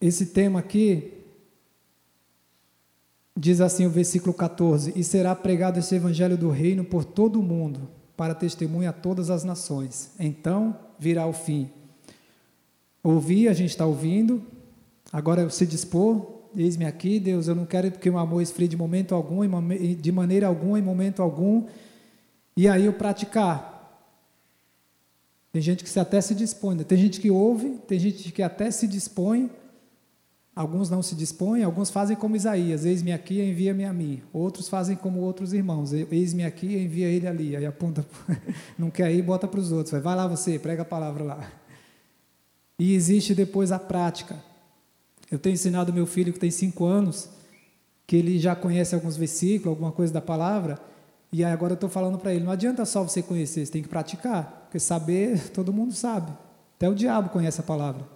esse 0.00 0.26
tema 0.26 0.58
aqui 0.58 1.12
diz 3.36 3.60
assim 3.60 3.86
o 3.86 3.90
versículo 3.90 4.34
14: 4.34 4.92
E 4.96 5.04
será 5.04 5.34
pregado 5.34 5.78
esse 5.78 5.94
evangelho 5.94 6.36
do 6.36 6.50
reino 6.50 6.84
por 6.84 7.04
todo 7.04 7.40
o 7.40 7.42
mundo, 7.42 7.88
para 8.16 8.34
testemunha 8.34 8.90
a 8.90 8.92
todas 8.92 9.30
as 9.30 9.44
nações. 9.44 10.12
Então 10.18 10.76
virá 10.98 11.26
o 11.26 11.32
fim. 11.32 11.70
Ouvir, 13.02 13.48
a 13.48 13.52
gente 13.52 13.70
está 13.70 13.84
ouvindo, 13.84 14.42
agora 15.12 15.48
se 15.50 15.66
dispor, 15.66 16.42
eis-me 16.56 16.84
aqui, 16.84 17.18
Deus, 17.18 17.48
eu 17.48 17.54
não 17.54 17.66
quero 17.66 17.90
que 17.90 18.08
o 18.08 18.16
amor 18.16 18.40
esfrie 18.40 18.68
de 18.68 18.76
momento 18.76 19.14
algum, 19.14 19.40
de 20.00 20.12
maneira 20.12 20.46
alguma, 20.46 20.78
em 20.78 20.82
momento 20.82 21.20
algum, 21.20 21.66
e 22.56 22.68
aí 22.68 22.86
eu 22.86 22.92
praticar. 22.92 23.71
Tem 25.52 25.60
gente 25.60 25.84
que 25.84 25.98
até 26.00 26.20
se 26.20 26.34
dispõe, 26.34 26.76
né? 26.76 26.84
tem 26.84 26.96
gente 26.96 27.20
que 27.20 27.30
ouve, 27.30 27.78
tem 27.86 27.98
gente 27.98 28.32
que 28.32 28.42
até 28.42 28.70
se 28.70 28.88
dispõe, 28.88 29.50
alguns 30.56 30.88
não 30.88 31.02
se 31.02 31.14
dispõem, 31.14 31.62
alguns 31.62 31.90
fazem 31.90 32.16
como 32.16 32.34
Isaías, 32.34 32.86
eis-me 32.86 33.12
aqui, 33.12 33.42
envia-me 33.42 33.84
a 33.84 33.92
mim. 33.92 34.22
Outros 34.32 34.68
fazem 34.68 34.96
como 34.96 35.20
outros 35.20 35.52
irmãos, 35.52 35.92
eis-me 35.92 36.44
aqui, 36.44 36.74
envia 36.78 37.06
ele 37.06 37.28
ali. 37.28 37.54
Aí 37.54 37.66
aponta, 37.66 38.04
não 38.78 38.90
quer 38.90 39.12
ir, 39.12 39.20
bota 39.20 39.46
para 39.46 39.60
os 39.60 39.70
outros, 39.70 40.02
vai 40.02 40.16
lá 40.16 40.26
você, 40.26 40.58
prega 40.58 40.82
a 40.82 40.86
palavra 40.86 41.22
lá. 41.22 41.52
E 42.78 42.94
existe 42.94 43.34
depois 43.34 43.72
a 43.72 43.78
prática. 43.78 44.42
Eu 45.30 45.38
tenho 45.38 45.54
ensinado 45.54 45.92
meu 45.92 46.06
filho 46.06 46.32
que 46.32 46.38
tem 46.38 46.50
cinco 46.50 46.86
anos, 46.86 47.28
que 48.06 48.16
ele 48.16 48.38
já 48.38 48.56
conhece 48.56 48.94
alguns 48.94 49.18
versículos, 49.18 49.68
alguma 49.68 49.92
coisa 49.92 50.12
da 50.12 50.20
palavra, 50.20 50.78
e 51.30 51.44
agora 51.44 51.72
eu 51.72 51.74
estou 51.74 51.88
falando 51.88 52.18
para 52.18 52.34
ele, 52.34 52.44
não 52.44 52.52
adianta 52.52 52.84
só 52.84 53.02
você 53.02 53.22
conhecer, 53.22 53.64
você 53.64 53.72
tem 53.72 53.82
que 53.82 53.88
praticar, 53.88 54.61
porque 54.72 54.80
saber, 54.80 55.50
todo 55.50 55.70
mundo 55.70 55.92
sabe. 55.92 56.32
Até 56.76 56.88
o 56.88 56.94
diabo 56.94 57.28
conhece 57.28 57.60
a 57.60 57.62
palavra. 57.62 58.08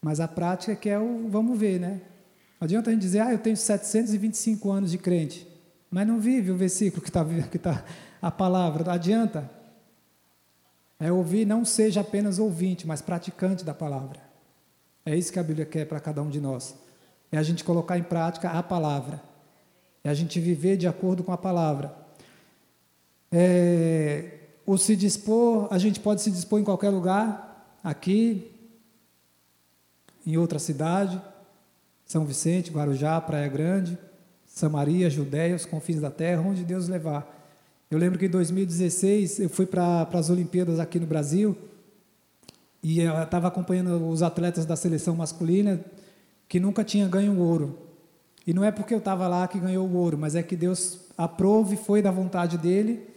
Mas 0.00 0.20
a 0.20 0.28
prática 0.28 0.70
é 0.70 0.76
que 0.76 0.88
é 0.88 0.96
o 0.96 1.28
vamos 1.28 1.58
ver, 1.58 1.80
né? 1.80 2.00
Não 2.60 2.66
adianta 2.66 2.90
a 2.90 2.92
gente 2.92 3.02
dizer, 3.02 3.18
ah, 3.18 3.32
eu 3.32 3.38
tenho 3.40 3.56
725 3.56 4.70
anos 4.70 4.92
de 4.92 4.98
crente, 4.98 5.44
mas 5.90 6.06
não 6.06 6.20
vive 6.20 6.52
o 6.52 6.56
versículo 6.56 7.02
que 7.02 7.08
está 7.08 7.24
que 7.50 7.58
tá 7.58 7.84
a 8.22 8.30
palavra, 8.30 8.92
adianta. 8.92 9.50
É 11.00 11.10
ouvir, 11.10 11.44
não 11.44 11.64
seja 11.64 12.02
apenas 12.02 12.38
ouvinte, 12.38 12.86
mas 12.86 13.02
praticante 13.02 13.64
da 13.64 13.74
palavra. 13.74 14.20
É 15.04 15.16
isso 15.16 15.32
que 15.32 15.40
a 15.40 15.42
Bíblia 15.42 15.66
quer 15.66 15.86
para 15.86 15.98
cada 15.98 16.22
um 16.22 16.30
de 16.30 16.40
nós. 16.40 16.76
É 17.32 17.36
a 17.36 17.42
gente 17.42 17.64
colocar 17.64 17.98
em 17.98 18.04
prática 18.04 18.48
a 18.48 18.62
palavra. 18.62 19.20
É 20.04 20.08
a 20.08 20.14
gente 20.14 20.38
viver 20.38 20.76
de 20.76 20.86
acordo 20.86 21.24
com 21.24 21.32
a 21.32 21.36
palavra. 21.36 21.92
É, 23.32 24.43
o 24.66 24.78
se 24.78 24.96
dispor, 24.96 25.68
a 25.70 25.78
gente 25.78 26.00
pode 26.00 26.22
se 26.22 26.30
dispor 26.30 26.58
em 26.60 26.64
qualquer 26.64 26.90
lugar, 26.90 27.78
aqui, 27.82 28.50
em 30.26 30.36
outra 30.36 30.58
cidade, 30.58 31.20
São 32.06 32.24
Vicente, 32.24 32.70
Guarujá, 32.70 33.20
Praia 33.20 33.48
Grande, 33.48 33.98
Samaria, 34.46 35.10
Judéia, 35.10 35.54
os 35.54 35.66
confins 35.66 36.00
da 36.00 36.10
terra, 36.10 36.40
onde 36.40 36.64
Deus 36.64 36.88
levar. 36.88 37.30
Eu 37.90 37.98
lembro 37.98 38.18
que 38.18 38.26
em 38.26 38.30
2016 38.30 39.40
eu 39.40 39.50
fui 39.50 39.66
para 39.66 40.08
as 40.12 40.30
Olimpíadas 40.30 40.80
aqui 40.80 40.98
no 40.98 41.06
Brasil 41.06 41.56
e 42.82 43.00
eu 43.00 43.22
estava 43.22 43.48
acompanhando 43.48 44.08
os 44.08 44.22
atletas 44.22 44.64
da 44.64 44.76
seleção 44.76 45.14
masculina 45.14 45.84
que 46.48 46.58
nunca 46.58 46.82
tinha 46.82 47.06
ganho 47.06 47.38
ouro. 47.38 47.78
E 48.46 48.52
não 48.52 48.64
é 48.64 48.70
porque 48.70 48.94
eu 48.94 48.98
estava 48.98 49.26
lá 49.26 49.46
que 49.46 49.58
ganhou 49.58 49.86
o 49.86 49.96
ouro, 49.96 50.16
mas 50.18 50.34
é 50.34 50.42
que 50.42 50.56
Deus 50.56 51.00
aprove, 51.16 51.76
foi 51.76 52.00
da 52.00 52.10
vontade 52.10 52.56
dele 52.58 53.13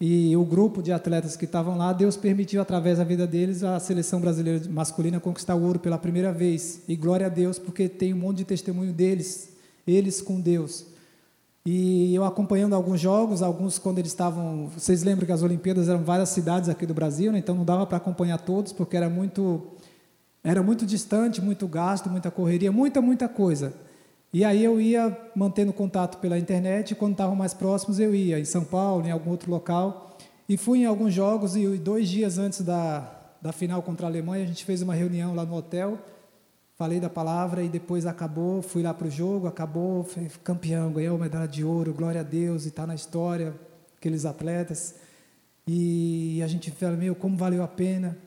e 0.00 0.36
o 0.36 0.44
grupo 0.44 0.82
de 0.82 0.92
atletas 0.92 1.36
que 1.36 1.44
estavam 1.44 1.76
lá, 1.78 1.92
Deus 1.92 2.16
permitiu, 2.16 2.60
através 2.60 2.98
da 2.98 3.04
vida 3.04 3.26
deles, 3.26 3.62
a 3.62 3.78
seleção 3.78 4.20
brasileira 4.20 4.68
masculina 4.68 5.20
conquistar 5.20 5.54
o 5.54 5.62
ouro 5.62 5.78
pela 5.78 5.96
primeira 5.96 6.32
vez. 6.32 6.82
E 6.88 6.96
glória 6.96 7.26
a 7.26 7.28
Deus, 7.28 7.58
porque 7.58 7.88
tem 7.88 8.12
um 8.12 8.18
monte 8.18 8.38
de 8.38 8.44
testemunho 8.44 8.92
deles, 8.92 9.50
eles 9.86 10.20
com 10.20 10.40
Deus. 10.40 10.86
E 11.64 12.14
eu 12.14 12.24
acompanhando 12.24 12.74
alguns 12.74 13.00
jogos, 13.00 13.40
alguns 13.40 13.78
quando 13.78 13.98
eles 13.98 14.10
estavam. 14.10 14.68
Vocês 14.76 15.02
lembram 15.02 15.24
que 15.24 15.32
as 15.32 15.42
Olimpíadas 15.42 15.88
eram 15.88 16.02
várias 16.02 16.28
cidades 16.28 16.68
aqui 16.68 16.84
do 16.84 16.92
Brasil, 16.92 17.32
né? 17.32 17.38
então 17.38 17.54
não 17.54 17.64
dava 17.64 17.86
para 17.86 17.96
acompanhar 17.96 18.38
todos, 18.38 18.72
porque 18.72 18.96
era 18.96 19.08
muito, 19.08 19.62
era 20.42 20.62
muito 20.62 20.84
distante, 20.84 21.40
muito 21.40 21.66
gasto, 21.66 22.10
muita 22.10 22.30
correria, 22.30 22.70
muita, 22.70 23.00
muita 23.00 23.28
coisa. 23.28 23.72
E 24.34 24.44
aí 24.44 24.64
eu 24.64 24.80
ia 24.80 25.16
mantendo 25.32 25.72
contato 25.72 26.18
pela 26.18 26.36
internet, 26.36 26.90
e 26.90 26.94
quando 26.96 27.12
estavam 27.12 27.36
mais 27.36 27.54
próximos 27.54 28.00
eu 28.00 28.12
ia, 28.12 28.40
em 28.40 28.44
São 28.44 28.64
Paulo, 28.64 29.06
em 29.06 29.12
algum 29.12 29.30
outro 29.30 29.48
local. 29.48 30.18
E 30.48 30.56
fui 30.56 30.80
em 30.80 30.86
alguns 30.86 31.14
jogos, 31.14 31.54
e 31.54 31.64
dois 31.78 32.08
dias 32.08 32.36
antes 32.36 32.62
da, 32.62 33.08
da 33.40 33.52
final 33.52 33.80
contra 33.80 34.08
a 34.08 34.10
Alemanha, 34.10 34.42
a 34.42 34.46
gente 34.48 34.64
fez 34.64 34.82
uma 34.82 34.92
reunião 34.92 35.36
lá 35.36 35.44
no 35.44 35.54
hotel, 35.54 36.00
falei 36.76 36.98
da 36.98 37.08
palavra 37.08 37.62
e 37.62 37.68
depois 37.68 38.06
acabou, 38.06 38.60
fui 38.60 38.82
lá 38.82 38.92
para 38.92 39.06
o 39.06 39.10
jogo, 39.10 39.46
acabou, 39.46 40.02
fui 40.02 40.28
campeão, 40.42 40.90
ganhou 40.90 41.16
medalha 41.16 41.46
de 41.46 41.62
ouro, 41.62 41.94
glória 41.94 42.22
a 42.22 42.24
Deus, 42.24 42.64
e 42.64 42.68
está 42.70 42.84
na 42.88 42.96
história, 42.96 43.54
aqueles 43.96 44.24
atletas. 44.24 44.96
E 45.64 46.42
a 46.42 46.48
gente 46.48 46.72
fala, 46.72 46.96
meu, 46.96 47.14
como 47.14 47.36
valeu 47.36 47.62
a 47.62 47.68
pena. 47.68 48.18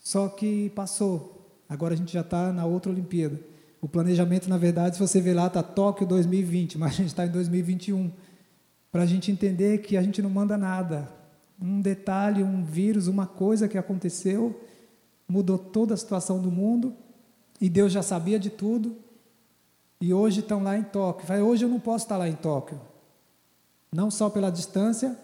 Só 0.00 0.28
que 0.28 0.70
passou, 0.70 1.48
agora 1.68 1.94
a 1.94 1.96
gente 1.96 2.12
já 2.12 2.22
está 2.22 2.52
na 2.52 2.66
outra 2.66 2.90
Olimpíada. 2.90 3.51
O 3.82 3.88
planejamento, 3.88 4.48
na 4.48 4.56
verdade, 4.56 4.94
se 4.94 5.02
você 5.02 5.20
ver 5.20 5.34
lá, 5.34 5.48
está 5.48 5.60
Tóquio 5.60 6.06
2020, 6.06 6.78
mas 6.78 6.92
a 6.92 6.94
gente 6.94 7.08
está 7.08 7.26
em 7.26 7.30
2021. 7.30 8.12
Para 8.92 9.02
a 9.02 9.06
gente 9.06 9.32
entender 9.32 9.78
que 9.78 9.96
a 9.96 10.02
gente 10.02 10.22
não 10.22 10.30
manda 10.30 10.56
nada. 10.56 11.08
Um 11.60 11.80
detalhe, 11.80 12.44
um 12.44 12.62
vírus, 12.62 13.08
uma 13.08 13.26
coisa 13.26 13.66
que 13.66 13.76
aconteceu, 13.76 14.62
mudou 15.26 15.58
toda 15.58 15.94
a 15.94 15.96
situação 15.96 16.40
do 16.40 16.48
mundo, 16.48 16.94
e 17.60 17.68
Deus 17.68 17.92
já 17.92 18.02
sabia 18.02 18.38
de 18.38 18.50
tudo, 18.50 18.96
e 20.00 20.14
hoje 20.14 20.40
estão 20.40 20.62
lá 20.62 20.78
em 20.78 20.84
Tóquio. 20.84 21.44
Hoje 21.44 21.64
eu 21.64 21.68
não 21.68 21.80
posso 21.80 22.04
estar 22.04 22.16
lá 22.16 22.28
em 22.28 22.36
Tóquio. 22.36 22.80
Não 23.90 24.12
só 24.12 24.30
pela 24.30 24.50
distância, 24.50 25.18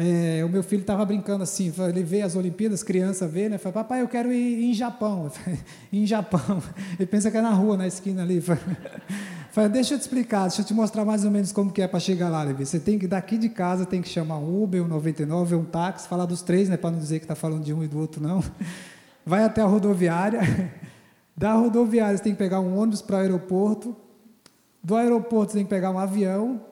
é, 0.00 0.44
o 0.44 0.48
meu 0.48 0.62
filho 0.62 0.82
estava 0.82 1.04
brincando 1.04 1.42
assim, 1.42 1.72
ele 1.88 2.04
vê 2.04 2.22
as 2.22 2.36
Olimpíadas, 2.36 2.84
criança 2.84 3.26
vê, 3.26 3.48
né? 3.48 3.58
Fala, 3.58 3.72
papai, 3.72 4.00
eu 4.00 4.06
quero 4.06 4.32
ir 4.32 4.70
em 4.70 4.72
Japão. 4.72 5.28
em 5.92 6.06
Japão. 6.06 6.62
Ele 6.96 7.06
pensa 7.06 7.32
que 7.32 7.36
é 7.36 7.42
na 7.42 7.50
rua, 7.50 7.76
na 7.76 7.84
esquina 7.84 8.22
ali. 8.22 8.40
Fala, 9.50 9.68
deixa 9.68 9.94
eu 9.94 9.98
te 9.98 10.02
explicar, 10.02 10.42
deixa 10.42 10.62
eu 10.62 10.64
te 10.64 10.72
mostrar 10.72 11.04
mais 11.04 11.24
ou 11.24 11.32
menos 11.32 11.50
como 11.50 11.72
que 11.72 11.82
é 11.82 11.88
para 11.88 11.98
chegar 11.98 12.28
lá, 12.28 12.44
Levi. 12.44 12.64
Você 12.64 12.78
tem 12.78 12.96
que, 12.96 13.08
daqui 13.08 13.36
de 13.36 13.48
casa, 13.48 13.84
tem 13.84 14.00
que 14.00 14.08
chamar 14.08 14.38
um 14.38 14.62
Uber, 14.62 14.84
um 14.84 14.86
99, 14.86 15.56
um 15.56 15.64
táxi, 15.64 16.06
falar 16.06 16.26
dos 16.26 16.42
três, 16.42 16.68
né? 16.68 16.76
Para 16.76 16.92
não 16.92 16.98
dizer 17.00 17.18
que 17.18 17.24
está 17.24 17.34
falando 17.34 17.64
de 17.64 17.74
um 17.74 17.82
e 17.82 17.88
do 17.88 17.98
outro, 17.98 18.22
não. 18.22 18.40
Vai 19.26 19.42
até 19.42 19.62
a 19.62 19.66
rodoviária. 19.66 20.40
Da 21.36 21.54
rodoviária, 21.54 22.16
você 22.16 22.22
tem 22.22 22.34
que 22.34 22.38
pegar 22.38 22.60
um 22.60 22.78
ônibus 22.78 23.02
para 23.02 23.16
o 23.16 23.18
aeroporto. 23.18 23.96
Do 24.80 24.94
aeroporto, 24.94 25.50
você 25.50 25.58
tem 25.58 25.64
que 25.64 25.70
pegar 25.70 25.90
um 25.90 25.98
avião 25.98 26.67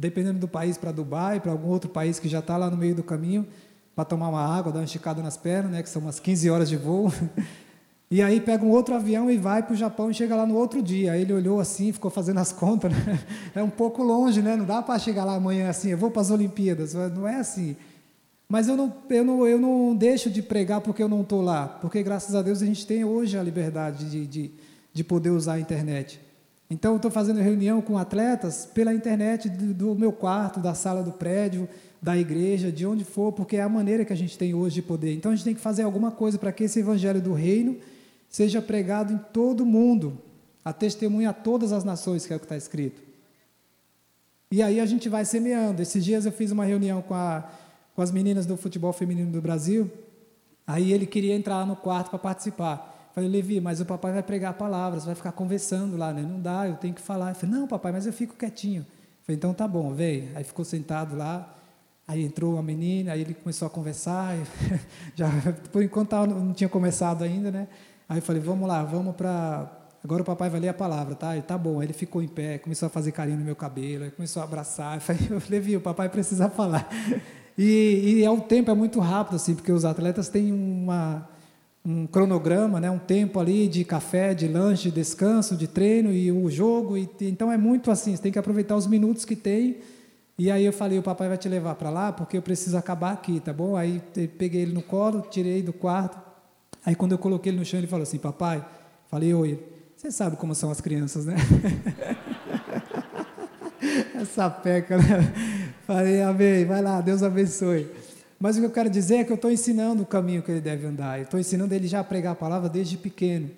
dependendo 0.00 0.38
do 0.38 0.48
país, 0.48 0.78
para 0.78 0.90
Dubai, 0.90 1.38
para 1.38 1.52
algum 1.52 1.68
outro 1.68 1.90
país 1.90 2.18
que 2.18 2.28
já 2.28 2.38
está 2.38 2.56
lá 2.56 2.70
no 2.70 2.76
meio 2.76 2.94
do 2.94 3.02
caminho, 3.02 3.46
para 3.94 4.04
tomar 4.04 4.28
uma 4.28 4.42
água, 4.42 4.72
dar 4.72 4.78
uma 4.78 4.84
esticada 4.84 5.22
nas 5.22 5.36
pernas, 5.36 5.70
né, 5.70 5.82
que 5.82 5.88
são 5.88 6.00
umas 6.00 6.18
15 6.18 6.48
horas 6.50 6.68
de 6.68 6.76
voo. 6.76 7.12
E 8.12 8.20
aí 8.20 8.40
pega 8.40 8.64
um 8.64 8.70
outro 8.70 8.92
avião 8.92 9.30
e 9.30 9.36
vai 9.36 9.62
para 9.62 9.72
o 9.72 9.76
Japão 9.76 10.10
e 10.10 10.14
chega 10.14 10.34
lá 10.34 10.44
no 10.44 10.56
outro 10.56 10.82
dia. 10.82 11.12
Aí 11.12 11.22
ele 11.22 11.32
olhou 11.32 11.60
assim, 11.60 11.92
ficou 11.92 12.10
fazendo 12.10 12.40
as 12.40 12.50
contas. 12.52 12.90
Né? 12.90 13.20
É 13.54 13.62
um 13.62 13.70
pouco 13.70 14.02
longe, 14.02 14.42
né? 14.42 14.56
Não 14.56 14.64
dá 14.64 14.82
para 14.82 14.98
chegar 14.98 15.24
lá 15.24 15.36
amanhã 15.36 15.70
assim, 15.70 15.90
eu 15.90 15.96
vou 15.96 16.10
para 16.10 16.22
as 16.22 16.28
Olimpíadas. 16.28 16.92
Não 16.92 17.28
é 17.28 17.36
assim. 17.36 17.76
Mas 18.48 18.66
eu 18.66 18.76
não, 18.76 18.92
eu, 19.08 19.24
não, 19.24 19.46
eu 19.46 19.60
não 19.60 19.94
deixo 19.94 20.28
de 20.28 20.42
pregar 20.42 20.80
porque 20.80 21.00
eu 21.00 21.08
não 21.08 21.20
estou 21.20 21.40
lá. 21.40 21.68
Porque 21.68 22.02
graças 22.02 22.34
a 22.34 22.42
Deus 22.42 22.60
a 22.60 22.66
gente 22.66 22.84
tem 22.84 23.04
hoje 23.04 23.38
a 23.38 23.44
liberdade 23.44 24.10
de, 24.10 24.26
de, 24.26 24.50
de 24.92 25.04
poder 25.04 25.30
usar 25.30 25.52
a 25.52 25.60
internet. 25.60 26.20
Então, 26.70 26.94
estou 26.94 27.10
fazendo 27.10 27.40
reunião 27.40 27.82
com 27.82 27.98
atletas 27.98 28.64
pela 28.64 28.94
internet 28.94 29.48
do, 29.48 29.74
do, 29.74 29.94
meu 29.96 30.12
quarto, 30.12 30.60
da 30.60 30.72
sala 30.72 31.02
do 31.02 31.10
prédio, 31.10 31.68
da 32.00 32.16
igreja, 32.16 32.70
de 32.70 32.86
onde 32.86 33.04
for, 33.04 33.32
porque 33.32 33.56
é 33.56 33.62
a 33.62 33.68
maneira 33.68 34.04
que 34.04 34.12
a 34.12 34.16
gente 34.16 34.38
tem 34.38 34.54
hoje 34.54 34.76
de 34.76 34.82
poder. 34.82 35.12
Então, 35.12 35.32
a 35.32 35.34
gente 35.34 35.44
tem 35.44 35.54
que 35.54 35.60
fazer 35.60 35.82
alguma 35.82 36.12
coisa 36.12 36.38
para 36.38 36.52
que 36.52 36.62
esse 36.62 36.78
evangelho 36.78 37.20
do 37.20 37.32
reino 37.32 37.76
seja 38.28 38.62
pregado 38.62 39.12
em 39.12 39.18
todo 39.32 39.62
o 39.62 39.66
mundo, 39.66 40.16
a 40.64 40.72
testemunha 40.72 41.30
a 41.30 41.32
todas 41.32 41.72
as 41.72 41.82
nações, 41.82 42.24
que 42.24 42.32
é 42.32 42.36
o 42.36 42.38
que 42.38 42.44
está 42.44 42.56
escrito. 42.56 43.02
E 44.52 44.62
aí 44.62 44.78
a 44.78 44.86
gente 44.86 45.08
vai 45.08 45.24
semeando. 45.24 45.82
Esses 45.82 46.04
dias 46.04 46.24
eu 46.24 46.32
fiz 46.32 46.52
uma 46.52 46.64
reunião 46.64 47.02
com, 47.02 47.14
a, 47.14 47.50
com 47.94 48.02
as 48.02 48.12
meninas 48.12 48.46
do 48.46 48.56
futebol 48.56 48.92
feminino 48.92 49.30
do 49.30 49.40
Brasil. 49.40 49.90
Aí 50.66 50.92
ele 50.92 51.06
queria 51.06 51.34
entrar 51.34 51.66
no 51.66 51.74
quarto 51.74 52.10
para 52.10 52.18
participar. 52.18 52.89
Falei, 53.14 53.28
Levi, 53.28 53.60
mas 53.60 53.80
o 53.80 53.84
papai 53.84 54.12
vai 54.12 54.22
pregar 54.22 54.54
palavras, 54.54 55.04
vai 55.04 55.14
ficar 55.14 55.32
conversando 55.32 55.96
lá, 55.96 56.12
né? 56.12 56.22
Não 56.22 56.40
dá, 56.40 56.68
eu 56.68 56.76
tenho 56.76 56.94
que 56.94 57.00
falar. 57.00 57.30
Eu 57.30 57.34
falei, 57.34 57.56
não, 57.56 57.66
papai, 57.66 57.90
mas 57.90 58.06
eu 58.06 58.12
fico 58.12 58.36
quietinho. 58.36 58.82
Eu 58.82 59.24
falei, 59.24 59.36
então 59.36 59.52
tá 59.52 59.66
bom, 59.66 59.92
vem. 59.92 60.28
Aí 60.34 60.44
ficou 60.44 60.64
sentado 60.64 61.16
lá, 61.16 61.52
aí 62.06 62.24
entrou 62.24 62.54
uma 62.54 62.62
menina, 62.62 63.12
aí 63.12 63.20
ele 63.20 63.34
começou 63.34 63.66
a 63.66 63.70
conversar. 63.70 64.36
já, 65.16 65.28
por 65.72 65.82
enquanto 65.82 66.12
não 66.26 66.52
tinha 66.52 66.68
começado 66.68 67.24
ainda, 67.24 67.50
né? 67.50 67.66
Aí 68.08 68.18
eu 68.18 68.22
falei, 68.22 68.40
vamos 68.40 68.68
lá, 68.68 68.84
vamos 68.84 69.14
para. 69.16 69.76
Agora 70.02 70.22
o 70.22 70.24
papai 70.24 70.48
vai 70.48 70.60
ler 70.60 70.68
a 70.68 70.74
palavra, 70.74 71.14
tá? 71.14 71.34
Ele, 71.34 71.42
tá 71.42 71.58
bom. 71.58 71.80
Aí 71.80 71.86
ele 71.86 71.92
ficou 71.92 72.22
em 72.22 72.28
pé, 72.28 72.58
começou 72.58 72.86
a 72.86 72.90
fazer 72.90 73.10
carinho 73.10 73.38
no 73.38 73.44
meu 73.44 73.56
cabelo, 73.56 74.04
aí 74.04 74.10
começou 74.10 74.40
a 74.40 74.44
abraçar. 74.44 74.96
Eu 74.96 75.00
falei, 75.00 75.22
Levi, 75.50 75.76
o 75.76 75.80
papai 75.80 76.08
precisa 76.08 76.48
falar. 76.48 76.88
E, 77.58 78.18
e 78.20 78.24
é 78.24 78.30
o 78.30 78.40
tempo 78.40 78.70
é 78.70 78.74
muito 78.74 79.00
rápido, 79.00 79.34
assim, 79.34 79.54
porque 79.54 79.70
os 79.70 79.84
atletas 79.84 80.28
têm 80.28 80.52
uma 80.52 81.28
um 81.84 82.06
cronograma, 82.06 82.78
né, 82.78 82.90
um 82.90 82.98
tempo 82.98 83.40
ali 83.40 83.66
de 83.66 83.84
café, 83.84 84.34
de 84.34 84.46
lanche, 84.46 84.90
de 84.90 84.96
descanso, 84.96 85.56
de 85.56 85.66
treino 85.66 86.12
e 86.12 86.30
o 86.30 86.50
jogo. 86.50 86.96
E, 86.96 87.08
então 87.22 87.50
é 87.50 87.56
muito 87.56 87.90
assim, 87.90 88.14
você 88.14 88.22
tem 88.22 88.32
que 88.32 88.38
aproveitar 88.38 88.76
os 88.76 88.86
minutos 88.86 89.24
que 89.24 89.34
tem. 89.34 89.78
E 90.38 90.50
aí 90.50 90.64
eu 90.64 90.72
falei, 90.72 90.98
o 90.98 91.02
papai 91.02 91.28
vai 91.28 91.38
te 91.38 91.48
levar 91.48 91.74
para 91.74 91.90
lá 91.90 92.12
porque 92.12 92.36
eu 92.36 92.42
preciso 92.42 92.76
acabar 92.76 93.12
aqui, 93.12 93.40
tá 93.40 93.52
bom? 93.52 93.76
Aí 93.76 94.02
peguei 94.38 94.62
ele 94.62 94.72
no 94.72 94.82
colo, 94.82 95.26
tirei 95.30 95.62
do 95.62 95.72
quarto. 95.72 96.18
Aí 96.84 96.94
quando 96.94 97.12
eu 97.12 97.18
coloquei 97.18 97.50
ele 97.50 97.58
no 97.58 97.64
chão, 97.64 97.78
ele 97.78 97.86
falou 97.86 98.02
assim, 98.02 98.18
papai, 98.18 98.64
falei, 99.08 99.34
oi, 99.34 99.62
você 99.96 100.10
sabe 100.10 100.36
como 100.36 100.54
são 100.54 100.70
as 100.70 100.80
crianças, 100.80 101.26
né? 101.26 101.36
Essa 104.14 104.48
peca, 104.48 104.96
né? 104.96 105.32
Falei, 105.86 106.22
amém, 106.22 106.64
vai 106.64 106.80
lá, 106.80 107.00
Deus 107.00 107.22
abençoe. 107.22 107.90
Mas 108.42 108.56
o 108.56 108.60
que 108.60 108.66
eu 108.66 108.70
quero 108.70 108.88
dizer 108.88 109.16
é 109.16 109.24
que 109.24 109.30
eu 109.30 109.36
estou 109.36 109.50
ensinando 109.50 110.02
o 110.02 110.06
caminho 110.06 110.42
que 110.42 110.50
ele 110.50 110.62
deve 110.62 110.86
andar. 110.86 111.18
Eu 111.18 111.24
estou 111.24 111.38
ensinando 111.38 111.74
ele 111.74 111.86
já 111.86 112.00
a 112.00 112.04
pregar 112.04 112.32
a 112.32 112.34
palavra 112.34 112.70
desde 112.70 112.96
pequeno. 112.96 113.50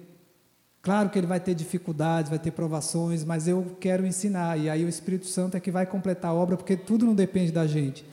Claro 0.82 1.08
que 1.08 1.16
ele 1.16 1.26
vai 1.28 1.38
ter 1.38 1.54
dificuldades, 1.54 2.28
vai 2.28 2.40
ter 2.40 2.50
provações, 2.50 3.24
mas 3.24 3.46
eu 3.46 3.76
quero 3.78 4.04
ensinar. 4.04 4.58
E 4.58 4.68
aí 4.68 4.84
o 4.84 4.88
Espírito 4.88 5.26
Santo 5.26 5.56
é 5.56 5.60
que 5.60 5.70
vai 5.70 5.86
completar 5.86 6.32
a 6.32 6.34
obra, 6.34 6.56
porque 6.56 6.76
tudo 6.76 7.06
não 7.06 7.14
depende 7.14 7.52
da 7.52 7.64
gente. 7.64 8.04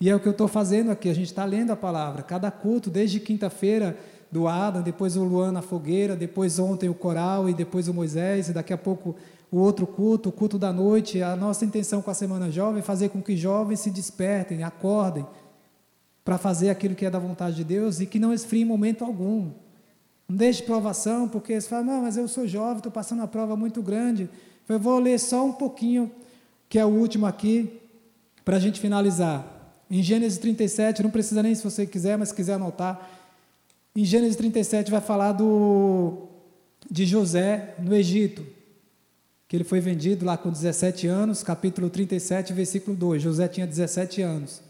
E 0.00 0.08
é 0.08 0.16
o 0.16 0.18
que 0.18 0.26
eu 0.26 0.32
estou 0.32 0.48
fazendo 0.48 0.90
aqui. 0.90 1.10
A 1.10 1.14
gente 1.14 1.26
está 1.26 1.44
lendo 1.44 1.72
a 1.72 1.76
palavra. 1.76 2.22
Cada 2.22 2.50
culto, 2.50 2.88
desde 2.88 3.20
quinta-feira 3.20 3.94
do 4.32 4.48
Adam, 4.48 4.80
depois 4.80 5.18
o 5.18 5.24
Luan 5.24 5.52
na 5.52 5.60
fogueira, 5.60 6.16
depois 6.16 6.58
ontem 6.58 6.88
o 6.88 6.94
coral 6.94 7.50
e 7.50 7.52
depois 7.52 7.86
o 7.86 7.92
Moisés, 7.92 8.48
e 8.48 8.54
daqui 8.54 8.72
a 8.72 8.78
pouco 8.78 9.14
o 9.52 9.58
outro 9.58 9.86
culto, 9.86 10.30
o 10.30 10.32
culto 10.32 10.58
da 10.58 10.72
noite. 10.72 11.22
A 11.22 11.36
nossa 11.36 11.66
intenção 11.66 12.00
com 12.00 12.10
a 12.10 12.14
Semana 12.14 12.50
Jovem 12.50 12.78
é 12.78 12.82
fazer 12.82 13.10
com 13.10 13.20
que 13.20 13.36
jovens 13.36 13.80
se 13.80 13.90
despertem, 13.90 14.64
acordem 14.64 15.26
para 16.24 16.38
fazer 16.38 16.70
aquilo 16.70 16.94
que 16.94 17.04
é 17.04 17.10
da 17.10 17.18
vontade 17.18 17.56
de 17.56 17.64
Deus 17.64 18.00
e 18.00 18.06
que 18.06 18.18
não 18.18 18.32
esfrie 18.32 18.62
em 18.62 18.64
momento 18.64 19.04
algum. 19.04 19.50
Não 20.26 20.36
deixe 20.36 20.62
provação, 20.62 21.28
porque 21.28 21.60
você 21.60 21.68
fala, 21.68 21.84
não, 21.84 22.02
mas 22.02 22.16
eu 22.16 22.26
sou 22.26 22.46
jovem, 22.46 22.78
estou 22.78 22.90
passando 22.90 23.18
uma 23.18 23.28
prova 23.28 23.56
muito 23.56 23.82
grande. 23.82 24.30
Eu 24.66 24.80
vou 24.80 24.98
ler 24.98 25.20
só 25.20 25.44
um 25.44 25.52
pouquinho, 25.52 26.10
que 26.68 26.78
é 26.78 26.84
o 26.84 26.88
último 26.88 27.26
aqui, 27.26 27.78
para 28.42 28.56
a 28.56 28.60
gente 28.60 28.80
finalizar. 28.80 29.46
Em 29.90 30.02
Gênesis 30.02 30.38
37, 30.38 31.02
não 31.02 31.10
precisa 31.10 31.42
nem 31.42 31.54
se 31.54 31.62
você 31.62 31.86
quiser, 31.86 32.16
mas 32.16 32.30
se 32.30 32.34
quiser 32.34 32.54
anotar. 32.54 33.10
Em 33.94 34.04
Gênesis 34.04 34.36
37 34.36 34.90
vai 34.90 35.02
falar 35.02 35.32
do, 35.32 36.26
de 36.90 37.04
José 37.04 37.74
no 37.78 37.94
Egito, 37.94 38.44
que 39.46 39.56
ele 39.56 39.64
foi 39.64 39.78
vendido 39.78 40.24
lá 40.24 40.38
com 40.38 40.50
17 40.50 41.06
anos, 41.06 41.42
capítulo 41.42 41.90
37, 41.90 42.54
versículo 42.54 42.96
2. 42.96 43.22
José 43.22 43.46
tinha 43.46 43.66
17 43.66 44.22
anos. 44.22 44.62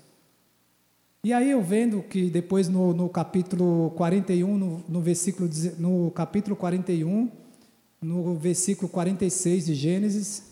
E 1.25 1.33
aí 1.33 1.53
eu 1.53 1.63
vendo 1.63 2.03
que 2.03 2.29
depois 2.29 2.69
no, 2.69 2.93
no 2.93 3.09
capítulo 3.09 3.93
41, 3.93 4.59
no, 4.59 4.85
no, 4.87 5.01
versículo, 5.01 5.49
no 5.79 6.11
capítulo 6.11 6.55
41, 6.55 7.31
no 7.99 8.35
versículo 8.35 8.91
46 8.91 9.65
de 9.65 9.75
Gênesis, 9.75 10.43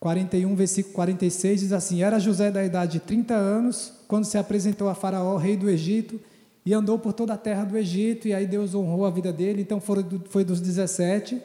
41, 0.00 0.54
versículo 0.54 0.94
46, 0.94 1.60
diz 1.60 1.72
assim: 1.74 2.02
Era 2.02 2.18
José 2.18 2.50
da 2.50 2.64
idade 2.64 2.92
de 2.92 3.00
30 3.00 3.34
anos, 3.34 3.92
quando 4.08 4.24
se 4.24 4.38
apresentou 4.38 4.88
a 4.88 4.94
Faraó, 4.94 5.36
rei 5.36 5.54
do 5.54 5.68
Egito, 5.68 6.18
e 6.64 6.72
andou 6.72 6.98
por 6.98 7.12
toda 7.12 7.34
a 7.34 7.38
terra 7.38 7.64
do 7.64 7.76
Egito, 7.76 8.28
e 8.28 8.32
aí 8.32 8.46
Deus 8.46 8.74
honrou 8.74 9.04
a 9.04 9.10
vida 9.10 9.30
dele. 9.30 9.60
Então 9.60 9.78
foi 9.78 10.42
dos 10.42 10.58
17 10.58 11.38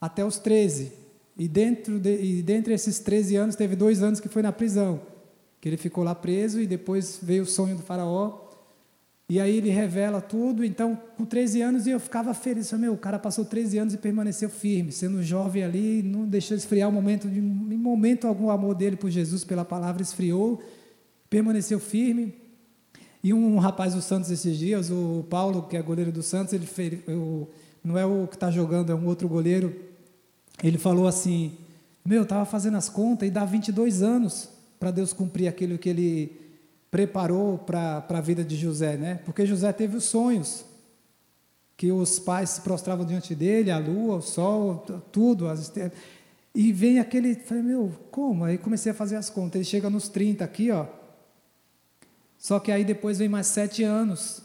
até 0.00 0.24
os 0.24 0.36
13. 0.36 0.92
E 1.38 1.46
dentro 1.46 2.00
de, 2.00 2.20
e 2.20 2.42
dentre 2.42 2.74
esses 2.74 2.98
13 2.98 3.36
anos, 3.36 3.54
teve 3.54 3.76
dois 3.76 4.02
anos 4.02 4.18
que 4.18 4.28
foi 4.28 4.42
na 4.42 4.50
prisão 4.50 5.00
que 5.60 5.68
ele 5.68 5.76
ficou 5.76 6.04
lá 6.04 6.14
preso 6.14 6.60
e 6.60 6.66
depois 6.66 7.18
veio 7.22 7.42
o 7.42 7.46
sonho 7.46 7.76
do 7.76 7.82
faraó. 7.82 8.46
E 9.30 9.38
aí 9.40 9.58
ele 9.58 9.68
revela 9.68 10.20
tudo. 10.20 10.64
Então, 10.64 10.98
com 11.16 11.24
13 11.24 11.60
anos, 11.60 11.86
eu 11.86 12.00
ficava 12.00 12.32
feliz. 12.32 12.72
Meu, 12.72 12.94
o 12.94 12.96
cara 12.96 13.18
passou 13.18 13.44
13 13.44 13.78
anos 13.78 13.94
e 13.94 13.98
permaneceu 13.98 14.48
firme, 14.48 14.90
sendo 14.90 15.22
jovem 15.22 15.62
ali, 15.62 16.02
não 16.02 16.26
deixou 16.26 16.56
esfriar 16.56 16.88
o 16.88 16.92
momento, 16.92 17.28
de, 17.28 17.38
em 17.38 17.42
momento 17.76 18.26
algum, 18.26 18.46
o 18.46 18.50
amor 18.50 18.74
dele 18.74 18.96
por 18.96 19.10
Jesus, 19.10 19.44
pela 19.44 19.64
palavra, 19.64 20.00
esfriou, 20.00 20.62
permaneceu 21.28 21.78
firme. 21.78 22.34
E 23.22 23.34
um 23.34 23.58
rapaz 23.58 23.94
do 23.94 24.00
Santos 24.00 24.30
esses 24.30 24.56
dias, 24.56 24.90
o 24.90 25.26
Paulo, 25.28 25.64
que 25.64 25.76
é 25.76 25.82
goleiro 25.82 26.12
do 26.12 26.22
Santos, 26.22 26.54
ele 26.54 26.66
fez, 26.66 27.00
eu, 27.06 27.50
não 27.84 27.98
é 27.98 28.06
o 28.06 28.26
que 28.28 28.36
está 28.36 28.50
jogando, 28.50 28.92
é 28.92 28.94
um 28.94 29.06
outro 29.06 29.28
goleiro. 29.28 29.74
Ele 30.62 30.78
falou 30.78 31.06
assim: 31.06 31.52
Meu, 32.04 32.22
estava 32.22 32.44
fazendo 32.44 32.76
as 32.76 32.88
contas 32.88 33.28
e 33.28 33.30
dá 33.30 33.44
22 33.44 34.02
anos 34.02 34.57
para 34.78 34.90
Deus 34.90 35.12
cumprir 35.12 35.48
aquilo 35.48 35.78
que 35.78 35.88
ele 35.88 36.40
preparou 36.90 37.58
para 37.58 38.04
a 38.08 38.20
vida 38.20 38.44
de 38.44 38.56
José, 38.56 38.96
né? 38.96 39.20
Porque 39.24 39.44
José 39.44 39.72
teve 39.72 39.96
os 39.96 40.04
sonhos, 40.04 40.64
que 41.76 41.92
os 41.92 42.18
pais 42.18 42.50
se 42.50 42.60
prostravam 42.60 43.04
diante 43.04 43.34
dele, 43.34 43.70
a 43.70 43.78
lua, 43.78 44.16
o 44.16 44.22
sol, 44.22 44.84
tudo, 45.12 45.48
as 45.48 45.60
estrelas. 45.60 45.92
E 46.54 46.72
vem 46.72 46.98
aquele, 46.98 47.34
falei, 47.34 47.62
meu, 47.62 47.92
como? 48.10 48.44
Aí 48.44 48.58
comecei 48.58 48.90
a 48.90 48.94
fazer 48.94 49.16
as 49.16 49.30
contas. 49.30 49.56
Ele 49.56 49.64
chega 49.64 49.90
nos 49.90 50.08
30 50.08 50.44
aqui, 50.44 50.70
ó. 50.70 50.86
Só 52.36 52.58
que 52.58 52.72
aí 52.72 52.84
depois 52.84 53.18
vem 53.18 53.28
mais 53.28 53.46
sete 53.48 53.84
anos 53.84 54.42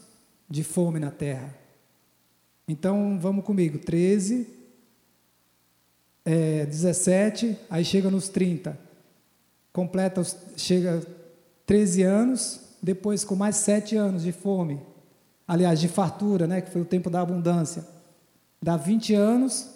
de 0.48 0.62
fome 0.62 1.00
na 1.00 1.10
terra. 1.10 1.56
Então 2.68 3.18
vamos 3.20 3.44
comigo, 3.44 3.78
13, 3.78 4.48
é, 6.24 6.66
17, 6.66 7.58
aí 7.68 7.84
chega 7.84 8.10
nos 8.10 8.28
30 8.28 8.83
completa, 9.74 10.22
chega 10.56 11.04
13 11.66 12.04
anos, 12.04 12.60
depois 12.80 13.24
com 13.24 13.34
mais 13.34 13.56
sete 13.56 13.96
anos 13.96 14.22
de 14.22 14.30
fome, 14.30 14.80
aliás, 15.48 15.80
de 15.80 15.88
fartura, 15.88 16.46
né, 16.46 16.60
que 16.60 16.70
foi 16.70 16.80
o 16.80 16.84
tempo 16.84 17.10
da 17.10 17.20
abundância, 17.20 17.84
dá 18.62 18.76
20 18.76 19.14
anos, 19.14 19.68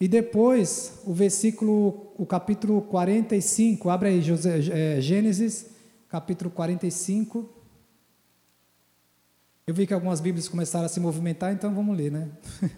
e 0.00 0.08
depois 0.08 1.00
o 1.06 1.14
versículo, 1.14 2.12
o 2.18 2.26
capítulo 2.26 2.82
45, 2.82 3.88
abre 3.88 4.08
aí, 4.08 4.20
José, 4.20 4.58
é, 4.68 5.00
Gênesis, 5.00 5.66
capítulo 6.08 6.50
45. 6.50 7.48
Eu 9.64 9.74
vi 9.74 9.86
que 9.86 9.94
algumas 9.94 10.20
Bíblias 10.20 10.48
começaram 10.48 10.86
a 10.86 10.88
se 10.88 10.98
movimentar, 10.98 11.52
então 11.52 11.72
vamos 11.72 11.96
ler, 11.96 12.10
né? 12.10 12.28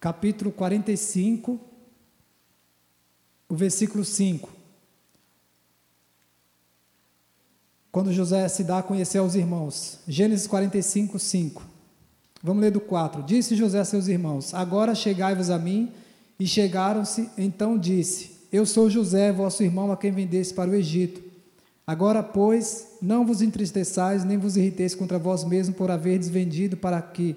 capítulo 0.00 0.50
45, 0.50 1.60
o 3.48 3.54
versículo 3.54 4.04
5. 4.04 4.57
Quando 7.90 8.12
José 8.12 8.48
se 8.48 8.64
dá 8.64 8.78
a 8.78 8.82
conhecer 8.82 9.18
aos 9.18 9.34
irmãos. 9.34 9.98
Gênesis 10.06 10.46
45, 10.46 11.18
5. 11.18 11.62
Vamos 12.42 12.62
ler 12.62 12.70
do 12.70 12.80
4. 12.80 13.22
Disse 13.22 13.56
José 13.56 13.80
a 13.80 13.84
seus 13.84 14.08
irmãos: 14.08 14.54
Agora 14.54 14.94
chegai-vos 14.94 15.50
a 15.50 15.58
mim. 15.58 15.92
E 16.40 16.46
chegaram-se, 16.46 17.28
então 17.36 17.76
disse: 17.76 18.30
Eu 18.52 18.64
sou 18.64 18.88
José, 18.88 19.32
vosso 19.32 19.62
irmão, 19.62 19.90
a 19.90 19.96
quem 19.96 20.12
vendeste 20.12 20.54
para 20.54 20.70
o 20.70 20.74
Egito. 20.74 21.20
Agora, 21.86 22.22
pois, 22.22 22.98
não 23.02 23.26
vos 23.26 23.42
entristeçais, 23.42 24.22
nem 24.22 24.38
vos 24.38 24.56
irriteis 24.56 24.94
contra 24.94 25.18
vós 25.18 25.42
mesmos 25.42 25.76
por 25.76 25.90
haverdes 25.90 26.28
vendido 26.28 26.76
para 26.76 26.98
aqui, 26.98 27.34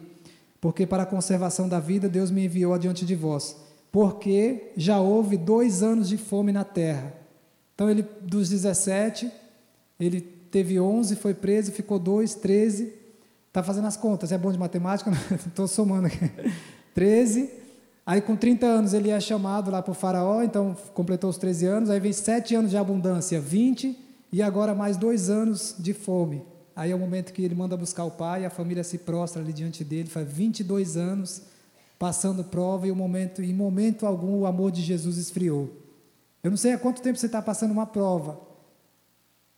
porque 0.59 0.85
para 0.85 1.03
a 1.03 1.05
conservação 1.05 1.69
da 1.69 1.79
vida 1.79 2.09
Deus 2.09 2.29
me 2.29 2.45
enviou 2.45 2.73
adiante 2.73 3.05
de 3.05 3.15
vós. 3.15 3.55
Porque 3.91 4.71
já 4.77 4.99
houve 4.99 5.35
dois 5.35 5.81
anos 5.81 6.07
de 6.07 6.17
fome 6.17 6.51
na 6.51 6.63
terra. 6.63 7.13
Então, 7.73 7.89
ele, 7.89 8.05
dos 8.21 8.49
17, 8.49 9.31
ele 9.99 10.40
teve 10.51 10.79
11, 10.79 11.15
foi 11.15 11.33
preso, 11.33 11.71
ficou 11.71 11.97
2, 11.97 12.35
13. 12.35 12.93
Está 13.47 13.63
fazendo 13.63 13.87
as 13.87 13.97
contas, 13.97 14.31
é 14.31 14.37
bom 14.37 14.51
de 14.51 14.57
matemática? 14.57 15.11
Estou 15.47 15.67
somando 15.67 16.07
aqui. 16.07 16.31
13. 16.93 17.49
Aí 18.05 18.21
com 18.21 18.35
30 18.35 18.65
anos 18.65 18.93
ele 18.93 19.09
é 19.09 19.19
chamado 19.19 19.71
lá 19.71 19.81
para 19.81 19.91
o 19.91 19.95
faraó, 19.95 20.41
então 20.41 20.75
completou 20.93 21.29
os 21.29 21.37
13 21.37 21.65
anos, 21.65 21.89
aí 21.89 21.99
vem 21.99 22.11
7 22.11 22.55
anos 22.55 22.71
de 22.71 22.77
abundância, 22.77 23.39
20, 23.39 23.97
e 24.33 24.41
agora 24.41 24.73
mais 24.73 24.97
dois 24.97 25.29
anos 25.29 25.75
de 25.77 25.93
fome. 25.93 26.43
Aí 26.75 26.91
é 26.91 26.95
o 26.95 26.99
momento 26.99 27.31
que 27.31 27.43
ele 27.43 27.53
manda 27.53 27.77
buscar 27.77 28.03
o 28.05 28.11
pai, 28.11 28.45
a 28.45 28.49
família 28.49 28.83
se 28.83 28.97
prostra 28.97 29.41
ali 29.41 29.53
diante 29.53 29.83
dele, 29.83 30.09
faz 30.09 30.27
22 30.27 30.97
anos 30.97 31.43
passando 31.99 32.43
prova 32.43 32.87
e 32.87 32.91
o 32.91 32.95
momento, 32.95 33.43
em 33.43 33.53
momento 33.53 34.07
algum 34.07 34.39
o 34.39 34.45
amor 34.47 34.71
de 34.71 34.81
Jesus 34.81 35.17
esfriou. 35.17 35.69
Eu 36.43 36.49
não 36.49 36.57
sei 36.57 36.73
há 36.73 36.77
quanto 36.79 36.99
tempo 36.99 37.19
você 37.19 37.27
está 37.27 37.41
passando 37.41 37.69
uma 37.69 37.85
prova, 37.85 38.39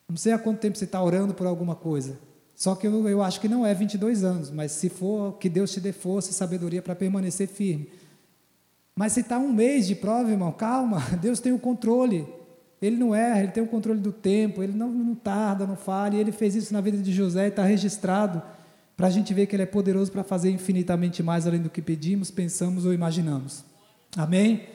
não 0.10 0.18
sei 0.18 0.34
há 0.34 0.38
quanto 0.38 0.60
tempo 0.60 0.78
você 0.78 0.86
está 0.86 1.02
orando 1.02 1.34
por 1.34 1.48
alguma 1.48 1.76
coisa. 1.76 2.18
Só 2.56 2.76
que 2.76 2.86
eu, 2.86 3.10
eu 3.10 3.24
acho 3.24 3.40
que 3.40 3.48
não 3.48 3.66
é 3.66 3.74
22 3.74 4.24
anos, 4.24 4.52
mas 4.52 4.72
se 4.72 4.90
for, 4.90 5.38
que 5.38 5.50
Deus 5.50 5.72
te 5.72 5.80
dê 5.80 5.92
força 5.92 6.30
e 6.30 6.34
sabedoria 6.34 6.82
para 6.82 6.96
permanecer 6.96 7.48
firme. 7.48 7.90
Mas 8.96 9.14
se 9.14 9.22
está 9.22 9.40
um 9.40 9.52
mês 9.52 9.88
de 9.88 9.96
prova, 9.96 10.30
irmão, 10.30 10.52
calma, 10.52 11.02
Deus 11.20 11.40
tem 11.40 11.52
o 11.52 11.60
controle. 11.60 12.28
Ele 12.82 12.98
não 12.98 13.16
erra, 13.16 13.40
ele 13.44 13.52
tem 13.52 13.64
o 13.64 13.68
controle 13.68 14.00
do 14.00 14.12
tempo, 14.12 14.62
ele 14.62 14.74
não, 14.74 14.90
não 14.90 15.16
tarda, 15.16 15.66
não 15.66 15.76
falha. 15.76 16.18
Ele 16.18 16.32
fez 16.32 16.54
isso 16.54 16.74
na 16.74 16.82
vida 16.82 16.98
de 16.98 17.12
José 17.12 17.46
e 17.46 17.50
está 17.50 17.64
registrado 17.64 18.42
para 18.96 19.08
a 19.08 19.10
gente 19.10 19.34
ver 19.34 19.48
que 19.48 19.56
ele 19.56 19.64
é 19.64 19.66
poderoso 19.66 20.12
para 20.12 20.24
fazer 20.24 20.52
infinitamente 20.52 21.24
mais 21.24 21.48
além 21.48 21.62
do 21.62 21.70
que 21.70 21.82
pedimos, 21.82 22.30
pensamos 22.30 22.86
ou 22.86 22.94
imaginamos. 22.94 23.64
Amém? 24.16 24.68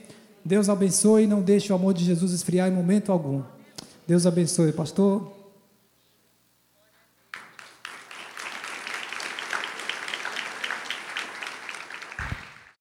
Deus 0.45 0.69
abençoe 0.69 1.25
e 1.25 1.27
não 1.27 1.43
deixe 1.43 1.73
o 1.73 1.77
amor 1.77 1.95
de 1.95 2.05
Jesus 2.05 2.33
esfriar 2.33 2.69
em 2.69 2.73
momento 2.75 3.13
algum. 3.13 3.43
Deus 4.09 4.25
abençoe, 4.25 4.73
pastor. 4.73 5.38